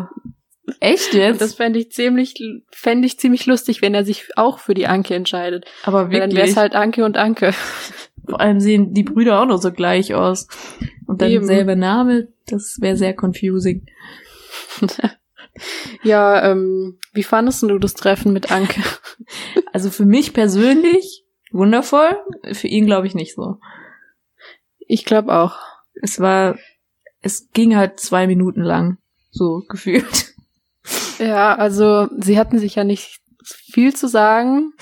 Echt 0.78 1.14
jetzt? 1.14 1.40
Das 1.40 1.54
fände 1.54 1.80
ich 1.80 1.90
ziemlich, 1.90 2.34
fände 2.70 3.06
ich 3.06 3.18
ziemlich 3.18 3.46
lustig, 3.46 3.82
wenn 3.82 3.92
er 3.92 4.04
sich 4.04 4.28
auch 4.36 4.60
für 4.60 4.74
die 4.74 4.86
Anke 4.86 5.16
entscheidet. 5.16 5.64
aber 5.82 6.10
Weil 6.10 6.20
dann 6.20 6.30
wäre 6.30 6.36
wirklich. 6.36 6.50
es 6.52 6.56
halt 6.56 6.74
Anke 6.76 7.04
und 7.04 7.16
Anke. 7.16 7.52
Vor 8.28 8.40
allem 8.40 8.60
sehen 8.60 8.94
die 8.94 9.02
Brüder 9.02 9.40
auch 9.42 9.46
noch 9.46 9.60
so 9.60 9.72
gleich 9.72 10.14
aus. 10.14 10.46
Und 11.08 11.20
dann 11.22 11.30
Eben. 11.30 11.44
selber 11.44 11.74
Name, 11.74 12.28
das 12.46 12.78
wäre 12.80 12.96
sehr 12.96 13.14
confusing. 13.20 13.84
Ja, 16.02 16.50
ähm, 16.50 16.98
wie 17.12 17.22
fandest 17.22 17.62
du 17.62 17.78
das 17.78 17.94
Treffen 17.94 18.32
mit 18.32 18.50
Anke? 18.50 18.82
Also 19.72 19.90
für 19.90 20.04
mich 20.04 20.32
persönlich 20.32 21.24
wundervoll, 21.52 22.10
für 22.52 22.66
ihn 22.66 22.86
glaube 22.86 23.06
ich 23.06 23.14
nicht 23.14 23.36
so. 23.36 23.58
Ich 24.78 25.04
glaube 25.04 25.32
auch. 25.32 25.58
Es 26.02 26.18
war, 26.18 26.58
es 27.20 27.50
ging 27.52 27.76
halt 27.76 28.00
zwei 28.00 28.26
Minuten 28.26 28.62
lang, 28.62 28.98
so 29.30 29.62
gefühlt. 29.68 30.34
Ja, 31.20 31.54
also 31.54 32.08
sie 32.18 32.38
hatten 32.38 32.58
sich 32.58 32.74
ja 32.74 32.84
nicht 32.84 33.20
viel 33.44 33.94
zu 33.94 34.08
sagen. 34.08 34.72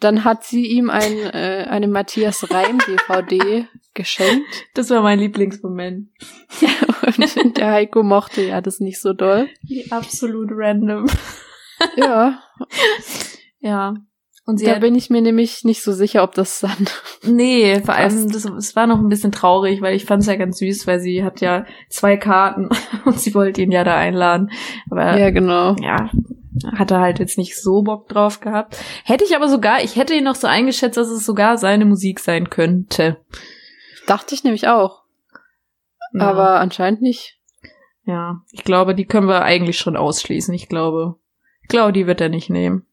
Dann 0.00 0.24
hat 0.24 0.44
sie 0.44 0.66
ihm 0.66 0.90
ein, 0.90 1.18
äh, 1.18 1.66
eine 1.68 1.88
Matthias 1.88 2.50
Reim 2.50 2.78
DVD 2.78 3.66
geschenkt. 3.94 4.66
Das 4.74 4.90
war 4.90 5.02
mein 5.02 5.18
Lieblingsmoment. 5.18 6.08
Und 7.36 7.56
der 7.56 7.70
Heiko 7.70 8.02
mochte 8.02 8.42
ja 8.42 8.60
das 8.60 8.80
nicht 8.80 9.00
so 9.00 9.12
doll. 9.12 9.48
Wie 9.62 9.90
absolut 9.92 10.48
random. 10.52 11.06
Ja, 11.96 12.40
Ja. 13.64 13.94
Und 14.46 14.58
sie 14.58 14.66
da 14.66 14.72
hat, 14.72 14.80
bin 14.82 14.94
ich 14.94 15.08
mir 15.08 15.22
nämlich 15.22 15.64
nicht 15.64 15.82
so 15.82 15.92
sicher, 15.92 16.22
ob 16.22 16.34
das 16.34 16.60
dann. 16.60 16.86
nee, 17.22 17.80
vor 17.80 17.94
allem, 17.94 18.30
das, 18.30 18.44
es 18.44 18.76
war 18.76 18.86
noch 18.86 18.98
ein 18.98 19.08
bisschen 19.08 19.32
traurig, 19.32 19.80
weil 19.80 19.96
ich 19.96 20.04
fand 20.04 20.20
es 20.20 20.28
ja 20.28 20.36
ganz 20.36 20.58
süß, 20.58 20.86
weil 20.86 21.00
sie 21.00 21.24
hat 21.24 21.40
ja 21.40 21.64
zwei 21.88 22.18
Karten 22.18 22.68
und 23.06 23.18
sie 23.18 23.34
wollte 23.34 23.62
ihn 23.62 23.72
ja 23.72 23.84
da 23.84 23.96
einladen. 23.96 24.50
Aber 24.90 25.18
Ja, 25.18 25.30
genau. 25.30 25.76
ja, 25.80 26.10
hatte 26.76 26.98
halt 26.98 27.18
jetzt 27.18 27.38
nicht 27.38 27.60
so 27.60 27.82
Bock 27.82 28.08
drauf 28.08 28.40
gehabt. 28.40 28.76
Hätte 29.04 29.24
ich 29.24 29.34
aber 29.34 29.48
sogar, 29.48 29.82
ich 29.82 29.96
hätte 29.96 30.14
ihn 30.14 30.24
noch 30.24 30.34
so 30.34 30.46
eingeschätzt, 30.46 30.96
dass 30.96 31.08
es 31.08 31.26
sogar 31.26 31.58
seine 31.58 31.84
Musik 31.84 32.20
sein 32.20 32.50
könnte. 32.50 33.18
Dachte 34.06 34.34
ich 34.34 34.44
nämlich 34.44 34.68
auch. 34.68 35.02
Ja. 36.12 36.22
Aber 36.30 36.60
anscheinend 36.60 37.02
nicht. 37.02 37.38
ja, 38.04 38.40
ich 38.52 38.64
glaube, 38.64 38.94
die 38.94 39.06
können 39.06 39.28
wir 39.28 39.42
eigentlich 39.42 39.78
schon 39.78 39.96
ausschließen. 39.96 40.54
Ich 40.54 40.68
glaube, 40.68 41.16
ich 41.62 41.68
glaube, 41.68 41.92
die 41.92 42.06
wird 42.06 42.20
er 42.20 42.28
nicht 42.28 42.50
nehmen. 42.50 42.86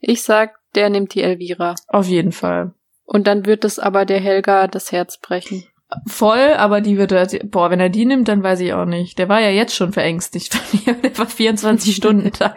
Ich 0.00 0.22
sag, 0.22 0.58
der 0.74 0.90
nimmt 0.90 1.14
die 1.14 1.22
Elvira. 1.22 1.74
Auf 1.88 2.06
jeden 2.06 2.32
Fall. 2.32 2.72
Und 3.04 3.28
dann 3.28 3.46
wird 3.46 3.64
es 3.64 3.78
aber 3.78 4.04
der 4.04 4.18
Helga 4.18 4.66
das 4.66 4.90
Herz 4.90 5.18
brechen. 5.20 5.64
Voll, 6.08 6.54
aber 6.56 6.80
die 6.80 6.98
wird 6.98 7.12
er, 7.12 7.28
boah, 7.44 7.70
wenn 7.70 7.78
er 7.78 7.88
die 7.88 8.04
nimmt, 8.04 8.26
dann 8.26 8.42
weiß 8.42 8.58
ich 8.60 8.72
auch 8.72 8.86
nicht. 8.86 9.18
Der 9.20 9.28
war 9.28 9.40
ja 9.40 9.50
jetzt 9.50 9.76
schon 9.76 9.92
verängstigt 9.92 10.52
von 10.52 10.80
ihr. 10.84 10.94
Der 11.02 11.16
war 11.16 11.26
24 11.26 11.94
Stunden 11.96 12.32
da. 12.36 12.56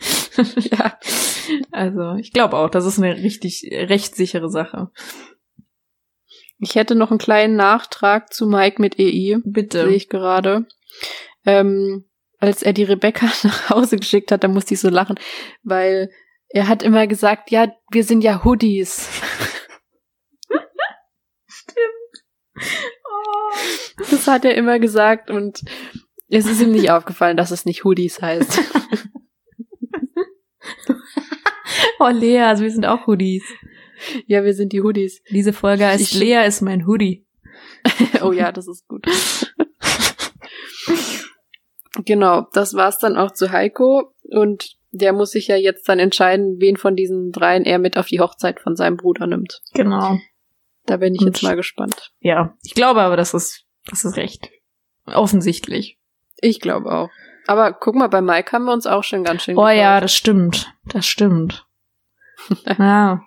Ja. 0.56 0.98
Also, 1.70 2.14
ich 2.14 2.32
glaube 2.32 2.56
auch, 2.56 2.70
das 2.70 2.86
ist 2.86 2.98
eine 2.98 3.16
richtig 3.16 3.68
rechtssichere 3.70 4.48
Sache. 4.48 4.90
Ich 6.58 6.74
hätte 6.74 6.94
noch 6.94 7.10
einen 7.10 7.18
kleinen 7.18 7.56
Nachtrag 7.56 8.32
zu 8.32 8.46
Mike 8.46 8.80
mit 8.80 8.98
EI. 8.98 9.38
Bitte. 9.44 9.84
Sehe 9.84 9.96
ich 9.96 10.08
gerade. 10.08 10.66
Ähm, 11.44 12.04
als 12.38 12.62
er 12.62 12.72
die 12.72 12.84
Rebecca 12.84 13.26
nach 13.42 13.70
Hause 13.70 13.96
geschickt 13.96 14.32
hat, 14.32 14.44
da 14.44 14.48
musste 14.48 14.74
ich 14.74 14.80
so 14.80 14.88
lachen, 14.88 15.18
weil 15.62 16.10
er 16.48 16.68
hat 16.68 16.82
immer 16.82 17.06
gesagt, 17.06 17.50
ja, 17.50 17.72
wir 17.90 18.04
sind 18.04 18.22
ja 18.22 18.44
Hoodies. 18.44 19.08
Oh. 23.12 24.02
Das 24.10 24.26
hat 24.26 24.44
er 24.44 24.54
immer 24.54 24.78
gesagt 24.78 25.30
und 25.30 25.62
es 26.28 26.46
ist 26.46 26.60
ihm 26.60 26.72
nicht 26.72 26.90
aufgefallen, 26.90 27.36
dass 27.36 27.50
es 27.50 27.64
nicht 27.64 27.84
Hoodies 27.84 28.20
heißt. 28.20 28.60
Oh, 32.00 32.08
Lea, 32.08 32.40
also 32.40 32.62
wir 32.64 32.70
sind 32.70 32.86
auch 32.86 33.06
Hoodies. 33.06 33.44
ja, 34.26 34.42
wir 34.44 34.54
sind 34.54 34.72
die 34.72 34.82
Hoodies. 34.82 35.22
Diese 35.30 35.52
Folge 35.52 35.86
heißt 35.86 36.00
Ich- 36.00 36.14
Lea 36.18 36.44
ist 36.46 36.60
mein 36.62 36.86
Hoodie. 36.86 37.24
oh 38.22 38.32
ja, 38.32 38.50
das 38.52 38.66
ist 38.68 38.86
gut. 38.88 39.06
genau, 42.04 42.46
das 42.52 42.74
war's 42.74 42.98
dann 42.98 43.16
auch 43.16 43.32
zu 43.32 43.50
Heiko 43.52 44.12
und 44.30 44.76
der 44.92 45.12
muss 45.12 45.30
sich 45.30 45.46
ja 45.48 45.56
jetzt 45.56 45.88
dann 45.88 45.98
entscheiden, 45.98 46.56
wen 46.58 46.76
von 46.76 46.96
diesen 46.96 47.30
dreien 47.30 47.64
er 47.64 47.78
mit 47.78 47.96
auf 47.96 48.06
die 48.06 48.20
Hochzeit 48.20 48.60
von 48.60 48.74
seinem 48.76 48.96
Bruder 48.96 49.26
nimmt. 49.26 49.60
Genau. 49.74 50.18
Da 50.86 50.96
bin 50.96 51.14
ich 51.14 51.20
Und- 51.20 51.28
jetzt 51.28 51.42
mal 51.42 51.56
gespannt. 51.56 52.12
Ja, 52.20 52.54
ich 52.64 52.74
glaube 52.74 53.00
aber, 53.00 53.16
das 53.16 53.34
ist, 53.34 53.64
das 53.88 54.04
ist 54.04 54.16
recht 54.16 54.50
offensichtlich. 55.06 55.98
Ich 56.40 56.60
glaube 56.60 56.90
auch. 56.90 57.10
Aber 57.46 57.72
guck 57.72 57.94
mal, 57.96 58.08
bei 58.08 58.20
Mike 58.20 58.52
haben 58.52 58.64
wir 58.64 58.72
uns 58.72 58.86
auch 58.86 59.02
schon 59.04 59.24
ganz 59.24 59.42
schön 59.42 59.56
Oh 59.58 59.68
ja, 59.68 59.96
getäuscht. 59.96 60.02
das 60.02 60.14
stimmt. 60.14 60.74
Das 60.86 61.06
stimmt. 61.06 61.66
Ja. 62.78 63.22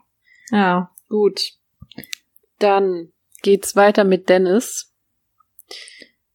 Ja. 0.52 0.92
Gut. 1.10 1.42
Dann 2.60 3.12
geht's 3.42 3.76
weiter 3.76 4.04
mit 4.04 4.30
Dennis. 4.30 4.94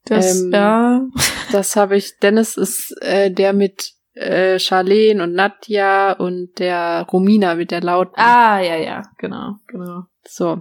Das, 0.05 0.41
Ähm, 0.41 0.53
ja. 0.53 1.07
Das 1.53 1.77
habe 1.77 1.97
ich. 1.97 2.19
Dennis 2.19 2.57
ist 2.57 2.95
äh, 3.01 3.31
der 3.31 3.55
mit 3.55 3.95
äh, 4.13 4.59
Charlene 4.59 5.23
und 5.23 5.33
Nadja 5.33 6.13
und 6.13 6.59
der 6.59 7.07
Romina 7.11 7.55
mit 7.55 7.71
der 7.71 7.81
lauten. 7.81 8.15
Ah, 8.17 8.61
ja, 8.61 8.77
ja, 8.77 9.03
genau, 9.17 9.57
genau. 9.67 10.03
So. 10.27 10.61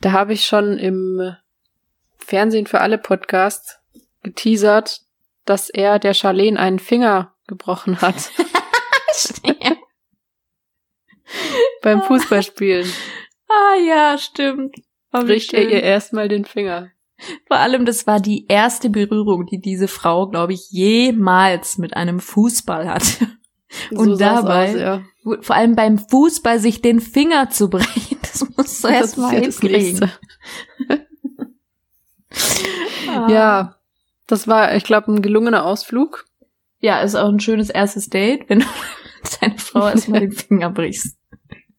Da 0.00 0.12
habe 0.12 0.34
ich 0.34 0.44
schon 0.44 0.78
im 0.78 1.34
Fernsehen 2.18 2.66
für 2.66 2.80
alle 2.80 2.98
Podcast 2.98 3.80
geteasert, 4.22 5.00
dass 5.44 5.70
er 5.70 5.98
der 5.98 6.12
Charlene 6.14 6.60
einen 6.60 6.78
Finger 6.78 7.34
gebrochen 7.46 8.02
hat 8.02 8.30
beim 11.82 12.02
Fußballspielen. 12.02 12.90
ah, 13.48 13.74
ja, 13.86 14.18
stimmt. 14.18 14.76
Oh, 15.12 15.20
Bricht 15.22 15.54
er 15.54 15.68
ihr 15.68 15.82
erstmal 15.82 16.28
den 16.28 16.44
Finger. 16.44 16.90
Vor 17.48 17.56
allem, 17.56 17.84
das 17.84 18.06
war 18.06 18.20
die 18.20 18.46
erste 18.46 18.90
Berührung, 18.90 19.46
die 19.46 19.60
diese 19.60 19.88
Frau, 19.88 20.28
glaube 20.28 20.52
ich, 20.52 20.70
jemals 20.70 21.78
mit 21.78 21.96
einem 21.96 22.20
Fußball 22.20 22.88
hatte. 22.88 23.26
Und 23.90 24.16
sah's 24.16 24.42
dabei- 24.42 24.70
aus, 24.70 24.80
ja. 24.80 25.02
Vor 25.42 25.56
allem 25.56 25.74
beim 25.74 25.98
Fußball 25.98 26.58
sich 26.58 26.80
den 26.80 27.00
Finger 27.00 27.50
zu 27.50 27.68
brechen, 27.68 28.18
das 28.22 28.46
musst 28.56 28.84
du 28.84 28.88
Das 28.88 28.96
erst 28.96 29.18
mal 29.18 29.34
ist 29.34 29.34
ja 29.34 29.40
das 29.46 29.60
hinkriegen. 29.60 30.10
Nächste. 30.88 31.08
Ah. 33.08 33.28
Ja, 33.30 33.76
das 34.26 34.46
war, 34.46 34.74
ich 34.76 34.84
glaube, 34.84 35.12
ein 35.12 35.22
gelungener 35.22 35.64
Ausflug. 35.64 36.26
Ja, 36.80 37.00
ist 37.00 37.16
auch 37.16 37.28
ein 37.28 37.40
schönes 37.40 37.70
erstes 37.70 38.08
Date, 38.08 38.48
wenn 38.48 38.60
du 38.60 38.66
deine 39.40 39.58
Frau 39.58 39.88
erstmal 39.88 40.20
den 40.20 40.32
Finger 40.32 40.70
brichst. 40.70 41.16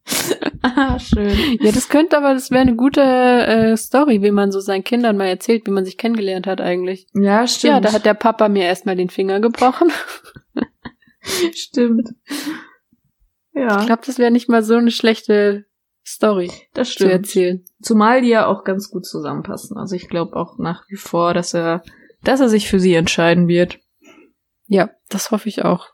ah, 0.62 0.98
schön. 0.98 1.58
Ja, 1.60 1.72
das 1.72 1.88
könnte 1.88 2.16
aber, 2.16 2.34
das 2.34 2.50
wäre 2.50 2.62
eine 2.62 2.74
gute 2.74 3.00
äh, 3.00 3.76
Story, 3.76 4.22
wie 4.22 4.30
man 4.30 4.50
so 4.50 4.60
seinen 4.60 4.84
Kindern 4.84 5.16
mal 5.16 5.26
erzählt, 5.26 5.66
wie 5.66 5.70
man 5.70 5.84
sich 5.84 5.98
kennengelernt 5.98 6.46
hat 6.46 6.60
eigentlich. 6.60 7.06
Ja, 7.14 7.46
stimmt. 7.46 7.72
Ja, 7.74 7.80
da 7.80 7.92
hat 7.92 8.06
der 8.06 8.14
Papa 8.14 8.48
mir 8.48 8.64
erstmal 8.64 8.96
den 8.96 9.10
Finger 9.10 9.40
gebrochen. 9.40 9.92
stimmt. 11.54 12.08
Ja, 13.52 13.80
Ich 13.80 13.86
glaube, 13.86 14.02
das 14.04 14.18
wäre 14.18 14.30
nicht 14.30 14.48
mal 14.48 14.62
so 14.62 14.76
eine 14.76 14.90
schlechte 14.90 15.66
Story 16.06 16.50
das 16.72 16.88
zu 16.88 16.94
stimmt. 16.94 17.10
erzählen. 17.12 17.64
Zumal 17.82 18.22
die 18.22 18.28
ja 18.28 18.46
auch 18.46 18.64
ganz 18.64 18.90
gut 18.90 19.06
zusammenpassen. 19.06 19.76
Also 19.76 19.96
ich 19.96 20.08
glaube 20.08 20.36
auch 20.36 20.58
nach 20.58 20.84
wie 20.88 20.96
vor, 20.96 21.34
dass 21.34 21.54
er, 21.54 21.82
dass 22.22 22.40
er 22.40 22.48
sich 22.48 22.68
für 22.68 22.80
sie 22.80 22.94
entscheiden 22.94 23.48
wird. 23.48 23.78
Ja, 24.66 24.90
das 25.08 25.30
hoffe 25.30 25.48
ich 25.48 25.64
auch. 25.64 25.88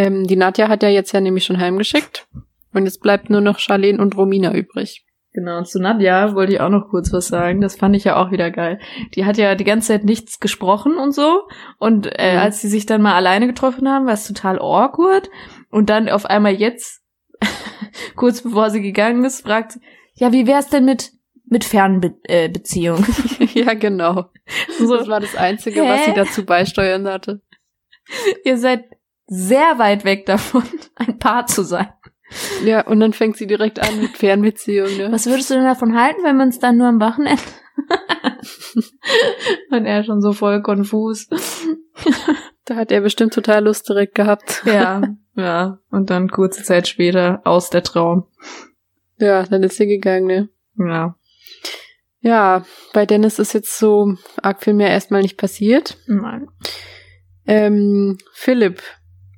Ähm, 0.00 0.26
die 0.26 0.36
Nadja 0.36 0.68
hat 0.68 0.82
ja 0.82 0.88
jetzt 0.88 1.12
ja 1.12 1.20
nämlich 1.20 1.44
schon 1.44 1.58
heimgeschickt. 1.60 2.26
Und 2.72 2.84
jetzt 2.86 3.00
bleibt 3.02 3.30
nur 3.30 3.40
noch 3.40 3.58
Charlene 3.58 4.00
und 4.00 4.16
Romina 4.16 4.54
übrig. 4.54 5.04
Genau, 5.32 5.58
und 5.58 5.68
zu 5.68 5.80
Nadja 5.80 6.34
wollte 6.34 6.52
ich 6.54 6.60
auch 6.60 6.68
noch 6.70 6.88
kurz 6.88 7.12
was 7.12 7.28
sagen. 7.28 7.60
Das 7.60 7.76
fand 7.76 7.94
ich 7.94 8.04
ja 8.04 8.16
auch 8.16 8.30
wieder 8.32 8.50
geil. 8.50 8.80
Die 9.14 9.24
hat 9.24 9.36
ja 9.36 9.54
die 9.54 9.64
ganze 9.64 9.88
Zeit 9.88 10.04
nichts 10.04 10.40
gesprochen 10.40 10.96
und 10.96 11.12
so. 11.12 11.42
Und 11.78 12.06
äh, 12.18 12.34
Mhm. 12.34 12.38
als 12.40 12.60
sie 12.60 12.68
sich 12.68 12.86
dann 12.86 13.02
mal 13.02 13.14
alleine 13.14 13.46
getroffen 13.46 13.88
haben, 13.88 14.06
war 14.06 14.14
es 14.14 14.26
total 14.26 14.58
awkward. 14.58 15.30
Und 15.70 15.88
dann 15.90 16.08
auf 16.08 16.26
einmal 16.26 16.54
jetzt, 16.54 17.02
kurz 18.16 18.42
bevor 18.42 18.70
sie 18.70 18.82
gegangen 18.82 19.24
ist, 19.24 19.42
fragt 19.42 19.72
sie, 19.72 19.80
ja, 20.14 20.32
wie 20.32 20.46
wär's 20.46 20.68
denn 20.68 20.84
mit, 20.84 21.10
mit 21.46 21.64
Fernbeziehung? 21.64 22.18
äh, 22.24 22.48
Beziehung?" 22.52 23.04
ja, 23.54 23.74
genau. 23.74 24.26
So, 24.78 24.96
Das 24.96 25.08
war 25.08 25.20
das 25.20 25.36
Einzige, 25.36 25.82
was 25.82 26.00
Hä? 26.00 26.10
sie 26.10 26.14
dazu 26.14 26.44
beisteuern 26.44 27.06
hatte. 27.06 27.40
ihr 28.44 28.58
seid 28.58 28.84
sehr 29.30 29.78
weit 29.78 30.04
weg 30.04 30.26
davon, 30.26 30.64
ein 30.96 31.18
Paar 31.18 31.46
zu 31.46 31.62
sein. 31.62 31.88
Ja, 32.64 32.86
und 32.86 33.00
dann 33.00 33.12
fängt 33.12 33.36
sie 33.36 33.46
direkt 33.46 33.80
an 33.80 34.00
mit 34.00 34.16
Fernbeziehung, 34.16 34.96
ne? 34.96 35.10
Was 35.10 35.26
würdest 35.26 35.50
du 35.50 35.54
denn 35.54 35.64
davon 35.64 35.98
halten, 35.98 36.22
wenn 36.22 36.36
wir 36.36 36.44
uns 36.44 36.58
dann 36.58 36.76
nur 36.76 36.88
am 36.88 37.00
Wochenende... 37.00 37.42
Und 39.70 39.86
er 39.86 40.04
schon 40.04 40.20
so 40.20 40.32
voll 40.32 40.62
konfus. 40.62 41.28
Da 42.66 42.76
hat 42.76 42.92
er 42.92 43.00
bestimmt 43.00 43.34
total 43.34 43.64
Lust 43.64 43.88
direkt 43.88 44.14
gehabt. 44.14 44.62
Ja, 44.64 45.02
ja. 45.34 45.80
Und 45.90 46.08
dann 46.08 46.30
kurze 46.30 46.62
Zeit 46.62 46.86
später 46.86 47.40
aus 47.42 47.68
der 47.70 47.82
Traum. 47.82 48.28
Ja, 49.18 49.42
dann 49.42 49.64
ist 49.64 49.76
sie 49.76 49.88
gegangen, 49.88 50.26
ne? 50.26 50.48
Ja. 50.76 51.16
Ja, 52.20 52.64
bei 52.92 53.06
Dennis 53.06 53.40
ist 53.40 53.54
jetzt 53.54 53.76
so 53.76 54.14
arg 54.40 54.62
viel 54.62 54.74
mehr 54.74 54.90
erstmal 54.90 55.22
nicht 55.22 55.36
passiert. 55.36 55.96
Nein. 56.06 56.46
Ähm, 57.44 58.18
Philipp 58.34 58.82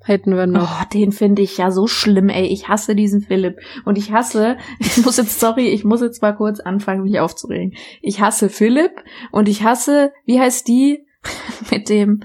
hätten 0.05 0.37
wir 0.37 0.47
noch. 0.47 0.83
Oh, 0.83 0.85
den 0.93 1.13
finde 1.13 1.43
ich 1.43 1.59
ja 1.59 1.71
so 1.71 1.87
schlimm, 1.87 2.29
ey. 2.29 2.47
Ich 2.47 2.69
hasse 2.69 2.95
diesen 2.95 3.21
Philipp. 3.21 3.57
Und 3.85 3.99
ich 3.99 4.13
hasse, 4.13 4.57
ich 4.79 5.05
muss 5.05 5.17
jetzt, 5.17 5.41
sorry, 5.41 5.69
ich 5.69 5.85
muss 5.85 6.01
jetzt 6.01 6.23
mal 6.23 6.33
kurz 6.33 6.61
anfangen, 6.61 7.03
mich 7.03 7.21
aufzuregen. 7.21 7.75
Ich 8.01 8.21
hasse 8.21 8.49
Philipp 8.49 8.93
und 9.31 9.49
ich 9.49 9.63
hasse, 9.63 10.13
wie 10.25 10.41
heißt 10.41 10.67
die? 10.69 11.07
mit 11.71 11.89
dem, 11.89 12.25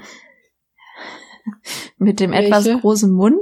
mit 1.98 2.20
dem 2.20 2.32
Welche? 2.32 2.48
etwas 2.48 2.82
großen 2.82 3.12
Mund. 3.12 3.38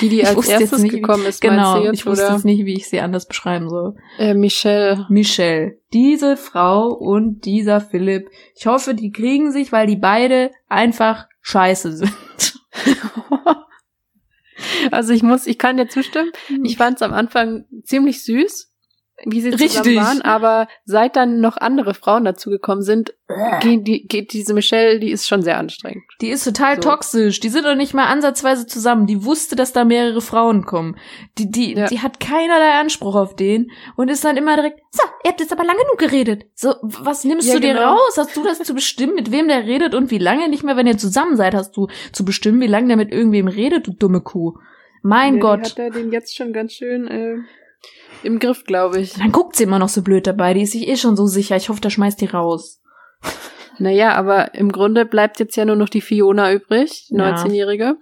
Die, 0.00 0.08
die 0.08 0.24
als 0.26 0.48
erstes 0.48 0.82
nicht, 0.82 0.92
gekommen 0.92 1.24
ist, 1.26 1.40
Genau, 1.40 1.82
jetzt, 1.82 1.94
ich 1.94 2.06
wusste 2.06 2.26
oder? 2.26 2.34
jetzt 2.34 2.44
nicht, 2.44 2.64
wie 2.64 2.74
ich 2.74 2.88
sie 2.88 3.00
anders 3.00 3.26
beschreiben 3.26 3.68
soll. 3.68 3.96
Äh, 4.18 4.34
Michelle. 4.34 5.06
Michelle. 5.08 5.78
Diese 5.92 6.36
Frau 6.36 6.88
und 6.88 7.44
dieser 7.44 7.80
Philipp. 7.80 8.28
Ich 8.54 8.66
hoffe, 8.66 8.94
die 8.94 9.10
kriegen 9.10 9.50
sich, 9.50 9.72
weil 9.72 9.86
die 9.86 9.96
beide 9.96 10.50
einfach 10.68 11.26
scheiße 11.40 11.96
sind. 11.96 12.12
Also 14.90 15.12
ich 15.12 15.22
muss, 15.22 15.46
ich 15.46 15.58
kann 15.58 15.76
dir 15.76 15.88
zustimmen. 15.88 16.30
Ich 16.64 16.76
fand 16.76 16.96
es 16.96 17.02
am 17.02 17.12
Anfang 17.12 17.66
ziemlich 17.84 18.24
süß, 18.24 18.71
wie 19.24 19.40
sie 19.40 19.50
zusammen 19.52 19.70
Richtig. 19.86 19.96
waren, 19.96 20.22
aber 20.22 20.68
seit 20.84 21.16
dann 21.16 21.40
noch 21.40 21.56
andere 21.56 21.94
Frauen 21.94 22.24
dazugekommen 22.24 22.82
sind, 22.82 23.14
geht, 23.60 23.86
die, 23.86 24.06
geht 24.06 24.32
diese 24.32 24.52
Michelle, 24.52 24.98
die 25.00 25.10
ist 25.10 25.26
schon 25.26 25.42
sehr 25.42 25.58
anstrengend. 25.58 26.02
Die 26.20 26.28
ist 26.28 26.44
total 26.44 26.76
So. 26.76 26.82
toxisch. 26.90 27.40
Die 27.40 27.48
sind 27.48 27.64
doch 27.64 27.74
nicht 27.74 27.94
mal 27.94 28.06
ansatzweise 28.06 28.66
zusammen. 28.66 29.06
Die 29.06 29.24
wusste, 29.24 29.56
dass 29.56 29.72
da 29.72 29.84
mehrere 29.84 30.20
Frauen 30.20 30.64
kommen. 30.66 30.96
Die, 31.38 31.50
die, 31.50 31.74
Ja. 31.74 31.86
die 31.86 32.00
hat 32.00 32.20
keinerlei 32.20 32.72
Anspruch 32.80 33.14
auf 33.14 33.34
den 33.36 33.70
und 33.96 34.08
ist 34.10 34.24
dann 34.24 34.36
immer 34.36 34.56
direkt, 34.56 34.80
so, 34.90 35.02
ihr 35.24 35.30
habt 35.30 35.40
jetzt 35.40 35.52
aber 35.52 35.64
lange 35.64 35.78
genug 35.80 35.98
geredet. 35.98 36.44
So, 36.54 36.74
was 36.82 37.24
nimmst 37.24 37.48
Ja, 37.48 37.54
du 37.54 37.60
dir 37.60 37.74
genau. 37.74 37.92
raus? 37.94 38.16
Hast 38.18 38.36
du 38.36 38.42
das 38.44 38.58
zu 38.58 38.74
bestimmen, 38.74 39.14
mit 39.14 39.30
wem 39.32 39.48
der 39.48 39.64
redet 39.64 39.94
und 39.94 40.10
wie 40.10 40.18
lange? 40.18 40.48
Nicht 40.48 40.62
mehr, 40.64 40.76
wenn 40.76 40.86
ihr 40.86 40.98
zusammen 40.98 41.36
seid, 41.36 41.54
hast 41.54 41.76
du 41.76 41.88
zu 42.12 42.24
bestimmen, 42.24 42.60
wie 42.60 42.66
lange 42.66 42.88
der 42.88 42.96
mit 42.96 43.12
irgendwem 43.12 43.48
redet, 43.48 43.86
du 43.86 43.92
dumme 43.92 44.20
Kuh. 44.20 44.58
Mein 45.04 45.34
Ja, 45.36 45.40
Gott. 45.40 45.64
hat 45.70 45.78
er 45.78 45.90
den 45.90 46.12
jetzt 46.12 46.36
schon 46.36 46.52
ganz 46.52 46.74
schön 46.74 47.08
äh, 47.08 47.36
im 48.24 48.38
Griff, 48.38 48.64
glaube 48.64 49.00
ich. 49.00 49.14
Dann 49.14 49.32
guckt 49.32 49.56
sie 49.56 49.64
immer 49.64 49.78
noch 49.78 49.88
so 49.88 50.02
blöd 50.02 50.26
dabei. 50.26 50.54
Die 50.54 50.62
ist 50.62 50.72
sich 50.72 50.88
eh 50.88 50.96
schon 50.96 51.16
so 51.16 51.26
sicher. 51.26 51.56
Ich 51.56 51.68
hoffe, 51.68 51.80
der 51.80 51.90
schmeißt 51.90 52.20
die 52.20 52.26
raus. 52.26 52.80
Naja, 53.78 54.14
aber 54.14 54.54
im 54.54 54.70
Grunde 54.70 55.04
bleibt 55.06 55.40
jetzt 55.40 55.56
ja 55.56 55.64
nur 55.64 55.76
noch 55.76 55.88
die 55.88 56.00
Fiona 56.00 56.52
übrig, 56.52 57.06
die 57.10 57.14
Ja. 57.16 57.34
19-Jährige. 57.34 57.96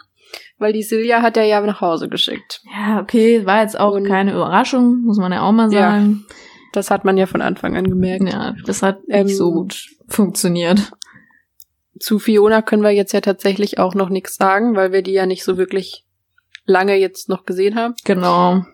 Weil 0.58 0.72
die 0.72 0.82
Silja 0.82 1.22
hat 1.22 1.36
er 1.36 1.44
ja 1.44 1.60
nach 1.60 1.80
Hause 1.80 2.08
geschickt. 2.08 2.60
Ja, 2.70 3.00
okay, 3.00 3.46
war 3.46 3.62
jetzt 3.62 3.78
auch 3.78 3.94
Und- 3.94 4.06
keine 4.06 4.32
Überraschung, 4.32 5.02
muss 5.02 5.18
man 5.18 5.32
ja 5.32 5.42
auch 5.42 5.52
mal 5.52 5.72
Ja. 5.72 5.90
sagen. 5.92 6.26
Das 6.72 6.90
hat 6.90 7.04
man 7.04 7.16
ja 7.18 7.26
von 7.26 7.40
Anfang 7.42 7.76
an 7.76 7.84
gemerkt. 7.88 8.30
Ja, 8.30 8.54
das 8.64 8.82
hat 8.82 8.98
Ähm, 9.08 9.26
nicht 9.26 9.36
so 9.36 9.52
gut 9.52 9.86
funktioniert. 10.08 10.92
Zu 11.98 12.18
Fiona 12.18 12.62
können 12.62 12.82
wir 12.82 12.90
jetzt 12.90 13.12
ja 13.12 13.20
tatsächlich 13.20 13.78
auch 13.78 13.94
noch 13.94 14.08
nichts 14.08 14.36
sagen, 14.36 14.76
weil 14.76 14.92
wir 14.92 15.02
die 15.02 15.12
ja 15.12 15.26
nicht 15.26 15.44
so 15.44 15.56
wirklich 15.58 16.04
lange 16.64 16.94
jetzt 16.96 17.28
noch 17.28 17.44
gesehen 17.44 17.74
haben. 17.74 17.94
Genau. 18.04 18.64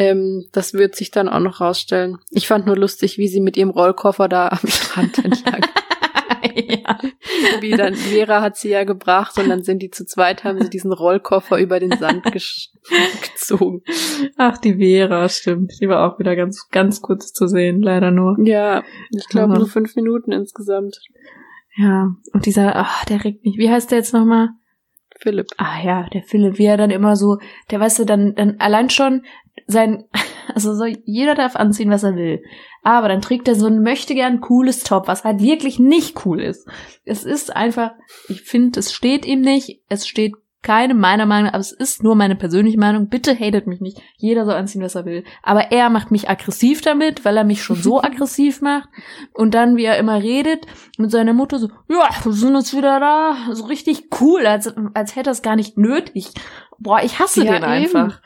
Ähm, 0.00 0.46
das 0.52 0.72
wird 0.72 0.96
sich 0.96 1.10
dann 1.10 1.28
auch 1.28 1.40
noch 1.40 1.60
rausstellen. 1.60 2.16
Ich 2.30 2.48
fand 2.48 2.64
nur 2.64 2.74
lustig, 2.74 3.18
wie 3.18 3.28
sie 3.28 3.42
mit 3.42 3.58
ihrem 3.58 3.68
Rollkoffer 3.68 4.30
da 4.30 4.48
am 4.48 4.66
Strand 4.66 5.22
entlang. 5.22 5.60
ja. 6.54 6.98
wie 7.60 7.72
dann 7.72 7.94
Vera 7.94 8.40
hat 8.40 8.56
sie 8.56 8.70
ja 8.70 8.84
gebracht 8.84 9.36
und 9.36 9.50
dann 9.50 9.62
sind 9.62 9.80
die 9.80 9.90
zu 9.90 10.06
zweit, 10.06 10.42
haben 10.42 10.58
sie 10.62 10.70
diesen 10.70 10.94
Rollkoffer 10.94 11.58
über 11.58 11.80
den 11.80 11.98
Sand 11.98 12.24
gezogen. 12.32 13.82
Ach, 14.38 14.56
die 14.56 14.76
Vera, 14.76 15.28
stimmt. 15.28 15.72
Die 15.82 15.88
war 15.90 16.10
auch 16.10 16.18
wieder 16.18 16.34
ganz, 16.34 16.68
ganz 16.70 17.02
kurz 17.02 17.34
zu 17.34 17.46
sehen, 17.46 17.82
leider 17.82 18.10
nur. 18.10 18.38
Ja, 18.42 18.82
ich 19.10 19.28
glaube 19.28 19.52
nur 19.52 19.66
fünf 19.66 19.96
Minuten 19.96 20.32
insgesamt. 20.32 20.98
Ja. 21.76 22.14
Und 22.32 22.46
dieser, 22.46 22.74
ach, 22.74 23.04
der 23.04 23.22
regt 23.22 23.44
mich. 23.44 23.58
Wie 23.58 23.68
heißt 23.68 23.90
der 23.90 23.98
jetzt 23.98 24.14
nochmal? 24.14 24.48
Philipp. 25.20 25.48
Ah 25.58 25.82
ja, 25.84 26.08
der 26.08 26.22
Philipp, 26.22 26.56
wie 26.56 26.64
er 26.64 26.78
dann 26.78 26.90
immer 26.90 27.14
so, 27.14 27.38
der 27.70 27.80
weißt 27.80 27.98
du, 27.98 28.04
dann, 28.06 28.34
dann 28.34 28.56
allein 28.58 28.88
schon 28.88 29.22
sein, 29.70 30.04
also 30.54 30.74
so, 30.74 30.84
jeder 31.04 31.34
darf 31.34 31.56
anziehen, 31.56 31.90
was 31.90 32.02
er 32.02 32.16
will. 32.16 32.42
Aber 32.82 33.08
dann 33.08 33.20
trägt 33.20 33.46
er 33.48 33.54
so 33.54 33.66
ein 33.66 33.82
möchte 33.82 34.14
gern 34.14 34.40
cooles 34.40 34.84
Top, 34.84 35.06
was 35.06 35.24
halt 35.24 35.40
wirklich 35.40 35.78
nicht 35.78 36.24
cool 36.24 36.40
ist. 36.40 36.66
Es 37.04 37.24
ist 37.24 37.54
einfach, 37.54 37.92
ich 38.28 38.42
finde, 38.42 38.80
es 38.80 38.92
steht 38.92 39.26
ihm 39.26 39.42
nicht, 39.42 39.82
es 39.88 40.06
steht 40.06 40.34
keine 40.62 40.92
meiner 40.92 41.24
Meinung, 41.24 41.50
aber 41.50 41.60
es 41.60 41.72
ist 41.72 42.02
nur 42.02 42.14
meine 42.14 42.36
persönliche 42.36 42.78
Meinung. 42.78 43.08
Bitte 43.08 43.34
hatet 43.34 43.66
mich 43.66 43.80
nicht. 43.80 43.98
Jeder 44.16 44.44
soll 44.44 44.54
anziehen, 44.54 44.82
was 44.82 44.94
er 44.94 45.06
will. 45.06 45.24
Aber 45.42 45.72
er 45.72 45.88
macht 45.88 46.10
mich 46.10 46.28
aggressiv 46.28 46.82
damit, 46.82 47.24
weil 47.24 47.36
er 47.36 47.44
mich 47.44 47.62
schon 47.62 47.76
so 47.76 48.02
aggressiv 48.02 48.60
macht. 48.60 48.88
Und 49.32 49.54
dann, 49.54 49.76
wie 49.76 49.84
er 49.84 49.96
immer 49.98 50.22
redet, 50.22 50.66
mit 50.98 51.10
seiner 51.10 51.32
Mutter 51.32 51.58
so, 51.58 51.68
ja, 51.88 52.10
wir 52.22 52.32
sind 52.32 52.54
jetzt 52.54 52.76
wieder 52.76 53.00
da. 53.00 53.54
So 53.54 53.64
richtig 53.64 54.08
cool, 54.20 54.46
als, 54.46 54.74
als 54.92 55.16
hätte 55.16 55.30
er 55.30 55.32
es 55.32 55.42
gar 55.42 55.56
nicht 55.56 55.78
nötig. 55.78 56.28
Boah, 56.78 57.00
ich 57.02 57.18
hasse 57.18 57.44
Ja, 57.44 57.54
den 57.54 57.64
einfach. 57.64 58.20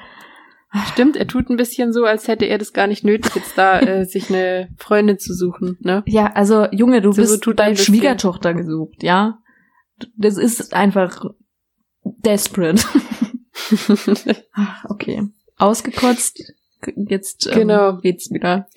Stimmt, 0.92 1.16
er 1.16 1.26
tut 1.28 1.50
ein 1.50 1.56
bisschen 1.56 1.92
so, 1.92 2.04
als 2.04 2.26
hätte 2.28 2.46
er 2.46 2.58
das 2.58 2.72
gar 2.72 2.86
nicht 2.86 3.04
nötig, 3.04 3.34
jetzt 3.36 3.56
da 3.56 3.78
äh, 3.80 4.04
sich 4.06 4.28
eine 4.30 4.68
Freundin 4.76 5.18
zu 5.18 5.32
suchen, 5.34 5.76
ne? 5.80 6.02
Ja, 6.06 6.32
also, 6.34 6.66
Junge, 6.72 7.00
du 7.00 7.12
So- 7.12 7.22
so 7.24 7.38
bist 7.38 7.56
bei 7.56 7.70
bisschen. 7.70 7.94
Schwiegertochter 7.94 8.54
gesucht, 8.54 9.02
ja? 9.02 9.38
Das 10.16 10.36
ist 10.38 10.74
einfach 10.74 11.24
desperate. 12.02 12.82
Ach, 14.52 14.84
okay. 14.88 15.22
Ausgekotzt. 15.56 16.42
Jetzt 16.96 17.46
ähm, 17.46 17.54
Genau. 17.54 17.96
geht's 17.98 18.30
wieder. 18.30 18.66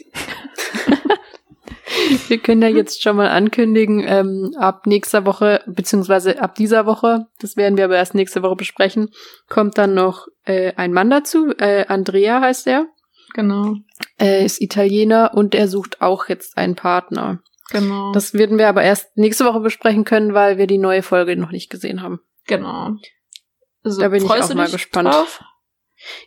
Wir 2.28 2.38
können 2.38 2.62
ja 2.62 2.68
jetzt 2.68 3.02
schon 3.02 3.16
mal 3.16 3.30
ankündigen, 3.30 4.04
ähm, 4.06 4.52
ab 4.58 4.86
nächster 4.86 5.26
Woche, 5.26 5.62
beziehungsweise 5.66 6.42
ab 6.42 6.56
dieser 6.56 6.86
Woche, 6.86 7.28
das 7.40 7.58
werden 7.58 7.78
wir 7.78 7.86
aber 7.86 7.96
erst 7.96 8.14
nächste 8.14 8.44
Woche 8.44 8.56
besprechen, 8.56 9.10
kommt 9.50 9.78
dann 9.78 9.94
noch 9.94 10.28
äh, 10.48 10.74
ein 10.76 10.94
Mann 10.94 11.10
dazu, 11.10 11.52
äh, 11.58 11.86
Andrea 11.88 12.42
heißt 12.42 12.68
er, 12.68 12.88
Genau. 13.34 13.76
er 14.18 14.46
ist 14.46 14.62
Italiener 14.62 15.32
und 15.36 15.54
er 15.54 15.68
sucht 15.68 16.02
auch 16.02 16.28
jetzt 16.30 16.58
einen 16.58 16.76
Partner. 16.76 17.42
Genau. 17.72 18.12
Das 18.14 18.34
werden 18.34 18.58
wir 18.58 18.70
aber 18.70 18.82
erst 18.84 19.16
nächste 19.18 19.46
Woche 19.46 19.60
besprechen 19.60 20.06
können, 20.06 20.34
weil 20.34 20.58
wir 20.58 20.68
die 20.68 20.78
neue 20.78 21.04
Folge 21.04 21.36
noch 21.36 21.52
nicht 21.52 21.70
gesehen 21.70 22.02
haben. 22.02 22.20
genau. 22.48 22.92
Also, 23.84 24.02
Da 24.02 24.10
bin 24.10 24.24
ich 24.24 24.30
auch 24.30 24.54
mal 24.56 24.70
gespannt. 24.70 25.08
Drauf? 25.14 25.42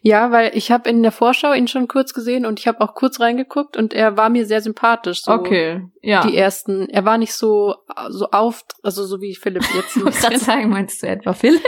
Ja, 0.03 0.31
weil 0.31 0.51
ich 0.55 0.71
habe 0.71 0.89
in 0.89 1.03
der 1.03 1.13
Vorschau 1.13 1.53
ihn 1.53 1.69
schon 1.69 1.89
kurz 1.89 2.15
gesehen 2.15 2.47
und 2.47 2.59
ich 2.59 2.67
habe 2.67 2.81
auch 2.81 2.95
kurz 2.95 3.21
reingeguckt 3.21 3.77
und 3.77 3.95
er 3.95 4.17
war 4.17 4.29
mir 4.31 4.47
sehr 4.47 4.61
sympathisch. 4.61 5.23
So 5.23 5.33
Okay, 5.33 5.83
ja. 6.03 6.27
Die 6.27 6.37
ersten, 6.37 6.89
er 6.89 7.05
war 7.05 7.19
nicht 7.19 7.35
so 7.35 7.75
so 8.09 8.31
auf, 8.31 8.65
also 8.83 9.05
so 9.05 9.21
wie 9.21 9.35
Philipp 9.35 9.65
jetzt. 9.75 9.97
ich 9.97 10.05
wollte 10.05 10.19
gerade 10.19 10.39
sagen, 10.39 10.71
meinst 10.71 11.03
du 11.03 11.09
etwa 11.09 11.33
Philipp? 11.33 11.63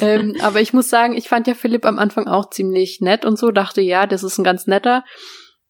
ähm, 0.00 0.36
aber 0.40 0.60
ich 0.60 0.72
muss 0.72 0.88
sagen, 0.88 1.14
ich 1.14 1.28
fand 1.28 1.46
ja 1.46 1.54
Philipp 1.54 1.84
am 1.84 1.98
Anfang 1.98 2.26
auch 2.26 2.50
ziemlich 2.50 3.00
nett 3.00 3.24
und 3.24 3.38
so, 3.38 3.50
dachte, 3.50 3.80
ja, 3.80 4.06
das 4.06 4.22
ist 4.22 4.38
ein 4.38 4.44
ganz 4.44 4.66
netter. 4.66 5.04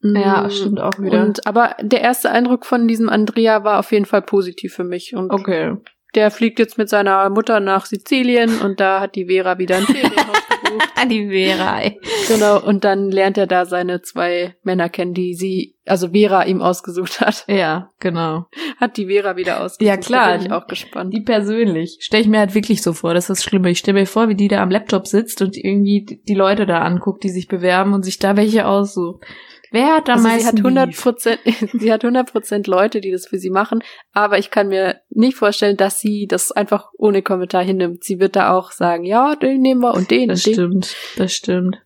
Ja, 0.02 0.44
Mm, 0.44 0.50
stimmt 0.50 0.80
auch 0.80 0.98
wieder. 0.98 1.22
Und, 1.22 1.46
aber 1.46 1.76
der 1.80 2.00
erste 2.00 2.30
Eindruck 2.30 2.66
von 2.66 2.88
diesem 2.88 3.08
Andrea 3.08 3.62
war 3.62 3.78
auf 3.78 3.92
jeden 3.92 4.04
Fall 4.04 4.22
positiv 4.22 4.74
für 4.74 4.84
mich. 4.84 5.14
Und 5.14 5.30
Okay. 5.30 5.76
Der 6.14 6.30
fliegt 6.30 6.58
jetzt 6.58 6.78
mit 6.78 6.88
seiner 6.88 7.28
Mutter 7.30 7.60
nach 7.60 7.86
Sizilien 7.86 8.60
und 8.60 8.80
da 8.80 9.00
hat 9.00 9.14
die 9.14 9.26
Vera 9.26 9.58
wieder 9.58 9.76
ein 9.76 9.84
Ferienhaus 9.84 10.42
gebucht. 10.64 11.10
Die 11.10 11.28
Vera, 11.28 11.80
ey. 11.80 12.00
Genau, 12.28 12.60
und 12.60 12.84
dann 12.84 13.10
lernt 13.10 13.38
er 13.38 13.46
da 13.46 13.64
seine 13.64 14.02
zwei 14.02 14.54
Männer 14.62 14.88
kennen, 14.88 15.14
die 15.14 15.34
sie, 15.34 15.74
also 15.84 16.10
Vera 16.10 16.44
ihm 16.44 16.62
ausgesucht 16.62 17.20
hat. 17.20 17.44
Ja, 17.48 17.90
genau. 17.98 18.46
Hat 18.78 18.96
die 18.96 19.06
Vera 19.06 19.36
wieder 19.36 19.60
ausgesucht. 19.60 19.88
Ja, 19.88 19.96
klar. 19.96 20.32
Da 20.32 20.36
bin 20.36 20.46
ich 20.46 20.52
auch 20.52 20.66
gespannt. 20.66 21.12
Die 21.14 21.20
persönlich. 21.20 21.98
Stell 22.00 22.20
ich 22.20 22.28
mir 22.28 22.38
halt 22.38 22.54
wirklich 22.54 22.82
so 22.82 22.92
vor, 22.92 23.14
das 23.14 23.24
ist 23.24 23.38
das 23.38 23.44
Schlimme. 23.44 23.70
Ich 23.70 23.78
stelle 23.78 24.00
mir 24.00 24.06
vor, 24.06 24.28
wie 24.28 24.36
die 24.36 24.48
da 24.48 24.62
am 24.62 24.70
Laptop 24.70 25.06
sitzt 25.06 25.42
und 25.42 25.56
irgendwie 25.56 26.20
die 26.28 26.34
Leute 26.34 26.66
da 26.66 26.82
anguckt, 26.82 27.24
die 27.24 27.30
sich 27.30 27.48
bewerben 27.48 27.94
und 27.94 28.04
sich 28.04 28.18
da 28.18 28.36
welche 28.36 28.66
aussucht. 28.66 29.24
Wer 29.72 29.96
hat 29.96 30.08
da 30.08 30.12
Also 30.12 30.24
sie 30.24 30.30
meisten 30.30 30.48
hat 30.48 30.56
100 30.58 30.86
Beef? 30.90 31.02
Prozent, 31.02 31.40
sie 31.72 31.92
hat 31.92 32.04
100 32.04 32.30
Prozent 32.30 32.66
Leute, 32.66 33.00
die 33.00 33.10
das 33.10 33.26
für 33.26 33.38
sie 33.38 33.50
machen, 33.50 33.82
aber 34.12 34.38
ich 34.38 34.50
kann 34.50 34.68
mir 34.68 35.00
nicht 35.10 35.36
vorstellen, 35.36 35.76
dass 35.76 35.98
sie 35.98 36.26
das 36.26 36.52
einfach 36.52 36.90
ohne 36.96 37.22
Kommentar 37.22 37.62
hinnimmt. 37.64 38.04
Sie 38.04 38.20
wird 38.20 38.36
da 38.36 38.52
auch 38.52 38.70
sagen, 38.70 39.04
ja, 39.04 39.34
den 39.34 39.60
nehmen 39.60 39.80
wir 39.80 39.94
und 39.94 40.10
den 40.10 40.28
Das 40.28 40.40
und 40.40 40.46
den. 40.46 40.54
stimmt, 40.54 40.96
das 41.16 41.32
stimmt. 41.32 41.78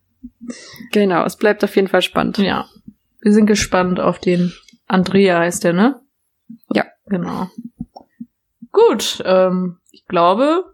Genau, 0.93 1.25
es 1.25 1.37
bleibt 1.37 1.65
auf 1.65 1.75
jeden 1.77 1.89
Fall 1.89 2.03
spannend. 2.03 2.39
Ja. 2.39 2.67
Wir 3.21 3.33
sind 3.33 3.47
gespannt 3.47 4.01
auf 4.01 4.19
den 4.19 4.53
Andrea 4.87 5.41
heißt 5.41 5.65
der, 5.65 5.73
ne? 5.73 6.01
Ja. 6.73 6.85
Genau. 7.07 7.49
Gut, 8.73 9.23
ähm, 9.25 9.79
ich 9.91 10.07
glaube, 10.07 10.65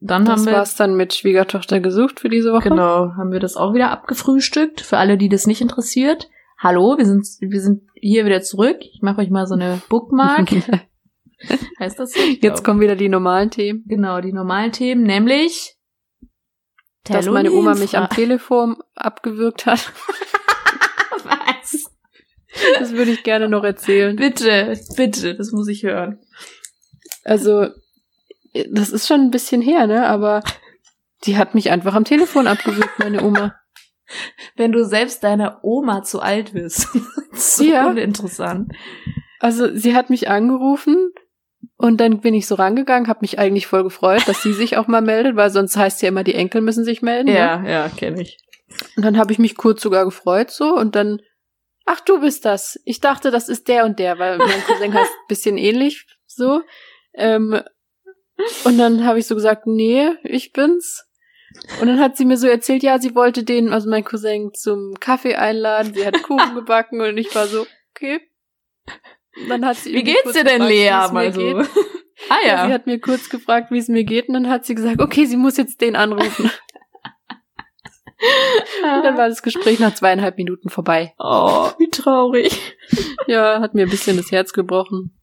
dann 0.00 0.24
Das 0.24 0.40
haben 0.40 0.46
wir 0.46 0.52
war's 0.54 0.76
dann 0.76 0.96
mit 0.96 1.14
Schwiegertochter 1.14 1.80
gesucht 1.80 2.20
für 2.20 2.28
diese 2.28 2.52
Woche. 2.52 2.68
Genau, 2.68 3.12
haben 3.16 3.32
wir 3.32 3.40
das 3.40 3.56
auch 3.56 3.74
wieder 3.74 3.90
abgefrühstückt. 3.90 4.80
Für 4.80 4.98
alle, 4.98 5.18
die 5.18 5.28
das 5.28 5.46
nicht 5.46 5.60
interessiert. 5.60 6.28
Hallo, 6.60 6.98
wir 6.98 7.06
sind, 7.06 7.24
wir 7.38 7.60
sind 7.60 7.88
hier 7.94 8.26
wieder 8.26 8.42
zurück. 8.42 8.78
Ich 8.80 9.00
mache 9.00 9.20
euch 9.20 9.30
mal 9.30 9.46
so 9.46 9.54
eine 9.54 9.80
Bookmark. 9.88 10.50
heißt 11.78 12.00
das 12.00 12.10
so? 12.10 12.20
Jetzt 12.20 12.40
glaub. 12.40 12.64
kommen 12.64 12.80
wieder 12.80 12.96
die 12.96 13.08
normalen 13.08 13.52
Themen. 13.52 13.84
Genau, 13.86 14.20
die 14.20 14.32
normalen 14.32 14.72
Themen, 14.72 15.04
nämlich 15.04 15.76
Dass 17.04 17.26
meine 17.26 17.52
Oma 17.52 17.76
mich 17.76 17.96
am 17.96 18.08
Telefon 18.08 18.76
abgewürgt 18.96 19.66
hat. 19.66 19.92
Was? 21.22 21.92
Das 22.80 22.90
würde 22.90 23.12
ich 23.12 23.22
gerne 23.22 23.48
noch 23.48 23.62
erzählen. 23.62 24.16
Bitte, 24.16 24.76
bitte, 24.96 25.36
das 25.36 25.52
muss 25.52 25.68
ich 25.68 25.84
hören. 25.84 26.18
Also, 27.22 27.68
das 28.68 28.90
ist 28.90 29.06
schon 29.06 29.20
ein 29.20 29.30
bisschen 29.30 29.62
her, 29.62 29.86
ne? 29.86 30.08
Aber 30.08 30.42
die 31.22 31.36
hat 31.36 31.54
mich 31.54 31.70
einfach 31.70 31.94
am 31.94 32.04
Telefon 32.04 32.48
abgewürgt, 32.48 32.98
meine 32.98 33.22
Oma. 33.22 33.54
Wenn 34.56 34.72
du 34.72 34.84
selbst 34.84 35.22
deiner 35.24 35.60
Oma 35.62 36.02
zu 36.02 36.20
alt 36.20 36.52
bist. 36.54 36.88
so 37.32 37.64
Ja. 37.64 37.88
uninteressant. 37.88 38.72
Also, 39.40 39.74
sie 39.74 39.94
hat 39.94 40.10
mich 40.10 40.28
angerufen 40.28 41.12
und 41.76 42.00
dann 42.00 42.20
bin 42.20 42.34
ich 42.34 42.46
so 42.46 42.54
rangegangen, 42.56 43.08
habe 43.08 43.20
mich 43.22 43.38
eigentlich 43.38 43.66
voll 43.66 43.84
gefreut, 43.84 44.22
dass 44.26 44.42
sie 44.42 44.52
sich 44.52 44.76
auch 44.76 44.86
mal 44.88 45.02
meldet, 45.02 45.36
weil 45.36 45.50
sonst 45.50 45.76
heißt 45.76 46.02
ja 46.02 46.08
immer, 46.08 46.24
die 46.24 46.34
Enkel 46.34 46.60
müssen 46.60 46.84
sich 46.84 47.02
melden. 47.02 47.26
Ne? 47.30 47.38
Ja, 47.38 47.62
ja, 47.64 47.88
kenne 47.88 48.20
ich. 48.22 48.38
Und 48.96 49.04
dann 49.04 49.16
habe 49.16 49.32
ich 49.32 49.38
mich 49.38 49.56
kurz 49.56 49.80
sogar 49.82 50.04
gefreut 50.04 50.50
so 50.50 50.74
und 50.76 50.94
dann, 50.96 51.20
ach 51.86 52.00
du 52.00 52.20
bist 52.20 52.44
das. 52.44 52.78
Ich 52.84 53.00
dachte, 53.00 53.30
das 53.30 53.48
ist 53.48 53.68
der 53.68 53.84
und 53.84 53.98
der, 53.98 54.18
weil 54.18 54.38
mein 54.38 54.62
Cousin 54.66 54.92
heißt 54.92 55.10
ein 55.10 55.24
bisschen 55.28 55.56
ähnlich 55.56 56.06
so. 56.26 56.62
Ähm, 57.14 57.60
und 58.64 58.78
dann 58.78 59.04
habe 59.04 59.18
ich 59.18 59.26
so 59.26 59.34
gesagt, 59.34 59.66
nee, 59.66 60.10
ich 60.22 60.52
bin's. 60.52 61.04
Und 61.80 61.88
dann 61.88 62.00
hat 62.00 62.16
sie 62.16 62.24
mir 62.24 62.36
so 62.36 62.46
erzählt, 62.46 62.82
ja, 62.82 62.98
sie 62.98 63.14
wollte 63.14 63.44
den, 63.44 63.72
also 63.72 63.88
mein 63.88 64.04
Cousin, 64.04 64.52
zum 64.54 64.94
Kaffee 65.00 65.34
einladen. 65.34 65.94
Sie 65.94 66.06
hat 66.06 66.22
Kuchen 66.22 66.54
gebacken 66.54 67.00
und 67.00 67.16
ich 67.18 67.34
war 67.34 67.46
so, 67.46 67.66
okay. 67.94 68.20
Und 69.40 69.48
Dann 69.48 69.64
hat 69.64 69.76
sie 69.76 69.94
Wie 69.94 70.02
geht's 70.02 70.32
dir 70.32 70.44
denn, 70.44 70.66
gefragt, 70.66 70.70
Lea? 70.70 71.12
Mal 71.12 71.32
so. 71.32 71.40
geht. 71.40 71.68
Ah 72.30 72.38
Ja. 72.44 72.64
Sie 72.64 72.68
ja. 72.68 72.74
hat 72.74 72.86
mir 72.86 72.98
kurz 72.98 73.28
gefragt, 73.30 73.70
wie 73.70 73.78
es 73.78 73.86
mir 73.86 74.02
geht, 74.02 74.26
und 74.26 74.34
dann 74.34 74.48
hat 74.48 74.66
sie 74.66 74.74
gesagt, 74.74 75.00
okay, 75.00 75.24
sie 75.24 75.36
muss 75.36 75.56
jetzt 75.56 75.80
den 75.80 75.94
anrufen. 75.94 76.50
Und 78.82 79.04
dann 79.04 79.16
war 79.16 79.28
das 79.28 79.42
Gespräch 79.42 79.78
nach 79.78 79.94
zweieinhalb 79.94 80.36
Minuten 80.36 80.70
vorbei. 80.70 81.14
Oh, 81.18 81.70
wie 81.78 81.88
traurig. 81.88 82.60
Ja, 83.28 83.60
hat 83.60 83.74
mir 83.74 83.86
ein 83.86 83.90
bisschen 83.90 84.16
das 84.16 84.32
Herz 84.32 84.52
gebrochen. 84.52 85.16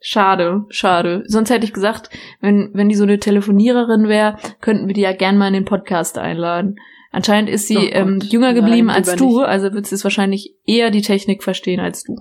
Schade, 0.00 0.64
schade. 0.70 1.24
Sonst 1.26 1.50
hätte 1.50 1.64
ich 1.64 1.72
gesagt, 1.72 2.10
wenn, 2.40 2.70
wenn 2.72 2.88
die 2.88 2.94
so 2.94 3.04
eine 3.04 3.18
Telefoniererin 3.18 4.08
wäre, 4.08 4.38
könnten 4.60 4.86
wir 4.86 4.94
die 4.94 5.02
ja 5.02 5.12
gern 5.12 5.38
mal 5.38 5.48
in 5.48 5.54
den 5.54 5.64
Podcast 5.64 6.18
einladen. 6.18 6.76
Anscheinend 7.12 7.50
ist 7.50 7.66
sie 7.66 7.74
Gott, 7.74 7.90
ähm, 7.92 8.20
jünger 8.20 8.52
nein, 8.52 8.56
geblieben 8.56 8.90
als 8.90 9.08
lieber 9.08 9.18
du, 9.18 9.38
nicht. 9.40 9.48
also 9.48 9.72
wird 9.72 9.86
sie 9.86 9.96
es 9.96 10.04
wahrscheinlich 10.04 10.54
eher 10.64 10.90
die 10.90 11.02
Technik 11.02 11.42
verstehen 11.42 11.80
als 11.80 12.04
du. 12.04 12.16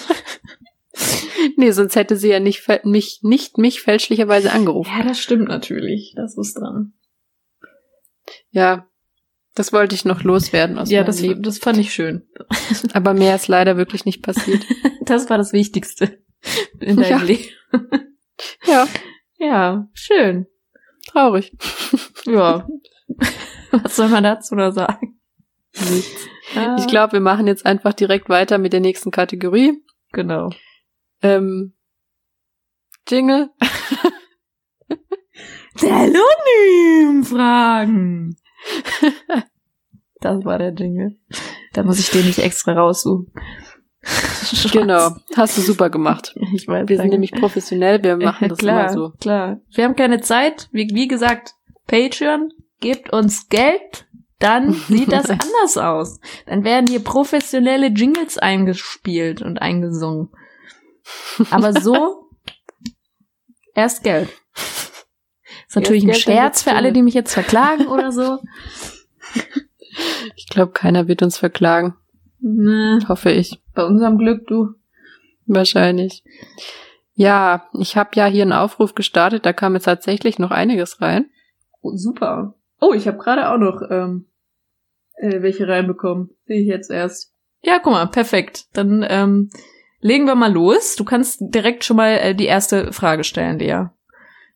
Nee, 1.55 1.71
sonst 1.71 1.95
hätte 1.95 2.15
sie 2.15 2.29
ja 2.29 2.39
nicht, 2.39 2.67
mich, 2.83 3.19
nicht 3.21 3.57
mich 3.57 3.81
fälschlicherweise 3.81 4.51
angerufen. 4.51 4.91
Ja, 4.97 5.03
das 5.03 5.19
stimmt 5.19 5.47
natürlich. 5.47 6.13
Das 6.15 6.37
ist 6.37 6.55
dran. 6.55 6.93
Ja, 8.49 8.87
das 9.55 9.73
wollte 9.73 9.95
ich 9.95 10.05
noch 10.05 10.23
loswerden 10.23 10.77
aus 10.77 10.89
ja, 10.89 11.01
meinem 11.01 11.07
das, 11.07 11.21
Leben. 11.21 11.43
das 11.43 11.57
fand 11.57 11.77
ich 11.77 11.93
schön. 11.93 12.27
Aber 12.93 13.13
mehr 13.13 13.35
ist 13.35 13.47
leider 13.47 13.77
wirklich 13.77 14.05
nicht 14.05 14.21
passiert. 14.21 14.63
Das 15.07 15.29
war 15.29 15.37
das 15.37 15.53
Wichtigste 15.53 16.19
in 16.79 16.97
deinem 16.97 17.09
Ja. 17.09 17.17
Leben. 17.23 17.45
ja, 18.65 18.87
Ja, 19.37 19.87
schön. 19.93 20.47
traurig. 21.07 21.51
Ja. 22.25 22.67
Was 23.71 23.95
soll 23.95 24.09
man 24.09 24.23
dazu 24.23 24.55
noch 24.55 24.71
sagen? 24.71 25.19
Nichts. 25.73 26.27
Ah, 26.55 26.75
Ich 26.79 26.87
glaube, 26.87 27.13
wir 27.13 27.19
machen 27.19 27.45
jetzt 27.47 27.65
einfach 27.65 27.93
direkt 27.93 28.29
weiter 28.29 28.57
mit 28.57 28.73
der 28.73 28.79
nächsten 28.79 29.11
Kategorie. 29.11 29.83
Genau. 30.13 30.49
Ähm, 31.21 31.73
Jingle. 33.07 33.49
Telonym-Fragen. 35.77 38.35
Das 40.19 40.43
war 40.45 40.57
der 40.57 40.73
Jingle. 40.73 41.19
Da 41.73 41.83
muss 41.83 41.99
ich 41.99 42.09
den 42.09 42.25
nicht 42.25 42.39
extra 42.39 42.73
raussuchen. 42.73 43.31
Genau, 44.71 45.11
hast 45.35 45.57
du 45.57 45.61
super 45.61 45.89
gemacht. 45.89 46.33
Ich 46.53 46.67
weiß. 46.67 46.87
Wir 46.87 46.95
sind 46.95 47.05
danke. 47.05 47.15
nämlich 47.15 47.31
professionell, 47.31 48.01
wir 48.03 48.17
machen 48.17 48.47
das 48.49 48.57
klar, 48.57 48.81
immer 48.81 48.93
so. 48.93 49.11
Klar. 49.19 49.59
Wir 49.73 49.83
haben 49.83 49.95
keine 49.95 50.21
Zeit. 50.21 50.69
Wie, 50.71 50.89
wie 50.93 51.07
gesagt, 51.07 51.53
Patreon, 51.87 52.51
gebt 52.79 53.11
uns 53.11 53.49
Geld, 53.49 54.07
dann 54.39 54.73
sieht 54.87 55.11
das 55.11 55.29
anders 55.29 55.77
aus. 55.77 56.19
Dann 56.45 56.63
werden 56.63 56.87
hier 56.87 57.03
professionelle 57.03 57.87
Jingles 57.87 58.37
eingespielt 58.37 59.41
und 59.41 59.57
eingesungen. 59.57 60.29
Aber 61.51 61.73
so 61.73 62.29
erst 63.73 64.03
Geld. 64.03 64.29
Ist 65.67 65.75
natürlich 65.75 66.03
ein 66.03 66.11
Geld, 66.11 66.19
Scherz 66.19 66.63
für 66.63 66.73
alle, 66.73 66.93
die 66.93 67.01
mich 67.01 67.13
jetzt 67.13 67.33
verklagen 67.33 67.87
oder 67.87 68.11
so. 68.11 68.39
Ich 70.35 70.47
glaube, 70.47 70.71
keiner 70.71 71.07
wird 71.07 71.21
uns 71.21 71.37
verklagen. 71.37 71.95
Ne, 72.39 72.99
Hoffe 73.07 73.31
ich. 73.31 73.61
Bei 73.77 73.85
unserem 73.85 74.17
Glück, 74.17 74.47
du. 74.47 74.73
Wahrscheinlich. 75.45 76.23
Ja, 77.13 77.67
ich 77.79 77.95
habe 77.95 78.09
ja 78.15 78.25
hier 78.25 78.41
einen 78.41 78.53
Aufruf 78.53 78.95
gestartet, 78.95 79.45
da 79.45 79.53
kam 79.53 79.75
jetzt 79.75 79.85
tatsächlich 79.85 80.39
noch 80.39 80.51
einiges 80.51 80.99
rein. 80.99 81.29
Oh, 81.81 81.95
super. 81.95 82.55
Oh, 82.81 82.93
ich 82.93 83.07
habe 83.07 83.17
gerade 83.17 83.49
auch 83.49 83.57
noch 83.57 83.81
ähm, 83.89 84.25
äh, 85.15 85.41
welche 85.41 85.67
reinbekommen. 85.67 86.31
Sehe 86.45 86.61
ich 86.61 86.67
jetzt 86.67 86.89
erst. 86.89 87.33
Ja, 87.61 87.79
guck 87.79 87.93
mal, 87.93 88.07
perfekt. 88.07 88.65
Dann 88.73 89.05
ähm, 89.07 89.51
legen 89.99 90.25
wir 90.25 90.35
mal 90.35 90.51
los. 90.51 90.95
Du 90.95 91.05
kannst 91.05 91.37
direkt 91.39 91.83
schon 91.83 91.97
mal 91.97 92.17
äh, 92.17 92.35
die 92.35 92.45
erste 92.45 92.91
Frage 92.93 93.23
stellen, 93.23 93.59
Lea. 93.59 93.85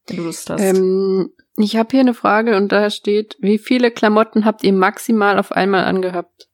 Wenn 0.07 0.17
du 0.17 0.23
Lust 0.23 0.49
hast. 0.49 0.61
Ähm, 0.61 1.31
ich 1.57 1.75
habe 1.75 1.89
hier 1.91 1.99
eine 1.99 2.15
Frage 2.15 2.57
und 2.57 2.71
da 2.71 2.89
steht, 2.89 3.37
wie 3.39 3.59
viele 3.59 3.91
Klamotten 3.91 4.45
habt 4.45 4.63
ihr 4.63 4.73
maximal 4.73 5.37
auf 5.37 5.51
einmal 5.51 5.85
angehabt? 5.85 6.49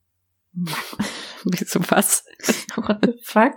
Wieso 1.51 1.79
was? 1.89 2.25
What 2.75 2.97
the 3.03 3.13
fuck? 3.23 3.53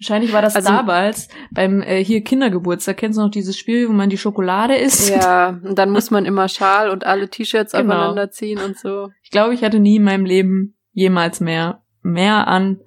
Wahrscheinlich 0.00 0.32
war 0.32 0.42
das 0.42 0.56
Also- 0.56 0.68
damals 0.68 1.28
beim 1.50 1.82
äh, 1.82 2.02
hier 2.04 2.22
Kindergeburtstag. 2.22 2.96
Kennst 2.96 3.18
du 3.18 3.22
noch 3.22 3.30
dieses 3.30 3.56
Spiel, 3.56 3.88
wo 3.88 3.92
man 3.92 4.10
die 4.10 4.18
Schokolade 4.18 4.76
isst? 4.76 5.10
Ja, 5.10 5.50
und 5.62 5.78
dann 5.78 5.90
muss 5.90 6.10
man 6.10 6.24
immer 6.26 6.48
Schal 6.48 6.90
und 6.90 7.04
alle 7.04 7.28
T-Shirts 7.28 7.72
Genau. 7.72 7.94
aufeinander 7.94 8.30
ziehen 8.30 8.58
und 8.60 8.78
so. 8.78 9.10
Ich 9.22 9.30
glaube, 9.30 9.54
ich 9.54 9.62
hatte 9.62 9.78
nie 9.80 9.96
in 9.96 10.04
meinem 10.04 10.24
Leben 10.24 10.76
jemals 10.92 11.40
mehr 11.40 11.82
mehr 12.02 12.48
an 12.48 12.80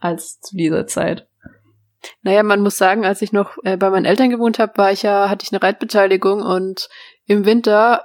als 0.00 0.40
zu 0.40 0.56
dieser 0.56 0.86
Zeit. 0.86 1.28
Naja, 2.22 2.42
man 2.42 2.60
muss 2.60 2.76
sagen, 2.76 3.04
als 3.04 3.22
ich 3.22 3.32
noch 3.32 3.56
äh, 3.64 3.76
bei 3.76 3.90
meinen 3.90 4.04
Eltern 4.04 4.30
gewohnt 4.30 4.58
habe, 4.58 4.76
war 4.76 4.90
ich 4.92 5.02
ja, 5.02 5.28
hatte 5.28 5.44
ich 5.44 5.52
eine 5.52 5.62
Reitbeteiligung 5.62 6.42
und 6.42 6.88
im 7.26 7.44
Winter 7.44 8.04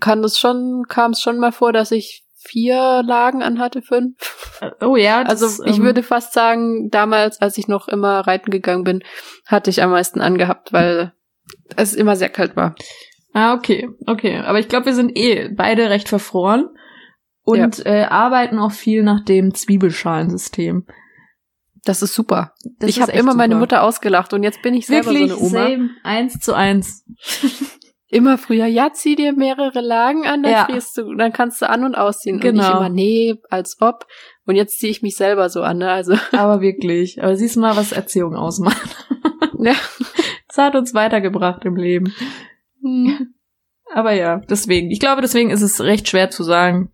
kann 0.00 0.22
es 0.24 0.38
schon, 0.38 0.84
kam 0.88 1.12
es 1.12 1.20
schon 1.22 1.38
mal 1.38 1.52
vor, 1.52 1.72
dass 1.72 1.92
ich 1.92 2.25
vier 2.46 3.02
Lagen 3.04 3.42
anhatte, 3.42 3.82
fünf. 3.82 4.14
Äh, 4.60 4.70
Oh 4.84 4.96
ja, 4.96 5.24
das, 5.24 5.42
Also 5.42 5.64
ich 5.64 5.78
ähm, 5.78 5.84
würde 5.84 6.02
fast 6.02 6.32
sagen, 6.32 6.90
damals, 6.90 7.40
als 7.40 7.58
ich 7.58 7.68
noch 7.68 7.88
immer 7.88 8.20
reiten 8.20 8.50
gegangen 8.50 8.84
bin, 8.84 9.02
hatte 9.46 9.70
ich 9.70 9.82
am 9.82 9.90
meisten 9.90 10.20
angehabt, 10.20 10.72
weil 10.72 11.12
es 11.76 11.94
immer 11.94 12.16
sehr 12.16 12.28
kalt 12.28 12.56
war. 12.56 12.74
Ah, 13.32 13.54
okay, 13.54 13.88
okay. 14.06 14.38
Aber 14.38 14.58
ich 14.58 14.68
glaube, 14.68 14.86
wir 14.86 14.94
sind 14.94 15.16
eh 15.16 15.48
beide 15.48 15.90
recht 15.90 16.08
verfroren 16.08 16.68
und 17.42 17.84
äh, 17.84 18.04
arbeiten 18.08 18.58
auch 18.58 18.72
viel 18.72 19.02
nach 19.02 19.24
dem 19.24 19.54
Zwiebelschalensystem. 19.54 20.86
Das 21.84 22.02
ist 22.02 22.14
super. 22.14 22.52
Das 22.78 22.90
ich 22.90 23.00
habe 23.00 23.12
immer 23.12 23.34
meine 23.34 23.54
super. 23.54 23.60
Mutter 23.60 23.82
ausgelacht 23.82 24.32
und 24.32 24.42
jetzt 24.42 24.62
bin 24.62 24.74
ich 24.74 24.86
selber 24.86 25.10
Wirklich, 25.12 25.30
so 25.32 25.36
eine 25.38 25.46
Oma. 25.46 25.68
same, 25.68 25.90
eins 26.02 26.40
zu 26.40 26.54
eins. 26.54 27.04
Immer 28.16 28.38
früher, 28.38 28.66
ja, 28.66 28.92
zieh 28.92 29.14
dir 29.14 29.32
mehrere 29.32 29.80
Lagen 29.80 30.26
an, 30.26 30.42
dann 30.42 30.52
Ja. 30.52 30.64
frierst 30.64 30.96
du, 30.96 31.14
dann 31.14 31.32
kannst 31.32 31.60
du 31.60 31.68
an- 31.68 31.84
und 31.84 31.94
ausziehen. 31.94 32.36
Und 32.36 32.44
ich 32.44 32.50
Genau. 32.50 32.78
immer, 32.78 32.88
nee, 32.88 33.36
als 33.50 33.80
ob. 33.80 34.06
Und 34.46 34.56
jetzt 34.56 34.78
ziehe 34.78 34.90
ich 34.90 35.02
mich 35.02 35.16
selber 35.16 35.50
so 35.50 35.62
an, 35.62 35.78
ne? 35.78 35.90
Also, 35.90 36.14
Aber 36.32 36.60
wirklich. 36.60 37.22
Aber 37.22 37.36
siehst 37.36 37.56
du 37.56 37.60
mal, 37.60 37.76
was 37.76 37.92
Erziehung 37.92 38.34
ausmacht. 38.34 38.96
ja. 39.58 39.74
Das 40.48 40.56
hat 40.58 40.74
uns 40.76 40.94
weitergebracht 40.94 41.64
im 41.66 41.76
Leben. 41.76 42.14
Aber 43.92 44.12
ja, 44.12 44.38
deswegen. 44.48 44.90
Ich 44.90 45.00
glaube, 45.00 45.20
deswegen 45.20 45.50
ist 45.50 45.62
es 45.62 45.80
recht 45.82 46.08
schwer 46.08 46.30
zu 46.30 46.42
sagen, 46.42 46.90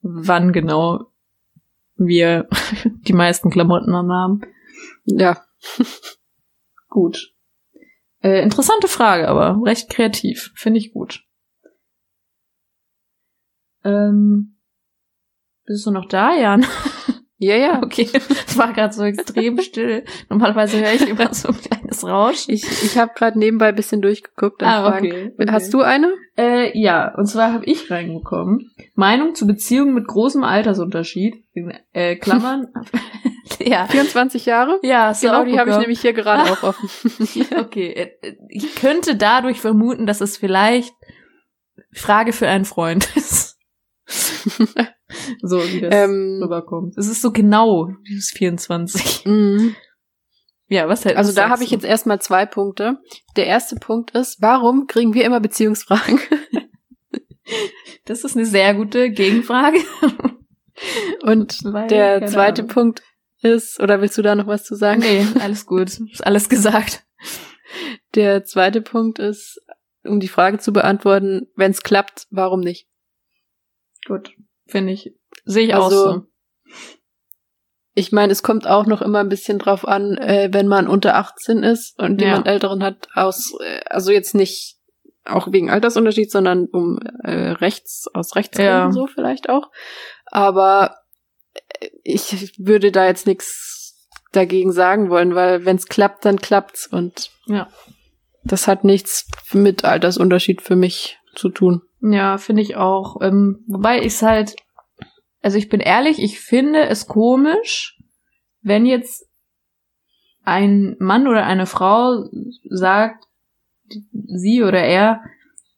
wann 0.00 0.52
genau 0.52 1.06
wir 1.96 2.48
die 3.06 3.12
meisten 3.12 3.50
Klamotten 3.50 3.94
anhaben. 3.94 4.40
Ja. 5.04 5.42
Gut. 6.88 7.31
Äh, 8.22 8.42
interessante 8.42 8.88
Frage, 8.88 9.28
aber 9.28 9.60
recht 9.64 9.90
kreativ. 9.90 10.52
Finde 10.54 10.78
ich 10.78 10.92
gut. 10.92 11.24
Ähm, 13.84 14.58
bist 15.64 15.86
du 15.86 15.90
noch 15.90 16.06
da, 16.06 16.34
Jan? 16.34 16.64
Ja, 17.42 17.56
ja. 17.56 17.82
Okay, 17.82 18.08
es 18.46 18.56
war 18.56 18.72
gerade 18.72 18.94
so 18.94 19.02
extrem 19.02 19.60
still. 19.60 20.04
Normalerweise 20.28 20.78
höre 20.78 20.92
ich 20.92 21.08
immer 21.08 21.34
so 21.34 21.48
ein 21.48 21.60
kleines 21.60 22.04
Rauschen. 22.04 22.54
Ich, 22.54 22.62
ich 22.84 22.96
habe 22.96 23.10
gerade 23.16 23.36
nebenbei 23.36 23.70
ein 23.70 23.74
bisschen 23.74 24.00
durchgeguckt. 24.00 24.62
Ah, 24.62 24.96
okay, 24.96 25.32
okay. 25.36 25.50
Hast 25.50 25.74
du 25.74 25.80
eine? 25.80 26.14
Äh, 26.38 26.78
ja, 26.78 27.12
und 27.16 27.26
zwar 27.26 27.52
habe 27.52 27.64
ich 27.64 27.90
reingekommen. 27.90 28.70
Meinung 28.94 29.34
zu 29.34 29.48
Beziehungen 29.48 29.92
mit 29.92 30.06
großem 30.06 30.44
Altersunterschied. 30.44 31.34
In 31.52 31.72
äh, 31.92 32.14
Klammern. 32.14 32.68
ja. 33.58 33.86
24 33.86 34.46
Jahre? 34.46 34.78
Ja, 34.84 35.12
du 35.12 35.20
Genau, 35.20 35.44
die 35.44 35.58
habe 35.58 35.70
ich 35.70 35.78
nämlich 35.78 36.00
hier 36.00 36.12
gerade 36.12 36.44
auch 36.44 36.62
offen. 36.62 36.88
Okay, 37.58 37.90
äh, 37.90 38.36
ich 38.50 38.76
könnte 38.76 39.16
dadurch 39.16 39.60
vermuten, 39.60 40.06
dass 40.06 40.20
es 40.20 40.36
vielleicht 40.36 40.94
Frage 41.92 42.32
für 42.32 42.46
einen 42.46 42.64
Freund 42.64 43.08
ist. 43.16 43.41
so 45.42 45.58
wie 45.58 45.80
das 45.80 45.94
Ähm, 45.94 46.40
rüberkommt. 46.42 46.96
Es 46.96 47.06
ist 47.08 47.22
so 47.22 47.30
genau, 47.32 47.88
dieses 48.08 48.30
24. 48.30 49.26
Mhm. 49.26 49.74
Ja, 50.68 50.88
was 50.88 51.04
hält- 51.04 51.16
Also 51.16 51.32
da 51.34 51.50
habe 51.50 51.64
ich 51.64 51.70
jetzt 51.70 51.84
erstmal 51.84 52.20
zwei 52.20 52.46
Punkte. 52.46 52.98
Der 53.36 53.46
erste 53.46 53.76
Punkt 53.76 54.12
ist, 54.12 54.40
warum 54.40 54.86
kriegen 54.86 55.12
wir 55.14 55.24
immer 55.24 55.40
Beziehungsfragen? 55.40 56.18
Das 58.04 58.24
ist 58.24 58.36
eine 58.36 58.46
sehr 58.46 58.74
gute 58.74 59.10
Gegenfrage. 59.10 59.78
Und 61.22 61.58
Weil, 61.64 61.88
der 61.88 62.26
zweite 62.26 62.62
Ahnung. 62.62 62.72
Punkt 62.74 63.02
ist, 63.42 63.80
oder 63.80 64.00
willst 64.00 64.16
du 64.18 64.22
da 64.22 64.34
noch 64.34 64.46
was 64.46 64.64
zu 64.64 64.74
sagen? 64.74 65.00
Nee, 65.00 65.26
alles 65.40 65.66
gut. 65.66 65.88
Ist 65.88 66.24
alles 66.26 66.48
gesagt. 66.48 67.04
Der 68.14 68.44
zweite 68.44 68.80
Punkt 68.80 69.18
ist, 69.18 69.60
um 70.04 70.20
die 70.20 70.28
Frage 70.28 70.58
zu 70.58 70.72
beantworten, 70.72 71.48
wenn 71.56 71.70
es 71.70 71.82
klappt, 71.82 72.26
warum 72.30 72.60
nicht? 72.60 72.86
Gut. 74.06 74.32
Finde 74.66 74.92
ich. 74.92 75.12
Sehe 75.44 75.66
ich 75.66 75.74
Also, 75.74 75.84
auch 76.08 76.14
so. 76.14 76.26
Ich 77.94 78.10
meine, 78.10 78.32
es 78.32 78.42
kommt 78.42 78.66
auch 78.66 78.86
noch 78.86 79.02
immer 79.02 79.20
ein 79.20 79.28
bisschen 79.28 79.58
drauf 79.58 79.86
an, 79.86 80.16
äh, 80.16 80.48
wenn 80.52 80.66
man 80.66 80.88
unter 80.88 81.16
18 81.16 81.62
ist 81.62 81.98
und 81.98 82.20
Ja. 82.20 82.28
jemand 82.28 82.46
Älteren 82.46 82.82
hat 82.82 83.08
aus, 83.14 83.52
äh, 83.60 83.80
also 83.90 84.12
jetzt 84.12 84.34
nicht 84.34 84.78
auch 85.24 85.52
wegen 85.52 85.70
Altersunterschied, 85.70 86.30
sondern 86.30 86.66
um 86.72 86.98
äh, 87.22 87.50
rechts, 87.50 88.06
aus 88.14 88.34
Rechtsgründen 88.34 88.72
Ja. 88.72 88.92
so 88.92 89.06
vielleicht 89.06 89.48
auch. 89.50 89.70
Aber 90.26 90.96
äh, 91.80 91.88
ich 92.02 92.54
würde 92.58 92.90
da 92.92 93.06
jetzt 93.06 93.26
nichts 93.26 94.08
dagegen 94.32 94.72
sagen 94.72 95.10
wollen, 95.10 95.34
weil 95.34 95.66
wenn 95.66 95.76
es 95.76 95.86
klappt, 95.86 96.24
dann 96.24 96.40
klappt's 96.40 96.86
und 96.86 97.30
Ja. 97.46 97.68
das 98.42 98.66
hat 98.66 98.84
nichts 98.84 99.28
mit 99.52 99.84
Altersunterschied 99.84 100.62
für 100.62 100.76
mich 100.76 101.18
zu 101.36 101.50
tun. 101.50 101.82
Ja, 102.02 102.36
finde 102.38 102.62
ich 102.62 102.76
auch. 102.76 103.20
Ähm, 103.22 103.64
wobei 103.66 104.00
ich 104.00 104.06
es 104.14 104.22
halt, 104.22 104.56
also 105.40 105.56
ich 105.56 105.68
bin 105.68 105.80
ehrlich, 105.80 106.20
ich 106.20 106.40
finde 106.40 106.86
es 106.86 107.06
komisch, 107.06 107.98
wenn 108.60 108.86
jetzt 108.86 109.28
ein 110.44 110.96
Mann 110.98 111.28
oder 111.28 111.46
eine 111.46 111.66
Frau 111.66 112.28
sagt, 112.68 113.24
sie 114.10 114.62
oder 114.62 114.80
er 114.80 115.22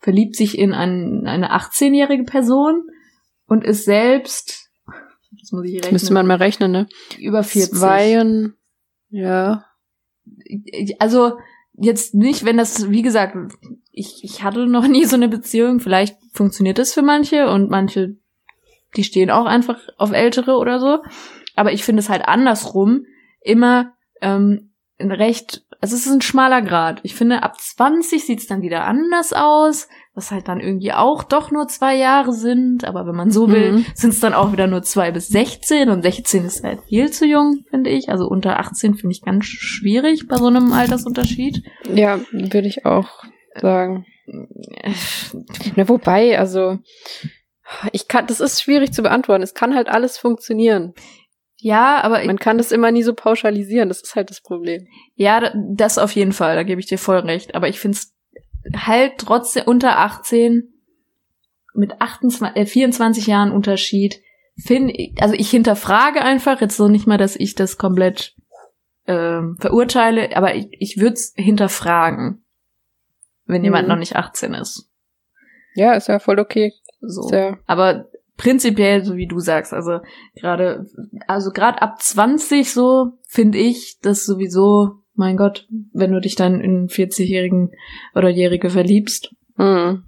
verliebt 0.01 0.37
sich 0.37 0.59
in 0.59 0.73
ein, 0.73 1.27
eine 1.27 1.53
18-jährige 1.53 2.25
Person 2.25 2.89
und 3.47 3.65
ist 3.65 3.85
selbst, 3.85 4.71
das 5.41 5.53
muss 5.53 5.67
ich 5.67 5.77
rechnen, 5.77 5.93
müsste 5.93 6.15
man 6.15 6.27
mal 6.27 6.37
rechnen, 6.37 6.73
ne? 6.73 6.89
über 7.19 7.43
40. 7.43 7.79
Zweien, 7.79 8.55
ja. 9.11 9.67
also 10.99 11.39
jetzt 11.75 12.15
nicht, 12.15 12.45
wenn 12.45 12.57
das, 12.57 12.91
wie 12.91 13.03
gesagt, 13.03 13.37
ich, 13.95 14.21
ich 14.23 14.43
hatte 14.43 14.67
noch 14.67 14.87
nie 14.87 15.05
so 15.05 15.17
eine 15.17 15.29
Beziehung. 15.29 15.81
Vielleicht 15.81 16.17
funktioniert 16.33 16.79
das 16.79 16.93
für 16.93 17.03
manche 17.03 17.49
und 17.49 17.71
manche, 17.71 18.17
die 18.97 19.05
stehen 19.05 19.31
auch 19.31 19.47
einfach 19.47 19.79
auf 19.97 20.13
Ältere 20.13 20.57
oder 20.57 20.79
so. 20.81 20.99
Aber 21.57 21.73
ich 21.73 21.85
finde 21.85 22.01
es 22.01 22.09
halt 22.09 22.27
andersrum 22.27 23.07
immer 23.41 23.93
ähm, 24.21 24.73
ein 24.99 25.11
recht, 25.13 25.65
also 25.81 25.95
es 25.97 26.07
ist 26.07 26.13
ein 26.13 26.23
schmaler 26.23 26.63
Grad. 26.63 27.01
Ich 27.03 27.15
finde, 27.15 27.43
ab 27.43 27.61
20 27.61 28.25
sieht's 28.25 28.47
dann 28.47 28.63
wieder 28.63 28.85
anders 28.85 29.33
aus, 29.33 29.89
was 30.15 30.31
halt 30.31 30.47
dann 30.49 30.61
irgendwie 30.61 30.93
auch 30.93 31.25
doch 31.25 31.51
nur 31.51 31.67
zwei 31.69 31.97
Jahre 31.97 32.33
sind. 32.33 32.85
Aber 32.85 33.07
wenn 33.07 33.17
man 33.17 33.31
so 33.31 33.51
will, 33.51 33.73
Mhm. 33.73 33.87
sind's 33.95 34.21
dann 34.21 34.35
auch 34.35 34.53
wieder 34.53 34.67
nur 34.67 34.83
zwei 34.83 35.11
bis 35.11 35.29
16 35.29 35.89
und 35.91 36.03
16 36.03 36.45
ist 36.45 36.65
halt 36.65 36.81
viel 36.89 37.11
zu 37.11 37.27
jung, 37.27 37.65
finde 37.71 37.91
ich. 37.91 38.09
Also 38.09 38.27
unter 38.27 38.59
18 38.59 38.95
finde 38.95 39.13
ich 39.13 39.23
ganz 39.23 39.45
schwierig 39.47 40.27
bei 40.29 40.37
so 40.37 40.47
einem 40.47 40.73
Altersunterschied. 40.73 41.63
Ja, 41.93 42.19
würde 42.33 42.67
ich 42.69 42.87
auch 42.87 43.25
sagen. 43.61 44.07
Na, 45.77 45.89
wobei, 45.89 46.39
also, 46.39 46.79
ich 47.93 48.09
kann, 48.09 48.27
das 48.27 48.41
ist 48.41 48.63
schwierig 48.63 48.93
zu 48.93 49.03
beantworten. 49.03 49.43
Es 49.43 49.55
kann 49.55 49.75
halt 49.75 49.89
alles 49.89 50.19
funktionieren. 50.19 50.95
Ja, 51.57 52.03
aber 52.03 52.23
Man 52.25 52.39
kann 52.39 52.59
das 52.59 52.73
immer 52.73 52.91
nie 52.91 53.03
so 53.03 53.15
pauschalisieren. 53.15 53.89
Das 53.89 54.03
ist 54.03 54.15
halt 54.17 54.29
das 54.31 54.41
Problem. 54.43 54.87
ja, 55.15 55.41
da- 55.41 55.55
das 55.75 55.97
auf 55.99 56.13
jeden 56.13 56.33
Fall, 56.33 56.57
da 56.57 56.63
gebe 56.63 56.81
ich 56.81 56.87
dir 56.87 56.99
voll 56.99 57.19
recht. 57.21 57.55
Aber 57.55 57.69
ich 57.69 57.81
finde 57.81 57.97
es 57.99 58.15
halt 58.87 59.15
trotzdem 59.19 59.65
unter 59.67 59.99
18 59.99 60.71
mit 61.75 62.01
28, 62.01 62.57
äh, 62.63 62.67
24 62.67 63.27
Jahren 63.27 63.51
Unterschied. 63.51 64.21
Finde 64.63 64.93
ich, 64.93 65.15
also 65.21 65.35
ich 65.35 65.51
hinterfrage 65.51 66.23
einfach 66.23 66.61
jetzt 66.61 66.77
so 66.77 66.89
nicht 66.89 67.07
mal, 67.07 67.19
dass 67.19 67.35
ich 67.35 67.55
das 67.55 67.79
komplett 67.79 68.35
ähm, 69.07 69.57
verurteile, 69.61 70.37
aber 70.37 70.55
ich, 70.55 70.69
ich 70.71 70.97
würde 70.99 71.15
es 71.15 71.33
hinterfragen, 71.37 72.44
wenn 73.47 73.65
jemand 73.65 73.85
Mhm. 73.87 73.93
noch 73.95 73.99
nicht 73.99 74.17
18 74.17 74.55
ist. 74.55 74.89
Ja, 75.75 75.95
ist 75.95 76.09
ja 76.09 76.19
voll 76.19 76.39
okay. 76.39 76.73
So. 77.01 77.29
Ja, 77.33 77.59
Aber 77.67 78.09
prinzipiell, 78.37 79.05
so 79.05 79.17
wie 79.17 79.27
du 79.27 79.41
sagst, 79.41 79.73
also 79.73 80.01
gerade, 80.37 80.87
also 81.27 81.51
gerade 81.51 81.83
ab 81.83 82.01
20 82.01 82.73
so, 82.73 83.19
finde 83.29 83.59
ich 83.59 83.99
das 84.01 84.25
sowieso, 84.25 85.01
mein 85.15 85.37
Gott, 85.37 85.69
wenn 85.93 86.13
du 86.13 86.21
dich 86.21 86.35
dann 86.37 86.61
in 86.61 86.77
einen 86.77 86.89
40-Jährigen 86.89 87.73
oder 88.15 88.29
Jährige 88.29 88.71
verliebst, 88.71 89.35
hm. 89.57 90.05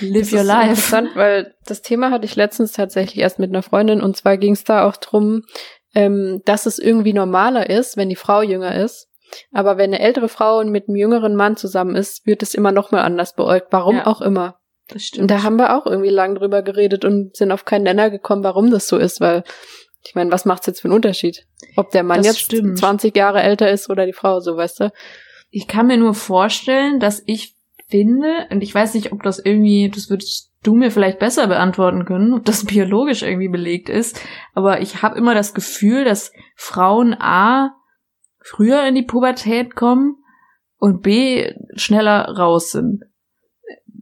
live 0.00 0.30
Das 0.30 0.32
your 0.32 0.40
ist 0.40 0.46
life. 0.46 0.68
interessant, 0.70 1.10
weil 1.16 1.54
das 1.66 1.82
Thema 1.82 2.10
hatte 2.10 2.24
ich 2.26 2.36
letztens 2.36 2.72
tatsächlich 2.72 3.18
erst 3.18 3.38
mit 3.38 3.50
einer 3.50 3.62
Freundin 3.62 4.00
und 4.02 4.16
zwar 4.16 4.36
ging 4.36 4.52
es 4.52 4.64
da 4.64 4.86
auch 4.86 4.96
drum, 4.96 5.42
ähm, 5.94 6.42
dass 6.44 6.66
es 6.66 6.78
irgendwie 6.78 7.12
normaler 7.12 7.68
ist, 7.68 7.96
wenn 7.96 8.08
die 8.08 8.16
Frau 8.16 8.42
jünger 8.42 8.74
ist. 8.76 9.08
Aber 9.52 9.76
wenn 9.78 9.90
eine 9.94 10.00
ältere 10.00 10.28
Frau 10.28 10.64
mit 10.64 10.88
einem 10.88 10.96
jüngeren 10.96 11.36
Mann 11.36 11.56
zusammen 11.56 11.96
ist, 11.96 12.26
wird 12.26 12.42
es 12.42 12.54
immer 12.54 12.72
noch 12.72 12.90
mal 12.90 13.02
anders 13.02 13.34
beäugt. 13.34 13.68
Warum 13.70 13.96
Ja. 13.96 14.06
auch 14.06 14.20
immer. 14.20 14.56
Das 14.88 15.10
Und 15.16 15.30
da 15.30 15.42
haben 15.42 15.56
wir 15.56 15.76
auch 15.76 15.86
irgendwie 15.86 16.10
lang 16.10 16.34
drüber 16.34 16.62
geredet 16.62 17.04
und 17.04 17.36
sind 17.36 17.52
auf 17.52 17.64
keinen 17.64 17.84
Nenner 17.84 18.10
gekommen, 18.10 18.42
warum 18.42 18.70
das 18.70 18.88
so 18.88 18.96
ist, 18.98 19.20
weil 19.20 19.44
ich 20.04 20.14
meine, 20.14 20.32
was 20.32 20.44
macht's 20.44 20.66
jetzt 20.66 20.80
für 20.80 20.86
einen 20.88 20.94
Unterschied? 20.94 21.46
Ob 21.76 21.90
der 21.90 22.02
Mann 22.02 22.18
Das 22.18 22.26
jetzt 22.26 22.40
stimmt. 22.40 22.78
20 22.78 23.14
Jahre 23.14 23.42
älter 23.42 23.70
ist 23.70 23.88
oder 23.90 24.06
die 24.06 24.12
Frau, 24.12 24.40
so 24.40 24.56
weißt 24.56 24.80
du? 24.80 24.92
Ich 25.50 25.68
kann 25.68 25.86
mir 25.86 25.96
nur 25.96 26.14
vorstellen, 26.14 27.00
dass 27.00 27.22
ich 27.26 27.54
finde, 27.88 28.46
und 28.50 28.62
ich 28.62 28.74
weiß 28.74 28.94
nicht, 28.94 29.12
ob 29.12 29.22
das 29.22 29.38
irgendwie, 29.38 29.90
das 29.92 30.08
würdest 30.10 30.52
du 30.62 30.74
mir 30.74 30.90
vielleicht 30.90 31.18
besser 31.18 31.46
beantworten 31.48 32.04
können, 32.04 32.34
ob 32.34 32.44
das 32.44 32.64
biologisch 32.64 33.22
irgendwie 33.22 33.48
belegt 33.48 33.88
ist, 33.88 34.20
aber 34.54 34.80
ich 34.80 35.02
habe 35.02 35.18
immer 35.18 35.34
das 35.34 35.54
Gefühl, 35.54 36.04
dass 36.04 36.32
Frauen 36.56 37.14
A 37.18 37.74
früher 38.40 38.86
in 38.86 38.94
die 38.94 39.02
Pubertät 39.02 39.74
kommen 39.74 40.16
und 40.78 41.02
B 41.02 41.52
schneller 41.74 42.24
raus 42.36 42.70
sind. 42.70 43.04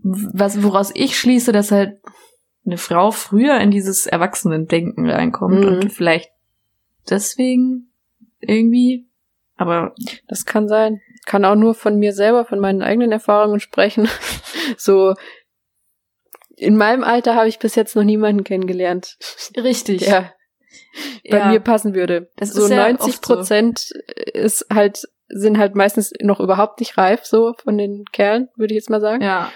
Was, 0.02 0.62
woraus 0.62 0.90
ich 0.94 1.18
schließe, 1.18 1.52
dass 1.52 1.70
halt 1.72 2.00
eine 2.64 2.78
Frau 2.78 3.10
früher 3.10 3.58
in 3.60 3.70
dieses 3.70 4.06
Erwachsenendenken 4.06 5.08
reinkommt 5.08 5.60
Mhm. 5.60 5.66
und 5.68 5.92
vielleicht 5.92 6.30
deswegen 7.08 7.92
irgendwie, 8.40 9.08
aber 9.56 9.94
Das 10.28 10.44
kann 10.46 10.68
sein. 10.68 11.00
Kann 11.26 11.44
auch 11.44 11.56
nur 11.56 11.74
von 11.74 11.98
mir 11.98 12.12
selber, 12.12 12.44
von 12.44 12.58
meinen 12.60 12.80
eigenen 12.82 13.12
Erfahrungen 13.12 13.60
sprechen. 13.60 14.08
so, 14.78 15.14
in 16.56 16.76
meinem 16.76 17.04
Alter 17.04 17.34
habe 17.34 17.48
ich 17.48 17.58
bis 17.58 17.74
jetzt 17.74 17.96
noch 17.96 18.04
niemanden 18.04 18.44
kennengelernt, 18.44 19.16
richtig. 19.56 20.04
der 20.04 20.32
bei 21.30 21.38
Ja. 21.38 21.46
mir 21.48 21.60
passen 21.60 21.94
würde. 21.94 22.30
Das 22.36 22.52
so 22.52 22.64
ist 22.64 22.70
ja 22.70 22.76
90 22.88 23.00
oft 23.14 23.26
so. 23.26 23.34
Prozent 23.34 23.90
ist 24.32 24.66
halt, 24.72 25.02
sind 25.28 25.58
halt 25.58 25.74
meistens 25.74 26.12
noch 26.20 26.40
überhaupt 26.40 26.80
nicht 26.80 26.96
reif, 26.98 27.24
so 27.24 27.54
von 27.62 27.76
den 27.78 28.04
Kerlen, 28.12 28.48
würde 28.56 28.72
ich 28.74 28.78
jetzt 28.78 28.90
mal 28.90 29.00
sagen. 29.00 29.22
Ja, 29.22 29.52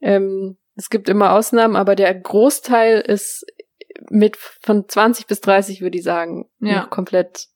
Ähm, 0.00 0.58
es 0.76 0.90
gibt 0.90 1.08
immer 1.08 1.32
Ausnahmen, 1.32 1.74
aber 1.74 1.96
der 1.96 2.14
Großteil 2.14 3.00
ist 3.00 3.44
mit 4.10 4.36
von 4.36 4.88
20 4.88 5.26
bis 5.26 5.40
30, 5.40 5.80
würde 5.80 5.98
ich 5.98 6.04
sagen, 6.04 6.48
Ja. 6.60 6.82
noch 6.82 6.90
komplett 6.90 7.46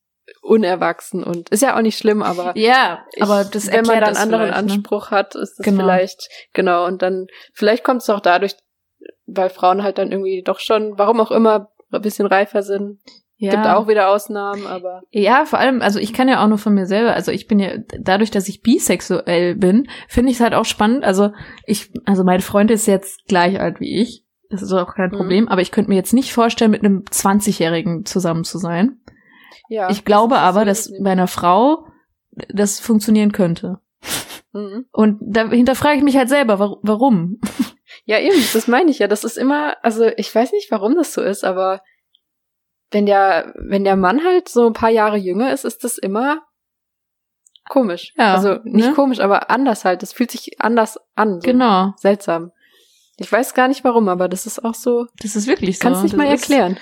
unerwachsen 0.41 1.23
und 1.23 1.49
ist 1.51 1.63
ja 1.63 1.77
auch 1.77 1.83
nicht 1.83 1.99
schlimm, 1.99 2.23
aber 2.23 2.53
ja, 2.57 3.05
ich, 3.15 3.23
aber 3.23 3.45
das 3.45 3.71
wenn 3.71 3.85
man 3.87 4.01
dann 4.01 4.17
anderen 4.17 4.49
ne? 4.49 4.55
Anspruch 4.57 5.11
hat, 5.11 5.35
ist 5.35 5.59
das 5.59 5.65
Genau. 5.65 5.83
vielleicht 5.85 6.29
genau 6.53 6.87
und 6.87 7.03
dann 7.03 7.27
vielleicht 7.55 7.85
kommt 7.85 8.03
es 8.03 8.11
auch 8.11 8.21
dadurch, 8.21 8.55
weil 9.27 9.51
Frauen 9.51 9.83
halt 9.83 9.99
dann 9.99 10.11
irgendwie 10.11 10.43
doch 10.43 10.59
schon, 10.59 10.99
warum 10.99 11.21
auch 11.21 11.31
immer, 11.31 11.72
ein 11.99 12.03
bisschen 12.03 12.27
reifer 12.27 12.63
sind. 12.63 12.99
Ja. 13.37 13.51
Gibt 13.51 13.67
auch 13.67 13.89
wieder 13.89 14.09
Ausnahmen, 14.11 14.67
aber 14.69 15.03
Ja, 15.11 15.45
vor 15.47 15.59
allem, 15.59 15.83
also 15.83 15.99
ich 15.99 16.13
kann 16.13 16.29
ja 16.29 16.43
auch 16.45 16.49
nur 16.49 16.59
von 16.59 16.75
mir 16.75 16.87
selber, 16.87 17.13
also 17.15 17.33
ich 17.33 17.49
bin 17.49 17.59
ja, 17.59 17.73
dadurch, 17.99 18.31
dass 18.31 18.49
ich 18.49 18.63
bisexuell 18.63 19.57
bin, 19.57 19.89
finde 20.07 20.31
ich 20.31 20.37
es 20.37 20.41
halt 20.43 20.55
auch 20.55 20.65
spannend. 20.65 21.03
Also 21.05 21.31
ich, 21.67 21.93
also 22.05 22.23
mein 22.23 22.41
Freund 22.41 22.71
ist 22.71 22.87
jetzt 22.87 23.27
gleich 23.27 23.59
alt 23.61 23.81
wie 23.81 24.01
ich. 24.01 24.25
Das 24.49 24.63
ist 24.63 24.73
auch 24.73 24.95
kein 24.95 25.11
Mhm. 25.11 25.17
Problem. 25.17 25.49
Aber 25.49 25.61
ich 25.61 25.73
könnte 25.73 25.91
mir 25.91 25.97
jetzt 25.97 26.13
nicht 26.13 26.33
vorstellen, 26.33 26.71
mit 26.71 26.85
einem 26.85 27.03
20-Jährigen 27.11 28.05
zusammen 28.05 28.45
zu 28.45 28.59
sein. 28.59 28.99
Ja. 29.69 29.91
ich 29.91 30.05
glaube 30.05 30.35
das 30.35 30.43
aber, 30.45 30.65
dass 30.65 30.85
das 30.89 30.99
bei 31.03 31.11
einer 31.11 31.27
Frau 31.27 31.87
das 32.53 32.79
funktionieren 32.79 33.33
könnte. 33.33 33.79
Mhm. 34.53 34.85
Und 34.93 35.19
da 35.21 35.49
hinterfrage 35.49 35.97
ich 35.97 36.05
mich 36.05 36.17
halt 36.17 36.29
selber, 36.29 36.59
wa- 36.59 36.77
warum? 36.83 37.41
Ja, 38.05 38.19
eben, 38.19 38.37
das 38.53 38.67
meine 38.67 38.91
ich 38.91 38.99
ja. 38.99 39.09
Das 39.09 39.25
ist 39.25 39.39
immer, 39.39 39.77
also 39.83 40.11
ich 40.17 40.35
weiß 40.35 40.53
nicht, 40.53 40.71
warum 40.71 40.95
das 40.95 41.13
so 41.15 41.23
ist, 41.23 41.45
aber 41.45 41.81
wenn 42.91 43.07
der, 43.07 43.55
wenn 43.57 43.85
der 43.85 43.97
Mann 43.97 44.25
halt 44.25 44.49
so 44.49 44.67
ein 44.67 44.73
paar 44.73 44.91
Jahre 44.91 45.17
jünger 45.17 45.53
ist, 45.53 45.65
ist 45.65 45.85
das 45.85 45.99
immer 45.99 46.43
komisch. 47.69 48.13
Ja, 48.17 48.35
also 48.35 48.59
nicht 48.65 48.89
ne? 48.89 48.95
komisch, 48.95 49.21
aber 49.21 49.51
anders 49.51 49.85
halt. 49.85 50.03
Das 50.03 50.13
fühlt 50.13 50.31
sich 50.31 50.61
anders 50.61 50.99
an. 51.15 51.41
So 51.41 51.47
Genau. 51.47 51.95
Seltsam. 51.97 52.53
Ich 53.19 53.31
weiß 53.31 53.55
gar 53.55 53.69
nicht 53.69 53.85
warum, 53.85 54.09
aber 54.09 54.29
das 54.29 54.47
ist 54.47 54.65
auch 54.65 54.75
so. 54.75 55.07
Das 55.21 55.37
ist 55.37 55.47
wirklich 55.47 55.79
so. 55.79 55.83
Kannst 55.83 56.03
nicht 56.03 56.15
das 56.15 56.19
mal 56.19 56.27
erklären. 56.27 56.79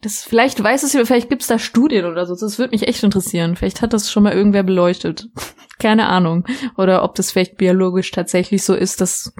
Das, 0.00 0.22
vielleicht 0.22 0.62
weiß 0.62 0.82
es 0.82 0.92
ja, 0.92 1.04
vielleicht 1.04 1.30
gibt's 1.30 1.46
da 1.46 1.58
Studien 1.58 2.04
oder 2.04 2.26
so. 2.26 2.34
Das 2.34 2.58
würde 2.58 2.72
mich 2.72 2.86
echt 2.86 3.02
interessieren. 3.02 3.56
Vielleicht 3.56 3.82
hat 3.82 3.92
das 3.92 4.10
schon 4.10 4.22
mal 4.22 4.32
irgendwer 4.32 4.62
beleuchtet. 4.62 5.28
Keine 5.78 6.08
Ahnung. 6.08 6.46
Oder 6.76 7.02
ob 7.02 7.14
das 7.14 7.30
vielleicht 7.30 7.56
biologisch 7.56 8.10
tatsächlich 8.10 8.62
so 8.62 8.74
ist, 8.74 9.00
dass, 9.00 9.34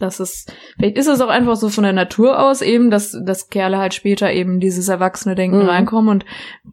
dass 0.00 0.18
es, 0.20 0.46
vielleicht 0.76 0.96
ist 0.98 1.06
es 1.08 1.20
auch 1.20 1.28
einfach 1.28 1.56
so 1.56 1.68
von 1.68 1.84
der 1.84 1.92
Natur 1.92 2.38
aus 2.40 2.62
eben, 2.62 2.90
dass, 2.90 3.16
dass 3.24 3.48
Kerle 3.48 3.78
halt 3.78 3.94
später 3.94 4.32
eben 4.32 4.58
dieses 4.60 4.88
erwachsene 4.88 5.34
Denken 5.34 5.60
Mhm. 5.62 5.68
reinkommen 5.68 6.10
und 6.10 6.24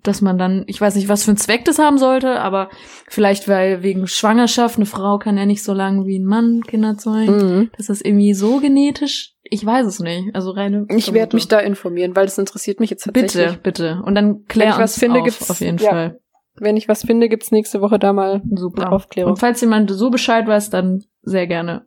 dass 0.04 0.22
man 0.22 0.38
dann, 0.38 0.64
ich 0.68 0.80
weiß 0.80 0.96
nicht, 0.96 1.10
was 1.10 1.24
für 1.24 1.32
einen 1.32 1.38
Zweck 1.38 1.66
das 1.66 1.80
haben 1.80 1.98
sollte, 1.98 2.40
aber 2.40 2.70
vielleicht 3.08 3.48
weil 3.48 3.84
wegen 3.84 4.08
Schwangerschaft, 4.08 4.78
eine 4.78 4.86
Frau 4.86 5.18
kann 5.20 5.38
ja 5.38 5.46
nicht 5.46 5.64
so 5.64 5.74
lange 5.74 6.06
wie 6.06 6.20
ein 6.20 6.26
Mann 6.26 6.62
Kinder 6.66 6.98
zeugen. 6.98 7.36
Mhm. 7.58 7.70
Dass 7.78 7.88
das 7.88 8.02
irgendwie 8.02 8.34
so 8.34 8.60
genetisch, 8.60 9.34
ich 9.44 9.66
weiß 9.66 9.86
es 9.86 10.00
nicht. 10.00 10.34
Also 10.36 10.52
reine. 10.52 10.86
Ich 10.90 11.14
werde 11.14 11.36
mich 11.36 11.48
da 11.48 11.60
informieren, 11.60 12.16
weil 12.16 12.26
das 12.26 12.38
interessiert 12.38 12.80
mich 12.80 12.90
jetzt 12.90 13.04
tatsächlich. 13.06 13.48
Bitte, 13.58 13.60
bitte. 13.64 14.02
Und 14.06 14.16
dann 14.16 14.46
klär 14.46 14.66
Wenn 14.68 14.74
ich 14.74 14.80
was 14.80 14.94
uns 14.94 15.00
finde, 15.00 15.20
auf, 15.20 15.26
gibt's- 15.26 15.50
auf 15.50 15.60
jeden 15.62 15.78
ja. 15.78 15.90
Fall. 15.90 16.20
Wenn 16.60 16.76
ich 16.76 16.88
was 16.88 17.04
finde, 17.04 17.30
gibt's 17.30 17.52
nächste 17.52 17.82
Woche 17.82 18.00
da 18.00 18.14
mal 18.14 18.42
Super. 18.56 18.92
Aufklärung. 18.92 19.34
Und 19.34 19.38
falls 19.38 19.62
jemand 19.62 19.92
so 19.92 20.10
Bescheid 20.10 20.48
weiß, 20.48 20.72
dann 20.72 21.04
sehr 21.22 21.46
gerne 21.46 21.86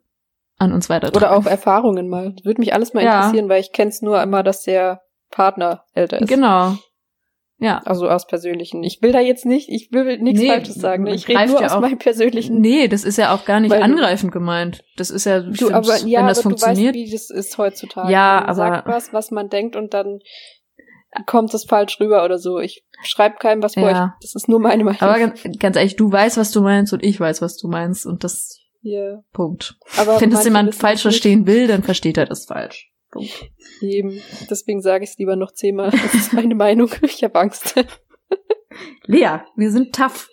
an 0.61 0.73
uns 0.73 0.89
weiter. 0.89 1.11
Oder 1.17 1.33
auch 1.37 1.47
Erfahrungen 1.47 2.09
mal. 2.09 2.35
Würde 2.45 2.61
mich 2.61 2.73
alles 2.75 2.95
mal 2.95 3.03
Ja. 3.03 3.17
interessieren, 3.19 3.49
weil 3.49 3.61
ich 3.61 3.73
kenn's 3.73 4.03
nur 4.03 4.23
immer, 4.23 4.43
dass 4.43 4.63
der 4.63 5.01
Partner 5.31 5.85
älter 5.95 6.21
ist. 6.21 6.29
Genau. 6.29 6.75
Ja. 7.63 7.83
Also 7.85 8.09
aus 8.09 8.27
persönlichen. 8.27 8.83
Ich 8.83 9.03
will 9.03 9.13
da 9.13 9.21
jetzt 9.21 9.45
nicht, 9.45 9.69
ich 9.69 9.91
will 9.93 10.19
nichts 10.19 10.41
Nee, 10.41 10.49
Falsches 10.49 10.77
sagen. 10.77 11.03
Ne? 11.05 11.15
Ich 11.15 11.29
rede 11.29 11.47
nur 11.47 11.61
ja 11.61 11.67
aus 11.67 11.73
auch- 11.73 11.81
meinem 11.81 11.99
persönlichen. 11.99 12.61
Nee, 12.61 12.89
das 12.89 13.05
ist 13.05 13.19
ja 13.19 13.35
auch 13.35 13.45
gar 13.45 13.61
nicht 13.61 13.73
angreifend 13.73 14.33
gemeint. 14.33 14.83
Das 14.97 15.11
ist 15.11 15.25
ja, 15.27 15.41
Du, 15.41 15.71
aber 15.71 15.97
ja, 15.99 16.21
wenn 16.21 16.27
das 16.29 16.39
aber 16.39 16.51
funktioniert. 16.51 16.95
du 16.95 17.01
weißt, 17.01 17.09
wie 17.09 17.13
das 17.13 17.31
ist 17.31 17.59
heutzutage. 17.59 18.11
Ja, 18.13 18.37
Man 18.41 18.45
aber- 18.45 18.55
sagt 18.55 18.87
was, 18.89 19.13
was 19.13 19.31
man 19.31 19.49
denkt 19.51 19.77
und 19.77 19.93
dann 19.93 20.21
kommt 21.27 21.53
es 21.55 21.65
falsch 21.65 21.99
rüber 22.01 22.25
oder 22.25 22.39
so. 22.39 22.59
Ich 22.61 22.85
schreibe 23.03 23.37
keinem 23.39 23.63
was 23.63 23.75
vor. 23.75 23.91
Ja. 23.91 24.15
Ich, 24.21 24.27
das 24.29 24.35
ist 24.43 24.49
nur 24.49 24.61
meine 24.61 24.85
Meinung. 24.85 25.01
aber 25.03 25.19
ganz, 25.19 25.43
ganz 25.59 25.77
ehrlich, 25.77 25.97
du 25.97 26.11
weißt, 26.11 26.37
was 26.39 26.53
du 26.53 26.61
meinst 26.63 26.93
und 26.93 27.03
ich 27.03 27.19
weiß, 27.19 27.43
was 27.43 27.57
du 27.57 27.69
meinst 27.69 28.07
und 28.07 28.25
das 28.25 28.60
ja. 28.83 29.23
Punkt. 29.33 29.77
aber 29.97 30.21
Wenn 30.21 30.31
das 30.31 30.45
jemand 30.45 30.75
falsch 30.75 31.03
verstehen 31.03 31.47
will, 31.47 31.67
dann 31.67 31.83
versteht 31.83 32.17
er 32.19 32.27
das 32.27 32.47
falsch. 32.47 32.91
Punkt. 33.11 33.51
Eben. 33.81 34.21
Deswegen 34.49 34.81
sage 34.81 35.05
ich 35.05 35.11
es 35.11 35.19
lieber 35.19 35.37
noch 35.37 35.53
zehnmal. 35.53 35.91
Das 35.91 36.15
ist 36.15 36.33
meine 36.33 36.55
Meinung. 36.55 36.91
Ich 37.03 37.23
habe 37.25 37.39
Angst. 37.39 37.75
Lea, 39.05 39.39
wir 39.57 39.71
sind 39.71 39.95
tough. 39.95 40.29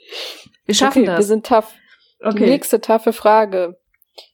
Wir 0.66 0.76
schaffen 0.76 1.02
okay, 1.02 1.12
wir 1.12 1.16
das. 1.18 1.28
sind 1.28 1.46
tough. 1.46 1.74
Die 2.34 2.40
nächste 2.40 2.82
taffe 2.82 3.14
Frage. 3.14 3.80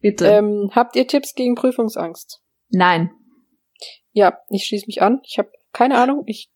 bitte. 0.01 0.27
Ähm, 0.27 0.71
habt 0.73 0.95
ihr 0.95 1.07
Tipps 1.07 1.35
gegen 1.35 1.55
Prüfungsangst? 1.55 2.41
Nein. 2.69 3.11
Ja, 4.11 4.37
ich 4.49 4.65
schließe 4.65 4.85
mich 4.87 5.01
an. 5.01 5.19
Ich 5.25 5.37
habe 5.37 5.51
keine 5.73 5.97
Ahnung. 5.97 6.23
Ich 6.27 6.49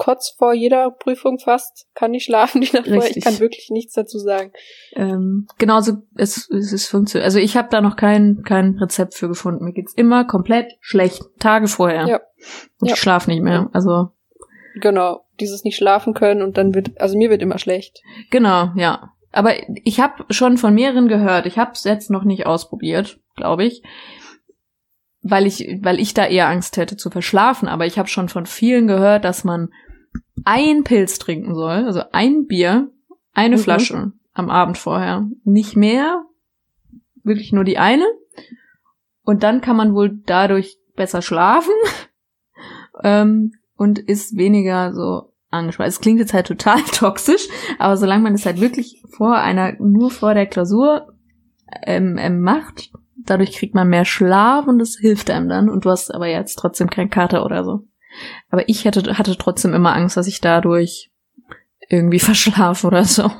kotz 0.00 0.34
vor 0.36 0.54
jeder 0.54 0.90
Prüfung 0.90 1.38
fast, 1.38 1.86
kann 1.94 2.10
nicht 2.12 2.24
schlafen 2.24 2.62
die 2.62 2.72
Nacht 2.72 2.88
vorher. 2.88 3.16
Ich 3.16 3.22
kann 3.22 3.38
wirklich 3.38 3.68
nichts 3.70 3.92
dazu 3.92 4.18
sagen. 4.18 4.50
Ähm, 4.94 5.46
genauso, 5.58 5.98
es, 6.16 6.48
es 6.50 6.72
ist 6.72 6.88
funktioniert. 6.88 7.26
Also 7.26 7.38
ich 7.38 7.56
habe 7.56 7.68
da 7.70 7.80
noch 7.80 7.96
kein, 7.96 8.42
kein 8.44 8.78
Rezept 8.78 9.14
für 9.14 9.28
gefunden. 9.28 9.64
Mir 9.64 9.72
geht's 9.74 9.92
immer 9.94 10.24
komplett 10.24 10.72
schlecht. 10.80 11.22
Tage 11.38 11.68
vorher. 11.68 12.06
Ja. 12.06 12.20
Und 12.80 12.88
Ja. 12.88 12.94
ich 12.94 13.00
schlaf 13.00 13.26
nicht 13.28 13.42
mehr. 13.42 13.68
Also, 13.72 14.08
Genau, 14.76 15.24
dieses 15.38 15.64
nicht 15.64 15.76
schlafen 15.76 16.14
können 16.14 16.42
und 16.42 16.56
dann 16.56 16.74
wird, 16.74 16.98
also 17.00 17.18
mir 17.18 17.28
wird 17.28 17.42
immer 17.42 17.58
schlecht. 17.58 18.02
genau, 18.30 18.70
ja. 18.76 19.12
Aber 19.32 19.52
ich 19.84 20.00
habe 20.00 20.24
schon 20.30 20.56
von 20.58 20.74
mehreren 20.74 21.06
gehört. 21.08 21.46
Ich 21.46 21.58
habe 21.58 21.72
es 21.72 21.84
jetzt 21.84 22.10
noch 22.10 22.24
nicht 22.24 22.46
ausprobiert, 22.46 23.20
glaube 23.36 23.64
ich. 23.64 23.82
Weil 25.22 25.46
ich, 25.46 25.68
weil 25.82 26.00
ich 26.00 26.14
da 26.14 26.26
eher 26.26 26.48
Angst 26.48 26.76
hätte 26.78 26.96
zu 26.96 27.10
verschlafen. 27.10 27.68
Aber 27.68 27.84
ich 27.86 27.98
habe 27.98 28.08
schon 28.08 28.28
von 28.28 28.46
vielen 28.46 28.86
gehört, 28.88 29.24
dass 29.24 29.44
man 29.44 29.68
ein 30.44 30.84
Pilz 30.84 31.18
trinken 31.18 31.54
soll, 31.54 31.84
also 31.84 32.02
ein 32.12 32.46
Bier, 32.46 32.90
eine 33.32 33.56
Mhm. 33.56 33.60
Flasche 33.60 34.12
am 34.32 34.50
Abend 34.50 34.78
vorher. 34.78 35.28
Nicht 35.44 35.76
mehr, 35.76 36.24
wirklich 37.22 37.52
nur 37.52 37.64
die 37.64 37.78
eine. 37.78 38.04
Und 39.22 39.42
dann 39.42 39.60
kann 39.60 39.76
man 39.76 39.94
wohl 39.94 40.20
dadurch 40.26 40.78
besser 40.96 41.22
schlafen 41.22 41.72
ähm, 43.02 43.52
und 43.76 43.98
ist 43.98 44.36
weniger 44.36 44.92
so 44.92 45.32
angespannt. 45.50 45.88
Es 45.88 46.00
klingt 46.00 46.20
jetzt 46.20 46.34
halt 46.34 46.46
total 46.46 46.80
toxisch, 46.92 47.48
aber 47.78 47.96
solange 47.96 48.22
man 48.22 48.34
es 48.34 48.46
halt 48.46 48.60
wirklich 48.60 49.02
vor 49.16 49.36
einer, 49.36 49.74
nur 49.78 50.10
vor 50.10 50.34
der 50.34 50.46
Klausur 50.46 51.12
ähm, 51.84 52.16
ähm, 52.18 52.40
macht, 52.40 52.90
dadurch 53.16 53.52
kriegt 53.52 53.74
man 53.74 53.88
mehr 53.88 54.04
Schlaf 54.04 54.66
und 54.66 54.80
es 54.80 54.98
hilft 54.98 55.30
einem 55.30 55.48
dann. 55.48 55.68
Und 55.68 55.84
du 55.84 55.90
hast 55.90 56.12
aber 56.12 56.26
jetzt 56.26 56.56
trotzdem 56.56 56.90
keinen 56.90 57.10
Kater 57.10 57.44
oder 57.44 57.64
so. 57.64 57.84
Aber 58.50 58.68
ich 58.68 58.86
hatte, 58.86 59.16
hatte 59.16 59.36
trotzdem 59.36 59.74
immer 59.74 59.94
Angst, 59.94 60.16
dass 60.16 60.26
ich 60.26 60.40
dadurch 60.40 61.10
irgendwie 61.88 62.18
verschlafe 62.20 62.86
oder 62.86 63.04
so. 63.04 63.30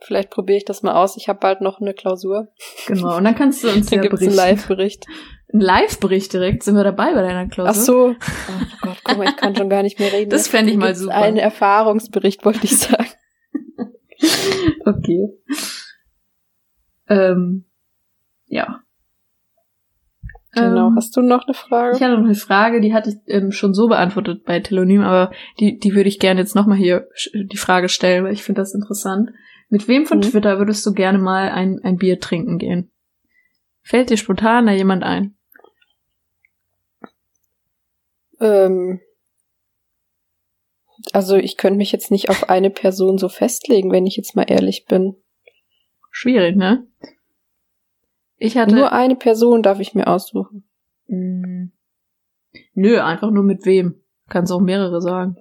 Vielleicht 0.00 0.30
probiere 0.30 0.58
ich 0.58 0.64
das 0.64 0.82
mal 0.82 0.94
aus. 0.94 1.16
Ich 1.16 1.28
habe 1.28 1.40
bald 1.40 1.60
noch 1.60 1.80
eine 1.80 1.92
Klausur. 1.92 2.48
Genau. 2.86 3.16
Und 3.16 3.24
dann 3.24 3.34
kannst 3.34 3.64
du 3.64 3.68
uns 3.68 3.86
Dann 3.90 3.96
ja 3.96 4.02
gibt 4.02 4.14
es 4.14 4.22
einen. 4.22 4.36
Live-Bericht. 4.36 5.04
Ein 5.52 5.60
Live-Bericht 5.60 6.32
direkt. 6.32 6.62
Sind 6.62 6.76
wir 6.76 6.84
dabei 6.84 7.12
bei 7.14 7.22
deiner 7.22 7.48
Klausur? 7.48 7.70
Ach 7.70 7.74
so. 7.74 8.14
Oh 8.52 8.64
Gott, 8.82 8.98
guck 9.02 9.18
mal, 9.18 9.28
ich 9.28 9.36
kann 9.36 9.56
schon 9.56 9.68
gar 9.68 9.82
nicht 9.82 9.98
mehr 9.98 10.12
reden. 10.12 10.30
Das 10.30 10.48
fänd 10.48 10.68
ich 10.68 10.76
mal 10.76 10.86
gibt's 10.88 11.00
super. 11.00 11.14
Einen 11.14 11.38
Erfahrungsbericht 11.38 12.44
wollte 12.44 12.64
ich 12.64 12.78
sagen. 12.78 13.06
Okay. 14.86 15.28
Ähm, 17.08 17.66
ja. 18.46 18.80
Genau. 20.56 20.88
Ähm, 20.88 20.96
Hast 20.96 21.16
du 21.16 21.20
noch 21.20 21.46
eine 21.46 21.54
Frage? 21.54 21.96
ich 21.96 22.02
hatte 22.02 22.16
noch 22.16 22.24
eine 22.24 22.34
Frage, 22.34 22.80
die 22.80 22.94
hatte 22.94 23.10
ich 23.10 23.16
ähm, 23.26 23.52
schon 23.52 23.74
so 23.74 23.88
beantwortet 23.88 24.44
bei 24.44 24.58
Telonym, 24.60 25.02
aber 25.02 25.30
die, 25.60 25.78
die 25.78 25.94
würde 25.94 26.08
ich 26.08 26.18
gerne 26.18 26.40
jetzt 26.40 26.54
nochmal 26.54 26.78
hier 26.78 27.08
die 27.34 27.56
Frage 27.56 27.88
stellen, 27.88 28.24
weil 28.24 28.32
ich 28.32 28.42
finde 28.42 28.62
das 28.62 28.74
interessant. 28.74 29.30
Mit 29.68 29.86
wem 29.88 30.06
von 30.06 30.18
Mhm. 30.18 30.22
Twitter 30.22 30.58
würdest 30.58 30.84
du 30.86 30.92
gerne 30.92 31.18
mal 31.18 31.50
ein, 31.50 31.80
ein 31.82 31.96
Bier 31.98 32.18
trinken 32.20 32.58
gehen? 32.58 32.90
Fällt 33.82 34.10
dir 34.10 34.16
spontan 34.16 34.66
da 34.66 34.72
jemand 34.72 35.02
ein? 35.04 35.36
Ähm, 38.40 39.00
also 41.12 41.36
ich 41.36 41.56
könnte 41.56 41.76
mich 41.78 41.92
jetzt 41.92 42.10
nicht 42.10 42.30
auf 42.30 42.48
eine 42.48 42.70
Person 42.70 43.18
so 43.18 43.28
festlegen, 43.28 43.92
wenn 43.92 44.06
ich 44.06 44.16
jetzt 44.16 44.34
mal 44.36 44.44
ehrlich 44.48 44.86
bin. 44.86 45.16
Schwierig, 46.10 46.56
ne? 46.56 46.86
Ich 48.38 48.56
hatte. 48.56 48.74
Nur 48.74 48.92
eine 48.92 49.16
Person 49.16 49.62
darf 49.62 49.80
ich 49.80 49.94
mir 49.94 50.06
aussuchen. 50.06 50.68
Mm, 51.06 51.66
nö, 52.74 53.00
einfach 53.00 53.30
nur 53.30 53.44
mit 53.44 53.64
wem. 53.64 54.02
Kannst 54.28 54.52
auch 54.52 54.60
mehrere 54.60 55.00
sagen. 55.00 55.36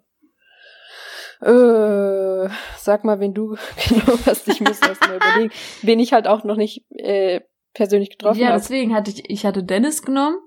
Äh, 1.42 2.50
sag 2.78 3.04
mal, 3.04 3.20
wen 3.20 3.34
du 3.34 3.56
genau 3.90 4.18
hast. 4.26 4.48
Ich 4.48 4.62
muss 4.62 4.80
erst 4.82 5.02
mal 5.02 5.18
überlegen. 5.18 5.54
Wen 5.82 6.00
ich 6.00 6.14
halt 6.14 6.28
auch 6.28 6.44
noch 6.44 6.56
nicht 6.56 6.86
äh, 6.92 7.42
persönlich 7.74 8.10
getroffen 8.10 8.40
ja, 8.40 8.48
habe. 8.48 8.60
deswegen 8.60 8.96
hatte 8.96 9.12
ich, 9.12 9.30
ich 9.30 9.46
hatte 9.46 9.64
Dennis 9.64 10.02
genommen. 10.02 10.38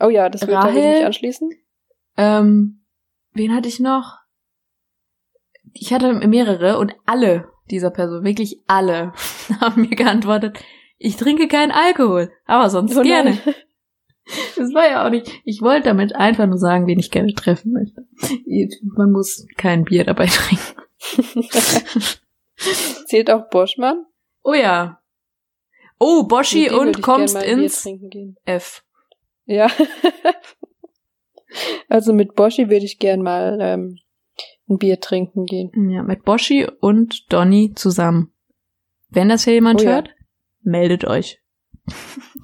Oh 0.00 0.08
ja, 0.08 0.28
das 0.28 0.42
wird 0.42 0.52
da 0.52 0.60
Rahel? 0.60 0.94
nicht 0.94 1.04
anschließen. 1.04 1.50
Ähm, 2.16 2.84
wen 3.32 3.54
hatte 3.54 3.68
ich 3.68 3.80
noch? 3.80 4.18
Ich 5.72 5.92
hatte 5.92 6.12
mehrere 6.12 6.78
und 6.78 6.94
alle 7.06 7.48
dieser 7.70 7.90
Person, 7.90 8.24
wirklich 8.24 8.62
alle, 8.66 9.12
haben 9.60 9.82
mir 9.82 9.96
geantwortet, 9.96 10.58
ich 11.04 11.16
trinke 11.16 11.48
keinen 11.48 11.70
Alkohol, 11.70 12.32
aber 12.46 12.70
sonst 12.70 12.96
Oh 12.96 13.02
gerne. 13.02 13.38
Das 14.56 14.72
war 14.72 14.88
ja 14.88 15.04
auch 15.04 15.10
nicht. 15.10 15.30
Ich 15.44 15.60
wollte 15.60 15.88
damit 15.88 16.14
einfach 16.14 16.46
nur 16.46 16.56
sagen, 16.56 16.86
wen 16.86 16.98
ich 16.98 17.10
gerne 17.10 17.34
treffen 17.34 17.72
möchte. 17.72 18.06
Man 18.96 19.12
muss 19.12 19.46
kein 19.58 19.84
Bier 19.84 20.04
dabei 20.04 20.24
trinken. 20.30 20.80
Zählt 23.04 23.30
auch 23.30 23.50
Boschmann? 23.50 24.06
Oh 24.42 24.54
ja. 24.54 24.98
Oh, 25.98 26.22
Boschi 26.22 26.70
und 26.70 27.02
kommst 27.02 27.36
ins. 27.36 27.86
F. 28.46 28.82
Ja. 29.44 29.70
also 31.90 32.14
mit 32.14 32.34
Boschi 32.34 32.70
würde 32.70 32.86
ich 32.86 32.98
gern 32.98 33.20
mal 33.20 33.58
ähm, 33.60 33.98
ein 34.70 34.78
Bier 34.78 35.00
trinken 35.00 35.44
gehen. 35.44 35.70
Ja, 35.90 36.02
mit 36.02 36.24
Boschi 36.24 36.66
und 36.80 37.30
Donny 37.30 37.74
zusammen. 37.74 38.32
Wenn 39.10 39.28
das 39.28 39.44
hier 39.44 39.52
jemand 39.52 39.82
Oh 39.82 39.84
ja. 39.84 40.04
Meldet 40.64 41.04
euch. 41.04 41.40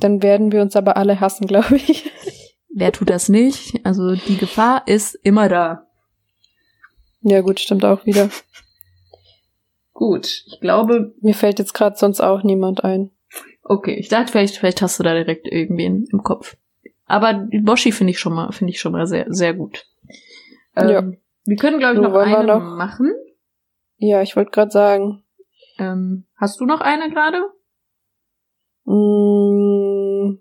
Dann 0.00 0.22
werden 0.22 0.52
wir 0.52 0.62
uns 0.62 0.76
aber 0.76 0.96
alle 0.96 1.20
hassen, 1.20 1.46
glaube 1.46 1.76
ich. 1.76 2.10
wer 2.72 2.92
tut 2.92 3.10
das 3.10 3.28
nicht? 3.28 3.80
Also 3.84 4.14
die 4.14 4.36
Gefahr 4.36 4.82
ist 4.86 5.14
immer 5.22 5.48
da. 5.48 5.86
Ja, 7.22 7.40
gut, 7.42 7.60
stimmt 7.60 7.84
auch 7.84 8.06
wieder. 8.06 8.30
Gut, 9.92 10.44
ich 10.46 10.60
glaube. 10.60 11.14
Mir 11.20 11.34
fällt 11.34 11.58
jetzt 11.58 11.74
gerade 11.74 11.96
sonst 11.96 12.20
auch 12.20 12.42
niemand 12.42 12.84
ein. 12.84 13.10
Okay, 13.62 13.94
ich 13.94 14.08
dachte, 14.08 14.32
vielleicht, 14.32 14.56
vielleicht 14.56 14.82
hast 14.82 14.98
du 14.98 15.02
da 15.02 15.14
direkt 15.14 15.46
irgendwen 15.46 16.06
im 16.10 16.22
Kopf. 16.22 16.56
Aber 17.06 17.34
die 17.34 17.58
Boshi 17.60 17.92
finde 17.92 18.12
ich 18.12 18.18
schon 18.18 18.32
mal, 18.34 18.52
finde 18.52 18.72
ich 18.72 18.80
schon 18.80 18.92
mal 18.92 19.06
sehr, 19.06 19.26
sehr 19.28 19.52
gut. 19.54 19.86
Ähm, 20.76 20.88
Ja. 20.88 21.02
Wir 21.44 21.56
können, 21.56 21.78
glaube 21.78 21.94
ich, 21.94 22.00
So, 22.02 22.08
noch 22.08 22.14
eine 22.14 22.44
noch- 22.46 22.76
machen. 22.76 23.12
Ja, 23.96 24.22
ich 24.22 24.36
wollte 24.36 24.50
gerade 24.50 24.70
sagen. 24.70 25.24
Ähm, 25.78 26.24
hast 26.36 26.60
du 26.60 26.64
noch 26.66 26.80
eine 26.80 27.10
gerade? 27.10 27.42
Mm, 28.84 30.38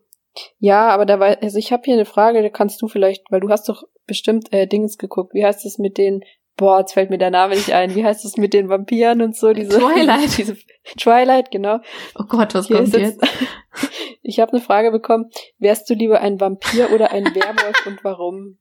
ja, 0.59 0.89
aber 0.89 1.05
da 1.05 1.19
war, 1.19 1.37
also 1.41 1.57
ich 1.57 1.71
habe 1.71 1.83
hier 1.85 1.95
eine 1.95 2.05
Frage, 2.05 2.41
da 2.41 2.49
kannst 2.49 2.81
du 2.81 2.87
vielleicht, 2.87 3.23
weil 3.31 3.41
du 3.41 3.49
hast 3.49 3.67
doch 3.69 3.83
bestimmt 4.05 4.51
äh, 4.53 4.67
Dings 4.67 4.97
geguckt. 4.97 5.33
Wie 5.33 5.45
heißt 5.45 5.65
es 5.65 5.77
mit 5.77 5.97
den, 5.97 6.23
boah, 6.59 6.79
jetzt 6.79 6.93
fällt 6.93 7.09
mir 7.09 7.17
der 7.17 7.31
Name 7.31 7.55
nicht 7.55 7.71
ein. 7.71 7.95
Wie 7.95 8.03
heißt 8.03 8.25
es 8.25 8.37
mit 8.37 8.53
den 8.53 8.69
Vampiren 8.69 9.21
und 9.21 9.35
so? 9.35 9.53
Diese, 9.53 9.79
Twilight. 9.79 10.29
diese, 10.37 10.57
Twilight, 10.97 11.51
genau. 11.51 11.79
Oh 12.15 12.25
Gott, 12.27 12.53
was 12.53 12.67
Hier 12.67 12.77
kommt 12.77 12.93
ist 12.93 12.99
jetzt, 12.99 13.23
ich 14.21 14.39
habe 14.39 14.51
eine 14.53 14.61
Frage 14.61 14.91
bekommen. 14.91 15.29
Wärst 15.57 15.89
du 15.89 15.93
lieber 15.93 16.21
ein 16.21 16.39
Vampir 16.39 16.91
oder 16.93 17.11
ein 17.11 17.25
Werwolf 17.25 17.85
und 17.87 18.03
warum? 18.03 18.59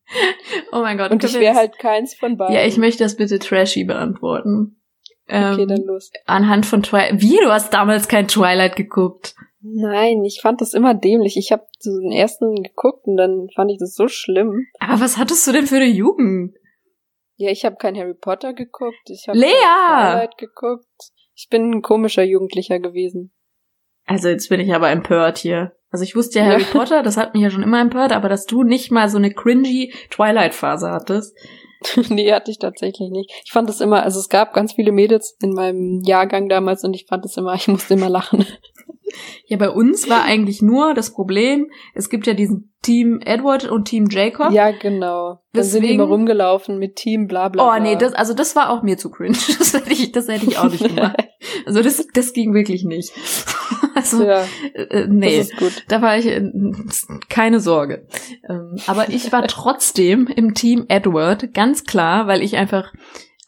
Oh 0.72 0.80
mein 0.80 0.96
Gott. 0.96 1.10
Und 1.10 1.24
ich 1.24 1.38
wäre 1.38 1.56
halt 1.56 1.78
keins 1.78 2.14
von 2.14 2.36
beiden. 2.36 2.54
Ja, 2.54 2.64
ich 2.64 2.76
möchte 2.76 3.04
das 3.04 3.16
bitte 3.16 3.38
trashy 3.38 3.84
beantworten. 3.84 4.76
Okay, 5.26 5.62
Ähm, 5.62 5.68
dann 5.68 5.82
los. 5.82 6.10
anhand 6.24 6.64
von 6.64 6.82
Twilight. 6.82 7.20
Wie, 7.20 7.36
du 7.42 7.50
hast 7.50 7.74
damals 7.74 8.08
kein 8.08 8.28
Twilight 8.28 8.76
geguckt? 8.76 9.34
Nein, 9.60 10.24
ich 10.24 10.40
fand 10.40 10.60
das 10.60 10.74
immer 10.74 10.94
dämlich. 10.94 11.36
Ich 11.36 11.50
habe 11.50 11.66
den 11.84 12.12
ersten 12.12 12.62
geguckt 12.62 13.06
und 13.06 13.16
dann 13.16 13.48
fand 13.54 13.70
ich 13.70 13.78
das 13.78 13.94
so 13.94 14.08
schlimm. 14.08 14.66
Aber 14.78 15.00
was 15.00 15.18
hattest 15.18 15.46
du 15.46 15.52
denn 15.52 15.66
für 15.66 15.76
eine 15.76 15.86
Jugend? 15.86 16.54
Ja, 17.36 17.50
ich 17.50 17.64
habe 17.64 17.76
kein 17.76 17.96
Harry 17.96 18.14
Potter 18.14 18.52
geguckt. 18.52 19.08
Ich 19.08 19.26
habe 19.28 19.38
Lea! 19.38 19.46
Twilight 19.46 20.38
geguckt. 20.38 20.86
Ich 21.34 21.48
bin 21.48 21.70
ein 21.70 21.82
komischer 21.82 22.24
Jugendlicher 22.24 22.78
gewesen. 22.78 23.32
Also 24.06 24.28
jetzt 24.28 24.48
bin 24.48 24.60
ich 24.60 24.74
aber 24.74 24.90
empört 24.90 25.38
hier. 25.38 25.72
Also 25.90 26.02
ich 26.04 26.16
wusste 26.16 26.38
ja 26.38 26.44
Ja. 26.46 26.52
Harry 26.52 26.64
Potter, 26.64 27.02
das 27.02 27.16
hat 27.16 27.34
mich 27.34 27.42
ja 27.42 27.50
schon 27.50 27.62
immer 27.62 27.80
empört, 27.80 28.12
aber 28.12 28.28
dass 28.28 28.46
du 28.46 28.62
nicht 28.62 28.90
mal 28.90 29.08
so 29.08 29.18
eine 29.18 29.32
cringy 29.32 29.92
Twilight-Phase 30.10 30.90
hattest. 30.90 31.36
nee, 32.08 32.32
hatte 32.32 32.50
ich 32.50 32.58
tatsächlich 32.58 33.10
nicht. 33.10 33.30
Ich 33.44 33.52
fand 33.52 33.68
das 33.68 33.80
immer, 33.80 34.02
also 34.02 34.18
es 34.18 34.28
gab 34.28 34.52
ganz 34.52 34.72
viele 34.72 34.92
Mädels 34.92 35.36
in 35.40 35.52
meinem 35.52 36.02
Jahrgang 36.04 36.48
damals 36.48 36.82
und 36.82 36.94
ich 36.94 37.06
fand 37.08 37.24
das 37.24 37.36
immer, 37.36 37.54
ich 37.54 37.68
musste 37.68 37.94
immer 37.94 38.08
lachen. 38.08 38.46
Ja, 39.46 39.56
bei 39.56 39.70
uns 39.70 40.08
war 40.08 40.24
eigentlich 40.24 40.60
nur 40.62 40.94
das 40.94 41.12
Problem, 41.12 41.70
es 41.94 42.10
gibt 42.10 42.26
ja 42.26 42.34
diesen 42.34 42.72
Team 42.82 43.20
Edward 43.24 43.64
und 43.64 43.86
Team 43.86 44.08
Jacob. 44.10 44.52
Ja, 44.52 44.70
genau. 44.70 45.40
Dann 45.52 45.64
sind 45.64 45.82
die 45.82 45.92
immer 45.92 46.04
rumgelaufen 46.04 46.78
mit 46.78 46.96
Team 46.96 47.26
bla 47.26 47.48
bla. 47.48 47.76
Oh 47.76 47.82
nee, 47.82 47.96
das, 47.96 48.12
also 48.12 48.34
das 48.34 48.54
war 48.54 48.70
auch 48.70 48.82
mir 48.82 48.98
zu 48.98 49.10
cringe. 49.10 49.36
Das 49.58 49.74
hätte 49.74 49.92
ich, 49.92 50.12
das 50.12 50.28
hätte 50.28 50.46
ich 50.46 50.58
auch 50.58 50.70
nicht 50.70 50.84
gemacht. 50.94 51.16
Also 51.66 51.82
das, 51.82 52.06
das 52.14 52.32
ging 52.32 52.54
wirklich 52.54 52.84
nicht. 52.84 53.12
Also, 53.94 54.22
ja, 54.22 54.44
äh, 54.74 55.08
nee. 55.08 55.38
das 55.38 55.50
ist 55.50 55.56
gut. 55.56 55.84
Da 55.88 56.00
war 56.00 56.16
ich, 56.16 56.26
äh, 56.26 56.48
keine 57.28 57.58
Sorge. 57.58 58.06
Ähm, 58.48 58.76
aber 58.86 59.08
ich 59.08 59.32
war 59.32 59.44
trotzdem 59.48 60.28
im 60.28 60.54
Team 60.54 60.84
Edward, 60.86 61.52
ganz 61.52 61.82
klar, 61.82 62.28
weil 62.28 62.42
ich 62.42 62.56
einfach 62.56 62.92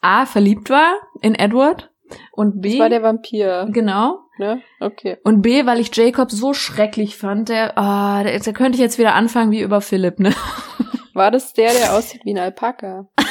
A, 0.01 0.25
verliebt 0.25 0.69
war 0.69 0.95
in 1.21 1.35
Edward 1.35 1.90
und 2.31 2.61
B, 2.61 2.71
Das 2.71 2.79
war 2.79 2.89
der 2.89 3.03
Vampir, 3.03 3.67
genau, 3.71 4.19
ne? 4.37 4.61
Okay. 4.79 5.17
und 5.23 5.41
B, 5.41 5.65
weil 5.65 5.79
ich 5.79 5.95
Jacob 5.95 6.31
so 6.31 6.53
schrecklich 6.53 7.17
fand, 7.17 7.49
der, 7.49 7.77
ah, 7.77 8.23
der, 8.23 8.39
da 8.39 8.51
könnte 8.51 8.75
ich 8.75 8.81
jetzt 8.81 8.97
wieder 8.97 9.15
anfangen 9.15 9.51
wie 9.51 9.61
über 9.61 9.81
Philipp, 9.81 10.19
ne? 10.19 10.33
War 11.13 11.29
das 11.29 11.53
der, 11.53 11.73
der 11.73 11.93
aussieht 11.93 12.21
wie 12.23 12.33
ein 12.33 12.39
Alpaka? 12.39 13.07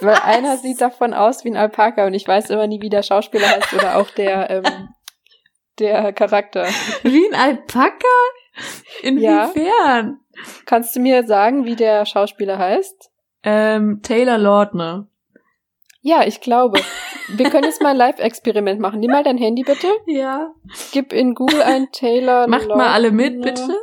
Weil 0.00 0.16
einer 0.16 0.56
sieht 0.56 0.80
davon 0.80 1.14
aus 1.14 1.44
wie 1.44 1.50
ein 1.50 1.56
Alpaka 1.56 2.06
und 2.06 2.14
ich 2.14 2.26
weiß 2.26 2.50
immer 2.50 2.66
nie, 2.66 2.80
wie 2.82 2.90
der 2.90 3.02
Schauspieler 3.02 3.48
heißt 3.48 3.72
oder 3.72 3.96
auch 3.96 4.10
der, 4.10 4.50
ähm, 4.50 4.88
der 5.78 6.12
Charakter. 6.12 6.66
Wie 7.04 7.24
ein 7.32 7.40
Alpaka? 7.40 8.06
Ja. 9.02 9.08
Inwiefern? 9.08 10.18
Kannst 10.66 10.96
du 10.96 11.00
mir 11.00 11.24
sagen, 11.24 11.64
wie 11.64 11.76
der 11.76 12.04
Schauspieler 12.04 12.58
heißt? 12.58 13.10
Ähm, 13.44 14.00
Taylor 14.02 14.38
Lautner. 14.38 15.06
Ja, 16.02 16.26
ich 16.26 16.40
glaube. 16.40 16.80
Wir 17.28 17.48
können 17.48 17.64
jetzt 17.64 17.80
mal 17.80 17.90
ein 17.90 17.96
Live-Experiment 17.96 18.80
machen. 18.80 18.98
Nimm 19.00 19.12
mal 19.12 19.22
dein 19.22 19.38
Handy 19.38 19.62
bitte. 19.62 19.86
Ja. 20.06 20.52
Gib 20.92 21.12
in 21.12 21.34
Google 21.34 21.62
ein 21.62 21.90
Taylor 21.92 22.48
Macht 22.48 22.68
mal 22.68 22.88
alle 22.88 23.12
mit, 23.12 23.36
Lautner. 23.36 23.52
bitte. 23.52 23.76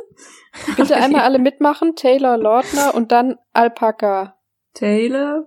Bitte 0.76 0.96
einmal 0.96 1.22
alle 1.22 1.38
mitmachen. 1.38 1.96
Taylor 1.96 2.36
Lautner 2.36 2.94
und 2.94 3.10
dann 3.10 3.38
Alpaka. 3.54 4.36
Taylor. 4.74 5.46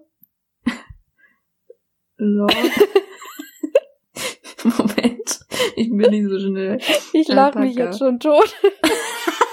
Laut. 2.17 2.53
Moment. 4.63 5.39
Ich 5.75 5.89
bin 5.89 6.09
nicht 6.09 6.27
so 6.29 6.39
schnell. 6.39 6.79
Ich 7.13 7.27
lach 7.27 7.53
mich 7.55 7.75
jetzt 7.75 7.99
schon 7.99 8.19
tot. 8.19 8.55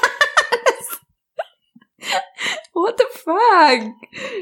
What 2.73 2.95
the 2.99 3.05
fuck? 3.11 3.93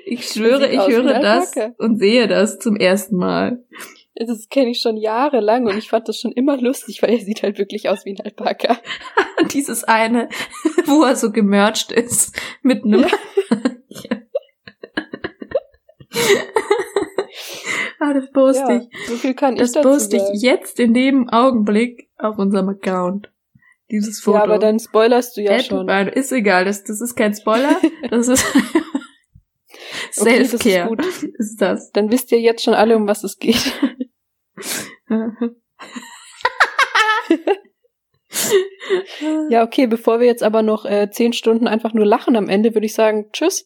Ich 0.07 0.29
schwöre, 0.29 0.69
ich 0.69 0.87
höre 0.87 1.21
das 1.21 1.57
Alpaka. 1.57 1.75
und 1.83 1.99
sehe 1.99 2.29
das 2.29 2.59
zum 2.59 2.77
ersten 2.77 3.17
Mal. 3.17 3.65
Das 4.15 4.49
kenne 4.49 4.71
ich 4.71 4.81
schon 4.81 4.97
jahrelang 4.97 5.67
und 5.67 5.79
ich 5.79 5.89
fand 5.89 6.09
das 6.09 6.19
schon 6.19 6.33
immer 6.33 6.57
lustig, 6.57 7.03
weil 7.03 7.11
er 7.11 7.21
sieht 7.21 7.43
halt 7.45 7.59
wirklich 7.59 7.89
aus 7.89 8.05
wie 8.05 8.15
ein 8.17 8.21
Alpaka. 8.25 8.77
Und 9.41 9.55
dieses 9.55 9.85
eine, 9.85 10.29
wo 10.87 11.05
er 11.05 11.15
so 11.15 11.31
gemercht 11.31 11.93
ist 11.93 12.37
mit 12.63 12.83
einem. 12.85 13.07
Ja. 13.89 14.17
ah, 18.01 18.13
das 18.15 18.31
poste 18.33 18.73
Ja, 18.73 18.81
ich. 18.81 18.89
so 19.09 19.15
viel 19.15 19.35
kann 19.35 19.55
Das 19.57 19.69
ich 19.71 19.75
dazu 19.75 19.89
poste 19.89 20.17
ich 20.17 20.43
jetzt 20.43 20.81
in 20.81 20.95
dem 20.95 21.29
Augenblick 21.29 22.09
auf 22.19 22.39
unserem 22.39 22.69
Account. 22.71 23.31
Dieses 23.91 24.21
Foto. 24.21 24.39
Ja, 24.39 24.45
aber 24.45 24.59
dann 24.59 24.79
spoilerst 24.79 25.37
du 25.37 25.43
ja 25.43 25.53
Ed- 25.53 25.67
schon. 25.67 25.89
Ist 25.89 26.33
egal, 26.33 26.65
das, 26.65 26.85
das 26.85 27.01
ist 27.01 27.15
kein 27.17 27.35
Spoiler. 27.35 27.77
Das 28.11 28.29
ist 28.29 28.45
Okay, 30.21 30.39
das 30.39 30.55
ist 30.55 30.63
Self-Care. 30.63 30.89
gut. 30.89 31.05
ist 31.39 31.61
das. 31.61 31.91
Dann 31.93 32.11
wisst 32.11 32.33
ihr 32.33 32.41
jetzt 32.41 32.63
schon 32.65 32.75
alle, 32.75 32.97
um 32.97 33.07
was 33.07 33.25
es 33.25 33.39
geht. 33.39 33.73
Ja, 39.51 39.65
okay, 39.65 39.87
bevor 39.87 40.21
wir 40.21 40.27
jetzt 40.27 40.43
aber 40.43 40.63
noch 40.63 40.85
äh, 40.85 41.11
zehn 41.11 41.33
Stunden 41.33 41.67
einfach 41.67 41.93
nur 41.95 42.07
lachen 42.07 42.37
am 42.37 42.49
Ende, 42.49 42.75
würde 42.75 42.87
ich 42.87 42.95
sagen, 42.95 43.27
tschüss. 43.33 43.57